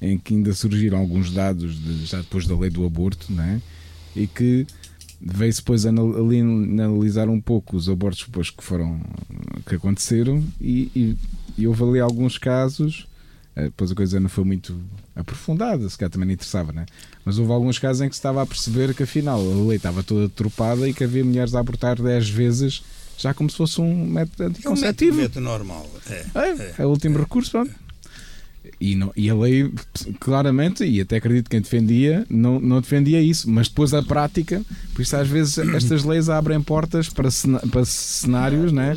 em 0.00 0.16
que 0.16 0.32
ainda 0.32 0.54
surgiram 0.54 0.96
alguns 0.96 1.32
dados 1.32 1.74
de- 1.76 2.06
já 2.06 2.18
depois 2.18 2.46
da 2.46 2.56
lei 2.56 2.70
do 2.70 2.86
aborto, 2.86 3.26
não 3.32 3.42
é? 3.42 3.60
e 4.14 4.28
que 4.28 4.64
veio-se 5.20 5.58
depois 5.60 5.84
ali 5.84 6.40
analisar 6.40 7.28
um 7.28 7.40
pouco 7.40 7.76
os 7.76 7.88
abortos 7.88 8.24
depois 8.26 8.50
que 8.50 8.62
foram 8.62 9.00
que 9.66 9.74
aconteceram 9.74 10.44
e, 10.60 10.90
e, 10.94 11.16
e 11.56 11.66
houve 11.66 11.82
ali 11.82 12.00
alguns 12.00 12.38
casos 12.38 13.06
eh, 13.56 13.64
depois 13.64 13.90
a 13.90 13.94
coisa 13.94 14.20
não 14.20 14.28
foi 14.28 14.44
muito 14.44 14.80
aprofundada, 15.16 15.88
se 15.88 15.98
calhar 15.98 16.10
também 16.10 16.26
não 16.28 16.34
interessava, 16.34 16.72
né? 16.72 16.86
Mas 17.24 17.38
houve 17.38 17.50
alguns 17.52 17.78
casos 17.78 18.00
em 18.02 18.08
que 18.08 18.14
se 18.14 18.20
estava 18.20 18.40
a 18.40 18.46
perceber 18.46 18.94
que 18.94 19.02
afinal 19.02 19.40
a 19.40 19.66
lei 19.66 19.76
estava 19.76 20.02
toda 20.04 20.28
tropada 20.28 20.88
e 20.88 20.94
que 20.94 21.02
havia 21.02 21.24
mulheres 21.24 21.54
a 21.54 21.60
abortar 21.60 22.00
10 22.00 22.28
vezes 22.30 22.82
já 23.18 23.34
como 23.34 23.50
se 23.50 23.56
fosse 23.56 23.80
um 23.80 24.06
método 24.06 24.42
É 24.42 24.46
um 24.46 24.46
método, 24.46 24.50
anticonceptivo. 24.50 25.40
normal. 25.40 25.90
É, 26.08 26.24
É, 26.36 26.74
é 26.78 26.86
o 26.86 26.90
último 26.90 27.18
recurso, 27.18 27.50
pronto. 27.50 27.72
E, 28.80 28.94
não, 28.94 29.12
e 29.16 29.28
a 29.28 29.34
lei, 29.34 29.72
claramente, 30.20 30.84
e 30.84 31.00
até 31.00 31.16
acredito 31.16 31.44
que 31.44 31.50
quem 31.50 31.60
defendia, 31.60 32.26
não, 32.28 32.60
não 32.60 32.80
defendia 32.80 33.20
isso, 33.20 33.50
mas 33.50 33.68
depois 33.68 33.92
a 33.92 34.02
prática, 34.02 34.64
por 34.94 35.02
isso 35.02 35.16
às 35.16 35.28
vezes 35.28 35.58
estas 35.58 36.04
leis 36.04 36.28
abrem 36.28 36.60
portas 36.60 37.08
para, 37.08 37.28
para 37.70 37.84
cenários, 37.84 38.72
né? 38.72 38.94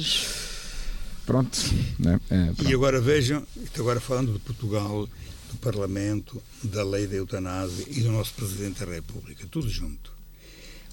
Pronto, 1.26 1.58
né? 2.00 2.20
É, 2.30 2.46
pronto. 2.46 2.70
E 2.70 2.74
agora 2.74 3.00
vejam, 3.00 3.46
agora 3.78 4.00
falando 4.00 4.34
de 4.34 4.40
Portugal, 4.40 5.08
do 5.52 5.58
Parlamento, 5.58 6.42
da 6.64 6.84
lei 6.84 7.08
da 7.08 7.16
eutanásia 7.16 7.86
e 7.90 8.02
do 8.02 8.12
nosso 8.12 8.34
Presidente 8.34 8.86
da 8.86 8.92
República, 8.92 9.46
tudo 9.50 9.70
junto. 9.70 10.12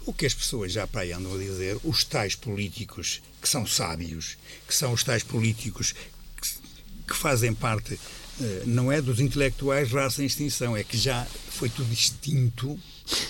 O 0.04 0.12
que 0.12 0.26
as 0.26 0.34
pessoas 0.34 0.72
já 0.72 0.86
para 0.86 1.02
aí 1.02 1.12
andam 1.12 1.34
a 1.34 1.38
dizer, 1.38 1.78
os 1.84 2.04
tais 2.04 2.34
políticos 2.34 3.20
que 3.40 3.48
são 3.48 3.66
sábios, 3.66 4.36
que 4.66 4.74
são 4.74 4.92
os 4.92 5.04
tais 5.04 5.22
políticos 5.22 5.92
que, 5.92 6.48
que 7.08 7.14
fazem 7.14 7.54
parte 7.54 7.98
não 8.66 8.90
é 8.90 9.00
dos 9.00 9.20
intelectuais 9.20 9.90
raça 9.90 10.22
em 10.22 10.26
extinção, 10.26 10.76
é 10.76 10.84
que 10.84 10.96
já 10.96 11.26
foi 11.50 11.68
tudo 11.68 11.92
extinto, 11.92 12.78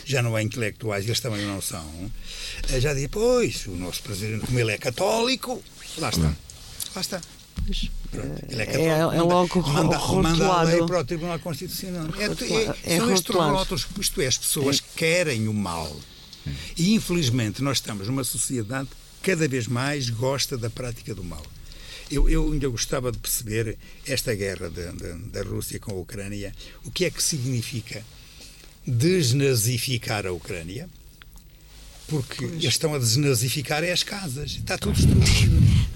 já 0.05 0.23
não 0.23 0.37
é 0.37 0.43
intelectuais, 0.43 1.07
eles 1.07 1.21
também 1.21 1.45
não 1.47 1.61
são. 1.61 2.11
Eh, 2.71 2.81
já 2.81 2.93
diz, 2.93 3.09
pois, 3.11 3.67
o 3.67 3.73
nosso 3.73 4.03
presidente, 4.03 4.47
como 4.47 4.59
ele 4.59 4.73
é 4.73 4.79
católico, 4.79 5.63
lá 5.99 6.11
está. 6.11 6.35
Lá 6.95 7.01
está. 7.01 7.21
Pronto, 8.11 8.47
ele 8.49 8.63
é, 8.63 8.67
católico, 8.67 8.91
é, 9.13 9.17
é 9.17 9.23
logo 9.23 9.63
manda, 9.63 9.97
rotulado. 9.97 10.39
manda 10.39 10.53
a 10.53 10.63
lei 10.63 10.87
para 10.87 11.01
o 11.01 11.05
Tribunal 11.05 11.39
Constitucional. 11.39 12.07
É, 12.19 12.25
é, 12.25 12.95
é 12.95 12.99
são 12.99 13.13
estes 13.13 13.35
rótulos, 13.35 13.87
isto 14.01 14.21
é, 14.21 14.27
as 14.27 14.39
pessoas 14.39 14.81
querem 14.81 15.49
o 15.49 15.55
mal. 15.55 15.95
E 16.77 16.95
infelizmente 16.95 17.63
nós 17.63 17.79
estamos 17.79 18.07
numa 18.07 18.25
sociedade 18.25 18.89
que 19.23 19.31
cada 19.31 19.47
vez 19.47 19.67
mais 19.67 20.09
gosta 20.09 20.57
da 20.57 20.71
prática 20.71 21.15
do 21.15 21.23
mal. 21.23 21.43
Eu, 22.11 22.29
eu 22.29 22.53
ainda 22.53 22.69
gostava 22.69 23.13
de 23.13 23.19
perceber 23.19 23.77
esta 24.07 24.35
guerra 24.35 24.71
de, 24.71 24.93
de, 24.93 25.31
da 25.31 25.43
Rússia 25.43 25.79
com 25.79 25.93
a 25.93 25.95
Ucrânia. 25.95 26.55
O 26.85 26.91
que 26.91 27.05
é 27.05 27.11
que 27.11 27.23
significa 27.23 28.03
desnazificar 28.87 30.27
a 30.27 30.33
Ucrânia? 30.33 30.89
Porque 32.07 32.47
pois. 32.47 32.53
eles 32.53 32.65
estão 32.65 32.95
a 32.95 32.99
desnazificar 32.99 33.85
as 33.85 34.03
casas. 34.03 34.53
Está 34.53 34.79
tudo 34.79 34.95
destruído. 34.95 35.89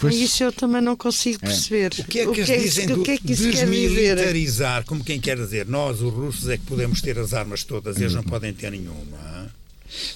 Pois. 0.00 0.14
Isso 0.14 0.44
eu 0.44 0.52
também 0.52 0.80
não 0.80 0.96
consigo 0.96 1.38
é. 1.42 1.48
perceber. 1.48 1.92
É. 1.98 2.00
O 2.00 2.04
que 2.04 2.20
é 2.20 2.26
que, 2.26 2.32
que, 2.32 2.40
eles 2.40 2.62
dizem 2.62 2.86
do, 2.86 3.02
que 3.02 3.10
é 3.10 3.18
que 3.18 3.24
desmilitarizar? 3.24 4.84
Como 4.84 5.04
quem 5.04 5.20
quer 5.20 5.36
dizer, 5.36 5.66
nós, 5.66 6.00
os 6.00 6.12
russos, 6.12 6.48
é 6.48 6.56
que 6.56 6.64
podemos 6.64 7.02
ter 7.02 7.18
as 7.18 7.34
armas 7.34 7.64
todas, 7.64 7.96
eles 7.96 8.14
não 8.14 8.22
uhum. 8.22 8.28
podem 8.28 8.54
ter 8.54 8.70
nenhuma. 8.70 9.52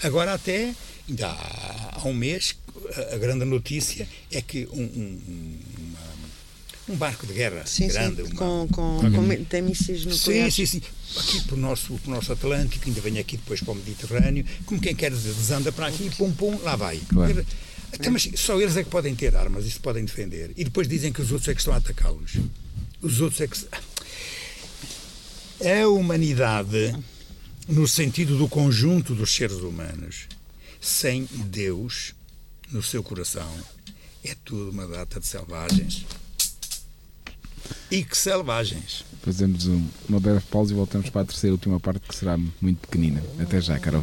Agora, 0.03 0.34
até 0.34 0.74
ainda 1.09 1.28
há, 1.28 2.00
há 2.00 2.09
um 2.09 2.14
mês, 2.14 2.57
a, 3.12 3.16
grande 3.16 3.44
notícia 3.44 4.09
é 4.30 4.40
que 4.40 4.68
um, 4.72 4.82
um, 4.82 5.59
uma, 5.78 6.94
um 6.94 6.96
barco 6.96 7.26
de 7.26 7.32
guerra 7.32 7.64
sim, 7.66 7.88
grande. 7.88 8.22
Sim, 8.24 8.32
uma, 8.32 8.36
com, 8.36 8.68
com, 8.68 9.12
com, 9.12 9.44
tem 9.44 9.62
mísseis 9.62 10.05
nucleares. 10.05 10.55
Sim, 10.55 10.66
sim, 10.66 10.80
sim. 10.80 11.20
Aqui 11.20 11.40
para 11.42 11.55
o 11.55 11.59
nosso, 11.59 11.94
para 11.94 12.11
o 12.11 12.14
nosso 12.14 12.32
Atlântico, 12.32 12.88
ainda 12.88 13.00
vem 13.00 13.18
aqui 13.18 13.36
depois 13.36 13.61
para 13.61 13.72
o 13.72 13.74
Mediterrâneo, 13.74 14.44
como 14.64 14.80
quem 14.80 14.94
quer 14.94 15.11
dizer, 15.11 15.32
desanda 15.34 15.70
para 15.70 15.86
aqui, 15.86 16.11
pum, 16.16 16.32
pum, 16.32 16.59
lá 16.62 16.76
vai. 16.76 17.00
Claro. 17.09 17.44
Até, 17.92 18.09
mas 18.09 18.28
só 18.36 18.59
eles 18.59 18.76
é 18.76 18.82
que 18.82 18.88
podem 18.88 19.14
ter 19.14 19.36
armas 19.36 19.66
e 19.66 19.70
se 19.70 19.78
podem 19.78 20.05
defender. 20.05 20.53
E 20.57 20.64
depois 20.64 20.88
dizem 20.88 21.12
que 21.12 21.20
os 21.20 21.30
outros 21.30 21.48
é 21.48 21.55
que 21.55 21.61
estão 21.61 21.74
a 21.74 21.76
atacá-los. 21.76 22.38
Os 23.03 23.20
outros 23.20 23.40
é 23.40 23.46
que. 23.46 23.59
É 25.61 25.82
a 25.82 25.88
humanidade 25.88 26.96
no 27.68 27.86
sentido 27.86 28.36
do 28.36 28.48
conjunto 28.48 29.14
dos 29.14 29.32
seres 29.32 29.59
humanos, 29.59 30.26
sem 30.82 31.24
Deus 31.46 32.12
no 32.72 32.82
seu 32.82 33.02
coração, 33.02 33.48
é 34.24 34.34
tudo 34.44 34.70
uma 34.70 34.86
data 34.86 35.20
de 35.20 35.26
selvagens. 35.26 36.04
E 37.90 38.04
que 38.04 38.18
selvagens! 38.18 39.04
Fazemos 39.22 39.66
um, 39.66 39.86
uma 40.08 40.18
breve 40.18 40.40
pausa 40.50 40.72
e 40.72 40.76
voltamos 40.76 41.08
para 41.08 41.22
a 41.22 41.24
terceira 41.24 41.52
e 41.52 41.56
última 41.56 41.78
parte, 41.78 42.00
que 42.00 42.14
será 42.14 42.36
muito 42.60 42.80
pequenina. 42.88 43.22
Até 43.38 43.60
já, 43.60 43.78
Carol. 43.78 44.02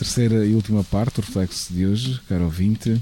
Terceira 0.00 0.46
e 0.46 0.54
última 0.54 0.82
parte, 0.82 1.20
o 1.20 1.22
reflexo 1.22 1.74
de 1.74 1.84
hoje, 1.84 2.18
caro 2.26 2.44
ouvinte. 2.44 2.98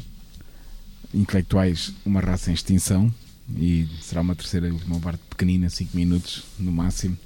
Intelectuais, 1.15 1.93
uma 2.05 2.21
raça 2.21 2.51
em 2.51 2.55
extinção. 2.55 3.15
E 3.57 3.87
será 4.03 4.21
uma 4.21 4.35
terceira 4.35 4.67
e 4.67 4.73
última 4.73 4.99
parte 4.99 5.21
pequenina, 5.31 5.71
5 5.71 5.97
minutos 5.97 6.43
no 6.59 6.73
máximo. 6.73 7.17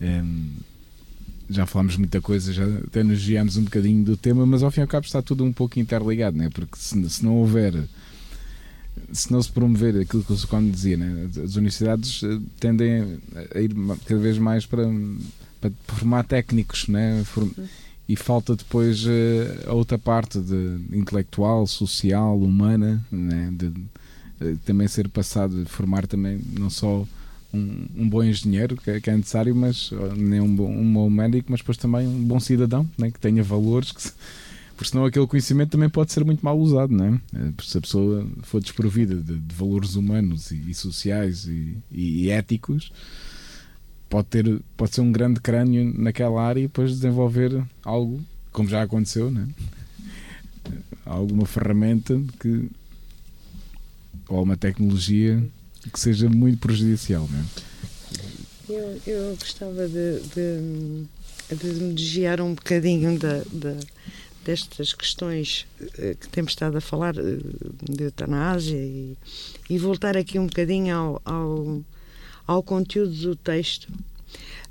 Um, 0.00 0.48
já 1.48 1.66
falámos 1.66 1.98
muita 1.98 2.22
coisa, 2.22 2.54
já 2.54 2.64
até 2.86 3.04
nos 3.04 3.22
guiámos 3.22 3.58
um 3.58 3.64
bocadinho 3.64 4.02
do 4.02 4.16
tema, 4.16 4.46
mas 4.46 4.62
ao 4.62 4.70
fim 4.70 4.80
e 4.80 4.82
ao 4.82 4.88
cabo 4.88 5.04
está 5.04 5.20
tudo 5.20 5.44
um 5.44 5.52
pouco 5.52 5.78
interligado, 5.78 6.36
né? 6.36 6.48
porque 6.48 6.76
se, 6.76 7.08
se 7.08 7.22
não 7.22 7.36
houver, 7.36 7.74
se 9.12 9.30
não 9.30 9.40
se 9.40 9.52
promover 9.52 10.00
aquilo 10.00 10.24
que 10.24 10.32
o 10.32 10.36
Socone 10.36 10.70
dizia, 10.70 10.96
né? 10.96 11.28
as 11.44 11.54
universidades 11.54 12.22
eh, 12.24 12.40
tendem 12.58 13.20
a 13.54 13.60
ir 13.60 13.72
cada 14.06 14.20
vez 14.20 14.38
mais 14.38 14.66
para, 14.66 14.84
para 15.60 15.70
formar 15.86 16.24
técnicos, 16.24 16.88
né? 16.88 17.22
Form 17.24 17.50
e 18.08 18.14
falta 18.16 18.54
depois 18.54 19.04
uh, 19.04 19.10
a 19.68 19.72
outra 19.72 19.98
parte 19.98 20.38
de 20.38 20.78
intelectual, 20.92 21.66
social, 21.66 22.38
humana, 22.38 23.04
né? 23.10 23.50
de, 23.52 23.66
uh, 23.66 24.56
também 24.64 24.86
ser 24.86 25.08
passado, 25.08 25.64
formar 25.66 26.06
também 26.06 26.40
não 26.58 26.70
só 26.70 27.06
um, 27.52 27.86
um 27.96 28.08
bom 28.08 28.22
engenheiro, 28.22 28.76
que 28.76 29.00
que 29.00 29.10
é, 29.10 29.16
necessário, 29.16 29.54
mas 29.54 29.90
nem 30.16 30.40
um 30.40 30.54
bom, 30.54 30.70
um 30.70 30.92
bom 30.92 31.10
médico, 31.10 31.50
mas 31.50 31.60
depois 31.60 31.76
também 31.76 32.06
um 32.06 32.24
bom 32.24 32.38
cidadão, 32.38 32.88
né? 32.96 33.10
que 33.10 33.18
tenha 33.18 33.42
valores, 33.42 33.92
que, 33.92 34.02
porque 34.76 34.90
senão 34.90 35.06
aquele 35.06 35.26
conhecimento 35.26 35.70
também 35.70 35.88
pode 35.88 36.12
ser 36.12 36.24
muito 36.24 36.44
mal 36.44 36.58
usado, 36.58 36.92
não 36.92 37.06
é? 37.06 37.20
Eh, 37.34 37.52
se 37.62 37.78
a 37.78 37.80
pessoa 37.80 38.26
for 38.42 38.60
desprovida 38.60 39.14
de, 39.14 39.38
de 39.38 39.54
valores 39.54 39.94
humanos 39.94 40.50
e, 40.50 40.70
e 40.70 40.74
sociais 40.74 41.46
e, 41.46 41.78
e 41.90 42.30
éticos, 42.30 42.92
pode 44.08 44.28
ter 44.28 44.60
pode 44.76 44.94
ser 44.94 45.00
um 45.00 45.12
grande 45.12 45.40
crânio 45.40 45.92
naquela 45.98 46.42
área 46.42 46.60
e 46.60 46.64
depois 46.64 46.90
desenvolver 46.90 47.62
algo 47.84 48.22
como 48.52 48.68
já 48.68 48.82
aconteceu 48.82 49.30
né 49.30 49.48
alguma 51.04 51.46
ferramenta 51.46 52.20
que 52.40 52.70
ou 54.28 54.42
uma 54.42 54.56
tecnologia 54.56 55.42
que 55.92 56.00
seja 56.00 56.28
muito 56.28 56.58
prejudicial 56.58 57.28
né? 57.28 57.44
eu, 58.68 59.00
eu 59.06 59.36
gostava 59.36 59.86
de, 59.86 60.20
de, 60.20 61.56
de 61.56 61.66
me 61.80 61.94
desviar 61.94 62.40
um 62.40 62.54
bocadinho 62.54 63.18
da, 63.18 63.42
da, 63.52 63.76
destas 64.44 64.92
questões 64.92 65.66
eh, 65.98 66.16
que 66.18 66.28
temos 66.28 66.52
estado 66.52 66.76
a 66.76 66.80
falar 66.80 67.16
eh, 67.16 67.38
de 67.82 68.04
eutanásia 68.04 68.76
e, 68.76 69.16
e 69.70 69.78
voltar 69.78 70.16
aqui 70.16 70.38
um 70.38 70.46
bocadinho 70.46 70.96
ao, 70.96 71.22
ao 71.24 71.80
ao 72.46 72.62
conteúdo 72.62 73.12
do 73.14 73.36
texto. 73.36 73.88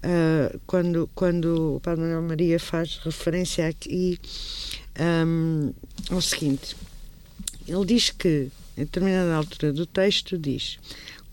Uh, 0.04 0.60
quando, 0.68 1.10
quando 1.16 1.78
o 1.78 1.80
Padre 1.80 2.02
Manuel 2.02 2.22
Maria 2.22 2.60
faz 2.60 3.00
referência 3.04 3.68
aqui 3.68 4.20
um, 5.28 5.74
ao 6.12 6.22
seguinte, 6.22 6.76
ele 7.68 7.86
diz 7.86 8.12
que, 8.12 8.52
em 8.78 8.84
determinada 8.84 9.36
altura 9.36 9.74
do 9.74 9.86
texto, 9.86 10.38
diz 10.38 10.78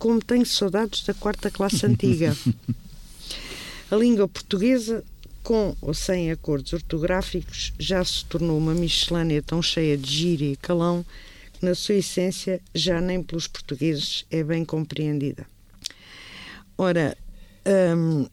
como 0.03 0.21
tenho 0.21 0.45
saudades 0.45 1.05
da 1.05 1.15
quarta 1.15 1.49
classe 1.49 1.87
antiga. 1.87 2.37
A 3.89 3.95
língua 3.95 4.27
portuguesa, 4.27 5.05
com 5.45 5.77
ou 5.81 5.95
sem 5.95 6.33
acordos 6.33 6.73
ortográficos, 6.73 7.73
já 7.79 8.05
se 8.05 8.25
tornou 8.25 8.59
uma 8.59 8.75
miscelânea 8.75 9.41
tão 9.41 9.63
cheia 9.63 9.97
de 9.97 10.11
gíria 10.11 10.51
e 10.51 10.57
calão 10.57 11.07
que, 11.53 11.65
na 11.65 11.77
sua 11.77 11.95
essência, 11.95 12.61
já 12.75 13.01
nem 13.01 13.23
pelos 13.23 13.47
portugueses 13.47 14.25
é 14.29 14.43
bem 14.43 14.65
compreendida. 14.65 15.47
Ora, 16.83 17.17
hum, 17.97 18.27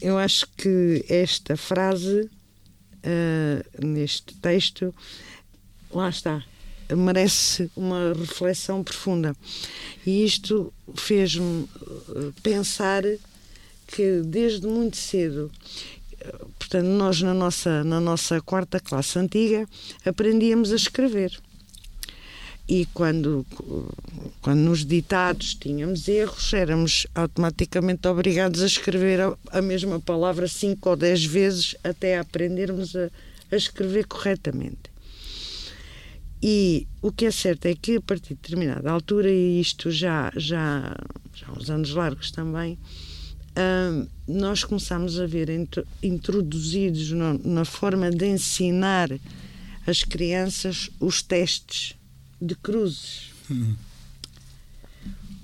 eu 0.00 0.16
acho 0.16 0.46
que 0.56 1.04
esta 1.06 1.54
frase, 1.54 2.30
uh, 3.04 3.86
neste 3.86 4.34
texto, 4.36 4.94
lá 5.92 6.08
está, 6.08 6.42
merece 6.96 7.70
uma 7.76 8.14
reflexão 8.14 8.82
profunda. 8.82 9.36
E 10.06 10.24
isto 10.24 10.72
fez-me 10.94 11.68
eh, 12.08 12.32
pensar 12.42 13.02
que 13.86 14.22
desde 14.24 14.66
muito 14.66 14.96
cedo, 14.96 15.52
portanto, 16.58 16.86
nós 16.86 17.20
na 17.20 17.34
nossa, 17.34 17.84
na 17.84 18.00
nossa 18.00 18.40
quarta 18.40 18.80
classe 18.80 19.18
antiga 19.18 19.68
aprendíamos 20.06 20.72
a 20.72 20.76
escrever. 20.76 21.38
E 22.70 22.86
quando, 22.94 23.44
quando 24.40 24.60
nos 24.60 24.86
ditados 24.86 25.56
tínhamos 25.56 26.06
erros, 26.06 26.52
éramos 26.52 27.04
automaticamente 27.12 28.06
obrigados 28.06 28.62
a 28.62 28.66
escrever 28.66 29.20
a, 29.20 29.36
a 29.50 29.60
mesma 29.60 29.98
palavra 29.98 30.46
cinco 30.46 30.90
ou 30.90 30.94
dez 30.94 31.24
vezes 31.24 31.74
até 31.82 32.16
aprendermos 32.16 32.94
a, 32.94 33.10
a 33.50 33.56
escrever 33.56 34.06
corretamente. 34.06 34.88
E 36.40 36.86
o 37.02 37.10
que 37.10 37.26
é 37.26 37.32
certo 37.32 37.66
é 37.66 37.74
que 37.74 37.96
a 37.96 38.00
partir 38.00 38.34
de 38.34 38.40
determinada 38.40 38.88
altura, 38.88 39.28
e 39.28 39.60
isto 39.60 39.90
já, 39.90 40.30
já, 40.36 40.96
já 41.34 41.48
há 41.48 41.52
uns 41.52 41.70
anos 41.70 41.90
largos 41.90 42.30
também, 42.30 42.78
uh, 43.58 44.08
nós 44.28 44.62
começámos 44.62 45.18
a 45.18 45.26
ver 45.26 45.48
introduzidos 46.00 47.10
no, 47.10 47.36
na 47.36 47.64
forma 47.64 48.12
de 48.12 48.26
ensinar 48.26 49.10
as 49.88 50.04
crianças 50.04 50.88
os 51.00 51.20
testes 51.20 51.98
de 52.40 52.54
cruzes. 52.54 53.30
Hum. 53.50 53.76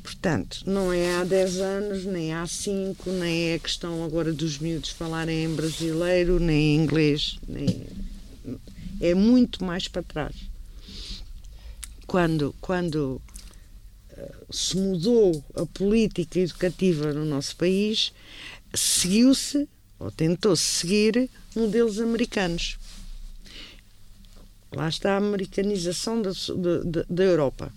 Portanto, 0.03 0.63
não 0.67 0.93
é 0.93 1.17
há 1.17 1.25
10 1.25 1.57
anos, 1.59 2.05
nem 2.05 2.33
há 2.33 2.47
5, 2.47 3.11
nem 3.11 3.51
é 3.51 3.59
questão 3.59 4.05
agora 4.05 4.33
dos 4.33 4.59
miúdos 4.59 4.91
falarem 4.91 5.45
em 5.45 5.55
brasileiro, 5.55 6.39
nem 6.39 6.77
em 6.77 6.83
inglês, 6.83 7.39
nem... 7.49 7.87
é 9.01 9.15
muito 9.15 9.65
mais 9.65 9.89
para 9.89 10.03
trás 10.03 10.37
quando, 12.07 12.55
quando 12.61 13.21
uh, 14.17 14.55
se 14.55 14.77
mudou 14.77 15.45
a 15.55 15.67
política 15.67 16.39
educativa 16.39 17.13
no 17.13 17.25
nosso 17.25 17.57
país, 17.57 18.13
seguiu-se, 18.73 19.69
ou 19.99 20.11
tentou-se 20.11 20.63
seguir, 20.63 21.29
modelos 21.55 21.99
americanos. 21.99 22.79
Lá 24.75 24.89
está 24.89 25.15
a 25.15 25.17
americanização 25.19 26.21
da, 26.21 26.31
da, 26.85 27.05
da 27.09 27.25
Europa. 27.25 27.73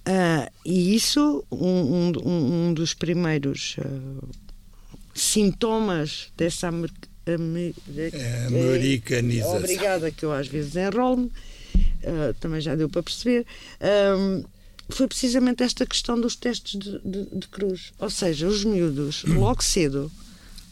Uh, 0.00 0.50
e 0.64 0.94
isso, 0.94 1.44
um, 1.50 2.12
um, 2.24 2.68
um 2.68 2.74
dos 2.74 2.94
primeiros 2.94 3.76
uh, 3.78 4.28
sintomas 5.14 6.32
dessa 6.36 6.68
amer, 6.68 6.90
amer, 7.26 7.74
é, 8.14 8.46
americanização. 8.46 9.56
É, 9.56 9.58
obrigada, 9.58 10.10
que 10.10 10.24
eu 10.24 10.32
às 10.32 10.48
vezes 10.48 10.76
enrolo-me 10.76 11.26
uh, 11.26 12.34
também 12.40 12.60
já 12.60 12.74
deu 12.74 12.88
para 12.88 13.02
perceber, 13.02 13.44
foi 14.88 15.06
precisamente 15.06 15.62
esta 15.62 15.86
questão 15.86 16.20
dos 16.20 16.34
testes 16.34 16.78
de, 16.78 16.98
de, 17.04 17.26
de, 17.38 17.48
cruz. 17.48 17.92
Ou 17.98 18.10
seja, 18.10 18.48
os 18.48 18.64
miúdos, 18.64 19.22
logo 19.24 19.62
cedo, 19.62 20.10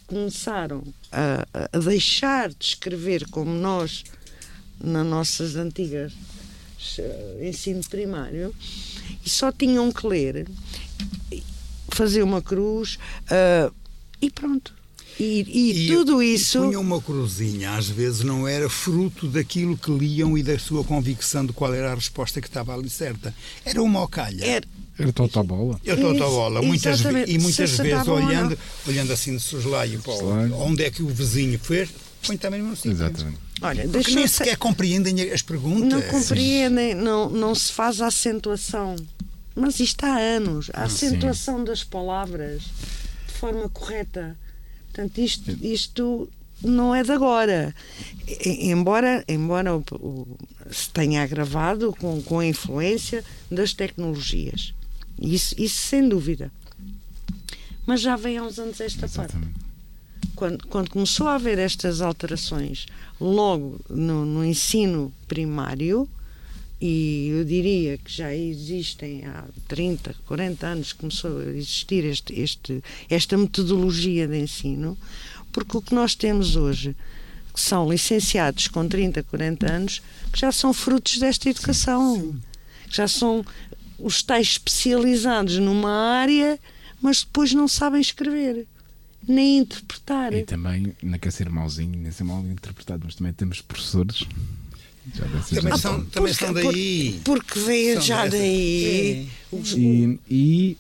começaram 0.08 0.82
a, 1.12 1.46
a 1.72 1.78
deixar 1.78 2.48
de 2.48 2.64
escrever 2.64 3.28
como 3.28 3.50
nós, 3.52 4.02
nas 4.82 5.06
nossas 5.06 5.56
antigas 5.56 6.12
uh, 6.12 7.44
ensino 7.44 7.82
primário, 7.88 8.54
e 9.24 9.28
só 9.28 9.50
tinham 9.50 9.90
que 9.92 10.06
ler, 10.06 10.46
fazer 11.88 12.22
uma 12.22 12.40
cruz 12.40 12.98
uh, 13.30 13.74
e 14.20 14.30
pronto. 14.30 14.78
E, 15.18 15.44
e, 15.48 15.86
e 15.86 15.88
tudo 15.88 16.22
isso. 16.22 16.58
E 16.58 16.60
punham 16.60 16.80
uma 16.80 17.02
cruzinha, 17.02 17.72
às 17.72 17.88
vezes 17.88 18.22
não 18.22 18.46
era 18.46 18.70
fruto 18.70 19.26
daquilo 19.26 19.76
que 19.76 19.90
liam 19.90 20.38
e 20.38 20.44
da 20.44 20.56
sua 20.58 20.84
convicção 20.84 21.44
de 21.44 21.52
qual 21.52 21.74
era 21.74 21.90
a 21.90 21.94
resposta 21.94 22.40
que 22.40 22.46
estava 22.46 22.72
ali 22.72 22.88
certa. 22.88 23.34
Era 23.64 23.82
uma 23.82 24.02
ocalha. 24.02 24.44
Era, 24.44 24.66
era 24.96 25.12
tota 25.12 25.42
bola. 25.42 25.80
Era 25.84 26.00
tota 26.00 26.24
bola. 26.24 26.62
Muitas, 26.62 27.00
e 27.26 27.36
muitas 27.38 27.76
vezes 27.76 28.06
olhando, 28.06 28.56
olhando 28.86 29.12
assim 29.12 29.36
de 29.36 29.42
soslaio, 29.42 30.00
onde 30.54 30.84
é 30.84 30.90
que 30.90 31.02
o 31.02 31.08
vizinho 31.08 31.58
fez, 31.58 31.88
põe 32.24 32.36
também 32.36 32.62
no 32.62 32.76
sítio. 32.76 32.92
Exatamente. 32.92 33.47
Olha, 33.60 33.88
Porque 33.88 34.14
nem 34.14 34.26
sequer 34.26 34.56
compreendem 34.56 35.20
as 35.32 35.42
perguntas. 35.42 35.88
Não 35.88 36.02
compreendem, 36.02 36.94
não, 36.94 37.28
não 37.28 37.54
se 37.54 37.72
faz 37.72 38.00
a 38.00 38.06
acentuação. 38.06 38.96
Mas 39.54 39.80
isto 39.80 40.04
há 40.04 40.16
anos. 40.16 40.70
A 40.72 40.84
acentuação 40.84 41.58
Sim. 41.58 41.64
das 41.64 41.82
palavras 41.82 42.62
de 43.26 43.34
forma 43.34 43.68
correta 43.68 44.36
Portanto, 44.98 45.18
isto, 45.18 45.50
isto 45.64 46.28
não 46.60 46.92
é 46.92 47.04
de 47.04 47.12
agora. 47.12 47.72
Embora, 48.44 49.24
embora 49.28 49.76
o, 49.76 49.84
o, 49.92 50.36
se 50.72 50.90
tenha 50.90 51.22
agravado 51.22 51.94
com, 52.00 52.20
com 52.22 52.40
a 52.40 52.46
influência 52.46 53.24
das 53.48 53.72
tecnologias. 53.72 54.74
Isso, 55.20 55.54
isso 55.56 55.86
sem 55.86 56.08
dúvida. 56.08 56.50
Mas 57.86 58.00
já 58.00 58.16
vem 58.16 58.38
há 58.38 58.42
uns 58.42 58.58
anos 58.58 58.80
esta 58.80 59.06
Exatamente. 59.06 59.52
parte. 59.52 59.67
Quando, 60.38 60.68
quando 60.68 60.90
começou 60.90 61.26
a 61.26 61.34
haver 61.34 61.58
estas 61.58 62.00
alterações, 62.00 62.86
logo 63.20 63.80
no, 63.90 64.24
no 64.24 64.44
ensino 64.44 65.12
primário, 65.26 66.08
e 66.80 67.30
eu 67.32 67.44
diria 67.44 67.98
que 67.98 68.08
já 68.08 68.32
existem 68.32 69.26
há 69.26 69.44
30, 69.66 70.14
40 70.26 70.64
anos 70.64 70.92
que 70.92 71.00
começou 71.00 71.40
a 71.40 71.44
existir 71.46 72.04
este, 72.04 72.40
este, 72.40 72.84
esta 73.10 73.36
metodologia 73.36 74.28
de 74.28 74.38
ensino, 74.38 74.96
porque 75.50 75.76
o 75.76 75.82
que 75.82 75.92
nós 75.92 76.14
temos 76.14 76.54
hoje, 76.54 76.94
que 77.52 77.60
são 77.60 77.90
licenciados 77.90 78.68
com 78.68 78.86
30, 78.86 79.24
40 79.24 79.72
anos, 79.72 80.00
que 80.32 80.38
já 80.38 80.52
são 80.52 80.72
frutos 80.72 81.18
desta 81.18 81.50
educação, 81.50 82.36
que 82.88 82.96
já 82.96 83.08
são 83.08 83.44
os 83.98 84.22
tais 84.22 84.46
especializados 84.46 85.58
numa 85.58 85.90
área, 85.90 86.60
mas 87.02 87.24
depois 87.24 87.52
não 87.52 87.66
sabem 87.66 88.00
escrever 88.00 88.68
nem 89.28 89.58
interpretar. 89.58 90.32
E 90.32 90.44
também, 90.44 90.94
não 91.02 91.18
quer 91.18 91.30
ser 91.30 91.48
mauzinho, 91.50 91.98
nem 91.98 92.10
ser 92.10 92.24
mal 92.24 92.40
interpretado, 92.44 93.02
mas 93.04 93.14
também 93.14 93.32
temos 93.32 93.60
professores 93.60 94.26
também, 95.54 95.78
são, 95.78 96.04
também 96.06 96.34
são 96.34 96.52
daí. 96.52 97.20
Porque 97.24 97.58
veio 97.60 98.00
já 98.00 98.26
daí. 98.26 99.28
E, 99.52 100.20
e 100.28 100.76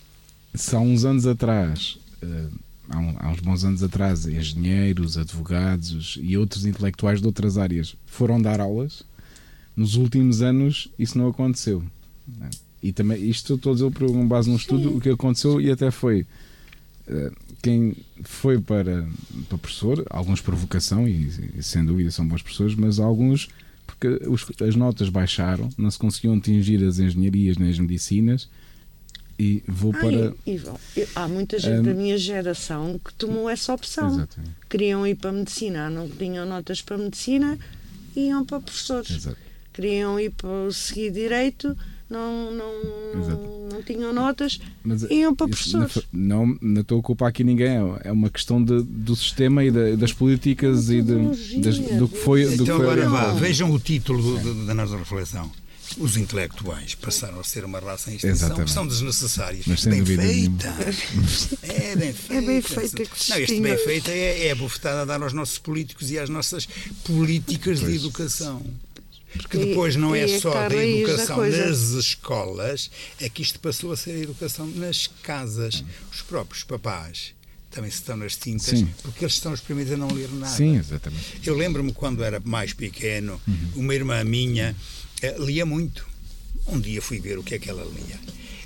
se 0.54 0.74
há 0.76 0.80
uns 0.80 1.04
anos 1.04 1.26
atrás, 1.26 1.98
uh, 2.22 2.50
há, 2.90 2.98
um, 2.98 3.14
há, 3.18 3.30
uns 3.30 3.40
bons 3.40 3.64
anos 3.64 3.82
atrás, 3.82 4.26
engenheiros, 4.26 5.16
advogados 5.16 6.18
e 6.20 6.36
outros 6.36 6.66
intelectuais 6.66 7.20
de 7.20 7.26
outras 7.26 7.56
áreas 7.56 7.94
foram 8.06 8.40
dar 8.40 8.60
aulas, 8.60 9.02
nos 9.76 9.94
últimos 9.94 10.42
anos 10.42 10.88
isso 10.98 11.16
não 11.16 11.28
aconteceu. 11.28 11.82
Né? 12.26 12.50
E 12.82 12.92
também, 12.92 13.28
isto 13.28 13.54
estou 13.54 13.72
a 13.72 13.74
dizer 13.74 13.90
por 13.90 14.10
base 14.24 14.48
num 14.48 14.56
estudo, 14.56 14.90
Sim. 14.90 14.96
o 14.96 15.00
que 15.00 15.10
aconteceu 15.10 15.60
e 15.60 15.70
até 15.70 15.90
foi. 15.90 16.26
Quem 17.62 17.96
foi 18.22 18.60
para, 18.60 19.06
para 19.48 19.58
professor, 19.58 20.04
alguns 20.10 20.40
por 20.40 20.54
vocação, 20.54 21.08
e, 21.08 21.52
e 21.56 21.62
sem 21.62 21.84
dúvida 21.84 22.10
são 22.10 22.26
bons 22.26 22.42
professores, 22.42 22.74
mas 22.74 22.98
alguns 22.98 23.48
porque 23.88 24.20
os, 24.28 24.46
as 24.60 24.76
notas 24.76 25.08
baixaram, 25.08 25.70
não 25.76 25.90
se 25.90 25.98
conseguiam 25.98 26.36
atingir 26.36 26.84
as 26.84 26.98
engenharias 26.98 27.56
nem 27.56 27.70
as 27.70 27.78
medicinas. 27.78 28.48
E 29.38 29.62
vou 29.66 29.92
Ai, 29.94 30.00
para. 30.00 30.34
E, 30.46 30.60
há 31.14 31.28
muita 31.28 31.58
gente 31.58 31.78
um, 31.78 31.82
da 31.84 31.94
minha 31.94 32.18
geração 32.18 33.00
que 33.02 33.14
tomou 33.14 33.48
essa 33.48 33.72
opção. 33.72 34.08
Exatamente. 34.08 34.54
Queriam 34.68 35.06
ir 35.06 35.14
para 35.14 35.30
a 35.30 35.32
medicina, 35.32 35.88
não 35.88 36.08
tinham 36.08 36.44
notas 36.44 36.82
para 36.82 36.96
a 36.96 36.98
medicina, 36.98 37.58
iam 38.14 38.44
para 38.44 38.60
professores. 38.60 39.10
Exato. 39.10 39.36
Queriam 39.72 40.18
ir 40.18 40.30
para 40.30 40.70
seguir 40.72 41.12
direito, 41.12 41.76
não, 42.10 42.50
não, 42.52 43.68
não 43.70 43.82
tinham 43.82 44.12
notas, 44.12 44.58
Mas, 44.82 45.02
iam 45.10 45.34
para 45.34 45.48
professores. 45.48 45.98
Não, 46.12 46.56
não 46.60 46.80
estou 46.80 47.00
a 47.00 47.02
culpar 47.02 47.28
aqui 47.28 47.44
ninguém, 47.44 47.76
é 48.02 48.10
uma 48.10 48.30
questão 48.30 48.62
de, 48.62 48.82
do 48.82 49.14
sistema 49.14 49.62
e 49.62 49.70
de, 49.70 49.96
das 49.96 50.12
políticas 50.12 50.88
e 50.88 51.02
de, 51.02 51.60
das, 51.60 51.78
do 51.78 52.08
que 52.08 52.18
foi. 52.18 52.44
Do 52.46 52.62
então 52.62 52.66
que 52.66 52.72
foi 52.72 53.02
agora 53.02 53.08
vá, 53.08 53.32
vejam 53.34 53.70
o 53.70 53.78
título 53.78 54.38
do, 54.38 54.66
da 54.66 54.74
nossa 54.74 54.96
reflexão. 54.96 55.50
Os 55.96 56.16
intelectuais 56.16 56.94
passaram 56.94 57.40
a 57.40 57.44
ser 57.44 57.64
uma 57.64 57.80
raça 57.80 58.10
em 58.10 58.16
extinção 58.16 58.54
que 58.54 58.70
são 58.70 58.86
desnecessários. 58.86 59.66
Mas 59.66 59.84
bem 59.86 60.04
feita. 60.04 60.74
É 61.62 61.96
bem 61.96 62.12
feita. 62.12 62.34
É 62.34 62.40
bem 62.46 62.62
feita 62.62 63.04
que 63.04 63.30
Não, 63.30 63.38
este 63.38 63.60
bem 63.60 63.78
feita 63.78 64.10
é, 64.10 64.48
é 64.48 64.50
a 64.50 64.54
bofetada 64.54 65.02
a 65.02 65.04
dar 65.06 65.22
aos 65.22 65.32
nossos 65.32 65.58
políticos 65.58 66.10
e 66.10 66.18
às 66.18 66.28
nossas 66.28 66.68
políticas 67.04 67.80
pois. 67.80 67.90
de 67.90 67.96
educação. 67.96 68.62
Porque 69.32 69.58
depois 69.58 69.94
não 69.96 70.14
é, 70.14 70.22
é 70.22 70.40
só 70.40 70.68
da 70.68 70.84
educação 70.84 71.38
nas 71.38 71.90
escolas, 71.90 72.90
é 73.20 73.28
que 73.28 73.42
isto 73.42 73.60
passou 73.60 73.92
a 73.92 73.96
ser 73.96 74.12
a 74.12 74.18
educação 74.18 74.66
nas 74.66 75.06
casas. 75.22 75.84
Os 76.10 76.22
próprios 76.22 76.64
papás 76.64 77.34
também 77.70 77.90
estão 77.90 78.16
nas 78.16 78.36
tintas, 78.36 78.78
Sim. 78.78 78.88
porque 79.02 79.24
eles 79.24 79.34
estão 79.34 79.52
os 79.52 79.60
primeiros 79.60 79.92
a 79.92 79.96
não 79.96 80.08
ler 80.08 80.30
nada. 80.30 80.54
Sim, 80.54 80.76
exatamente. 80.78 81.40
Eu 81.44 81.54
lembro-me 81.54 81.92
quando 81.92 82.24
era 82.24 82.40
mais 82.44 82.72
pequeno, 82.72 83.40
uhum. 83.46 83.68
uma 83.76 83.94
irmã 83.94 84.24
minha 84.24 84.74
eh, 85.20 85.36
lia 85.38 85.66
muito. 85.66 86.06
Um 86.66 86.80
dia 86.80 87.00
fui 87.02 87.20
ver 87.20 87.38
o 87.38 87.42
que 87.42 87.54
é 87.54 87.58
que 87.58 87.68
ela 87.68 87.84
lia. 87.84 88.18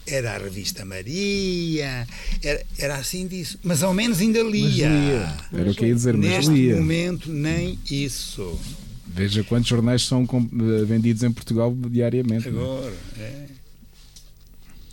Era 0.07 0.35
a 0.35 0.39
revista 0.39 0.85
Maria, 0.85 2.07
era, 2.43 2.67
era 2.79 2.97
assim 2.97 3.27
disso. 3.27 3.59
Mas 3.63 3.83
ao 3.83 3.95
menos 3.95 4.21
ainda 4.21 4.43
lia. 4.43 4.89
lia. 4.89 5.37
Era 5.53 5.71
o 5.71 5.75
que 5.75 5.87
ia 5.87 5.95
dizer, 5.95 6.17
mas 6.17 6.29
Neste 6.29 6.51
lia. 6.53 6.77
momento, 6.77 7.31
nem 7.31 7.79
isso. 7.91 8.59
Veja 9.15 9.45
quantos 9.45 9.69
jornais 9.69 10.03
são 10.03 10.23
eh, 10.25 10.85
vendidos 10.85 11.23
em 11.23 11.31
Portugal 11.31 11.75
diariamente. 11.91 12.49
É? 12.49 12.51
Agora, 12.51 12.95
é. 13.19 13.47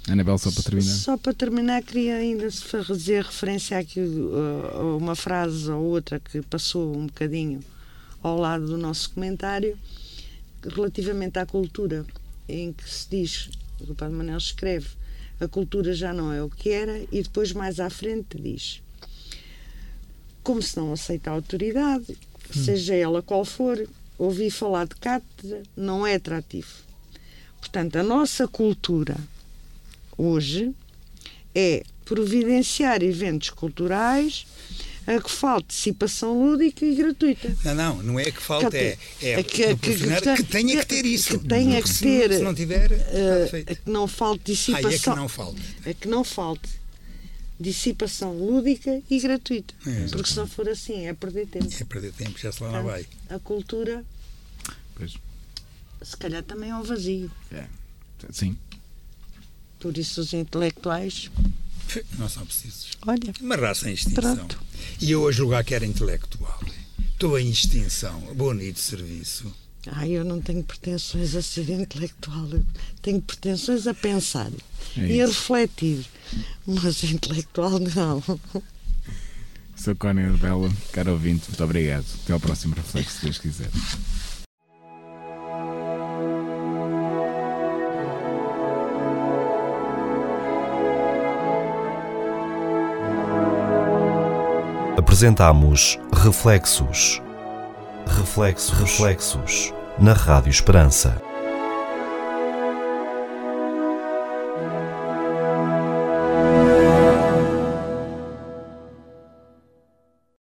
Anabel, 0.10 0.38
só 0.38 0.52
para 0.52 0.64
terminar. 0.64 0.94
Só 0.94 1.18
para 1.18 1.34
terminar, 1.34 1.84
queria 1.84 2.16
ainda 2.16 2.52
fazer 2.52 3.24
referência 3.24 3.78
aqui 3.78 4.00
a 4.00 4.04
uh, 4.82 4.98
uma 4.98 5.16
frase 5.16 5.70
ou 5.72 5.84
outra 5.84 6.20
que 6.20 6.42
passou 6.42 6.96
um 6.96 7.06
bocadinho 7.06 7.60
ao 8.22 8.38
lado 8.38 8.66
do 8.66 8.78
nosso 8.78 9.12
comentário, 9.12 9.78
relativamente 10.64 11.40
à 11.40 11.46
cultura, 11.46 12.06
em 12.48 12.74
que 12.74 12.90
se 12.90 13.08
diz, 13.10 13.50
o 13.80 13.96
Padre 13.96 14.16
Manuel 14.16 14.38
escreve, 14.38 14.90
a 15.40 15.48
cultura 15.48 15.94
já 15.94 16.12
não 16.12 16.34
é 16.34 16.44
o 16.44 16.50
que 16.50 16.70
era, 16.70 17.00
e 17.12 17.22
depois 17.22 17.54
mais 17.54 17.80
à 17.80 17.90
frente 17.90 18.38
diz, 18.42 18.82
como 20.44 20.62
se 20.62 20.76
não 20.76 20.92
aceita 20.92 21.30
a 21.30 21.34
autoridade, 21.34 22.12
hum. 22.12 22.64
seja 22.64 22.96
ela 22.96 23.22
qual 23.22 23.46
for, 23.46 23.88
ouvir 24.20 24.52
falar 24.52 24.86
de 24.86 24.96
cátedra 24.96 25.64
não 25.76 26.06
é 26.06 26.16
atrativo. 26.16 26.68
Portanto, 27.60 27.96
a 27.96 28.04
nossa 28.04 28.48
cultura 28.48 29.16
hoje 30.18 30.74
é 31.56 31.84
providenciar 32.06 33.02
eventos 33.02 33.50
culturais 33.50 34.46
a 35.08 35.20
que 35.20 35.32
falte 35.32 35.66
participação 35.66 36.40
lúdica 36.40 36.86
e 36.86 36.94
gratuita. 36.94 37.56
Não, 37.66 37.74
não, 37.74 38.04
não 38.04 38.20
é 38.20 38.26
que 38.26 38.42
falte, 38.42 38.78
é, 38.78 38.98
é, 39.22 39.42
que, 39.42 39.76
que, 39.76 39.96
que, 39.96 40.36
que, 40.36 40.44
tenha 40.44 40.78
que 40.78 40.86
ter 40.86 41.06
isso. 41.06 41.40
Que 41.40 41.48
tenha 41.48 41.82
que 41.82 42.00
ter. 42.00 42.34
Se 42.34 42.44
não 42.44 42.54
tiver, 42.54 42.92
uh, 42.92 43.56
é 43.66 43.76
que 43.76 43.90
não 43.90 44.08
falte 44.08 44.44
dissipação. 44.46 45.14
Ah, 45.14 45.16
é 45.16 45.16
que 45.16 45.20
não 45.20 45.28
falte. 45.28 45.62
É 45.86 45.94
que 45.96 46.08
não 46.08 46.24
falte 46.24 46.70
dissipação 47.60 48.38
lúdica 48.38 49.02
e 49.10 49.20
gratuita. 49.20 49.74
É, 49.86 50.08
porque 50.08 50.30
se 50.30 50.38
não 50.38 50.48
for 50.48 50.68
assim, 50.70 51.06
é 51.06 51.14
perder 51.14 51.48
tempo. 51.48 51.68
É 51.80 51.84
perder 51.84 52.14
tempo, 52.14 52.40
já 52.40 52.52
se 52.52 52.64
lá 52.64 52.72
não 52.72 52.84
vai. 52.84 53.06
A 53.30 53.38
cultura, 53.40 54.06
pois. 54.96 55.16
se 56.02 56.18
calhar 56.18 56.44
também 56.44 56.70
é 56.70 56.76
um 56.76 56.84
vazio. 56.84 57.30
É. 57.52 57.66
Sim. 58.32 58.58
Por 59.80 59.98
isso 59.98 60.22
os 60.22 60.34
intelectuais. 60.34 61.30
Não 62.18 62.30
são 62.30 62.46
precisos. 62.46 62.92
Olha. 63.06 63.34
Uma 63.42 63.56
raça 63.56 63.90
em 63.90 63.94
extinção. 63.94 64.36
Pronto. 64.36 64.62
E 65.02 65.12
eu 65.12 65.28
a 65.28 65.32
julgar 65.32 65.64
que 65.64 65.74
era 65.74 65.86
intelectual. 65.86 66.62
Estou 67.14 67.38
em 67.40 67.50
extinção. 67.50 68.20
Bonito 68.36 68.80
serviço. 68.80 69.54
Ah, 69.88 70.08
eu 70.08 70.24
não 70.24 70.42
tenho 70.42 70.64
pretensões 70.64 71.36
a 71.36 71.42
ser 71.42 71.70
intelectual. 71.70 72.48
Eu 72.52 72.64
tenho 73.02 73.22
pretensões 73.22 73.88
a 73.88 73.94
pensar 73.94 74.52
é 74.98 75.02
e 75.02 75.22
a 75.22 75.28
refletir. 75.28 76.06
Mas 76.66 77.04
intelectual 77.04 77.80
não. 77.80 78.24
Sou 79.76 79.96
Cónigo 79.96 80.38
Bela, 80.38 80.70
caro 80.92 81.14
ouvinte, 81.14 81.46
muito 81.48 81.64
obrigado. 81.64 82.06
Até 82.24 82.34
ao 82.34 82.40
próximo 82.40 82.76
reflexo, 82.76 83.20
se 83.20 83.24
Deus 83.24 83.38
quiser. 83.38 83.70
apresentamos 95.20 95.98
Reflexos. 96.14 97.22
Reflexos, 98.18 98.72
reflexos 98.72 99.74
na 100.00 100.14
Rádio 100.14 100.50
Esperança. 100.50 101.29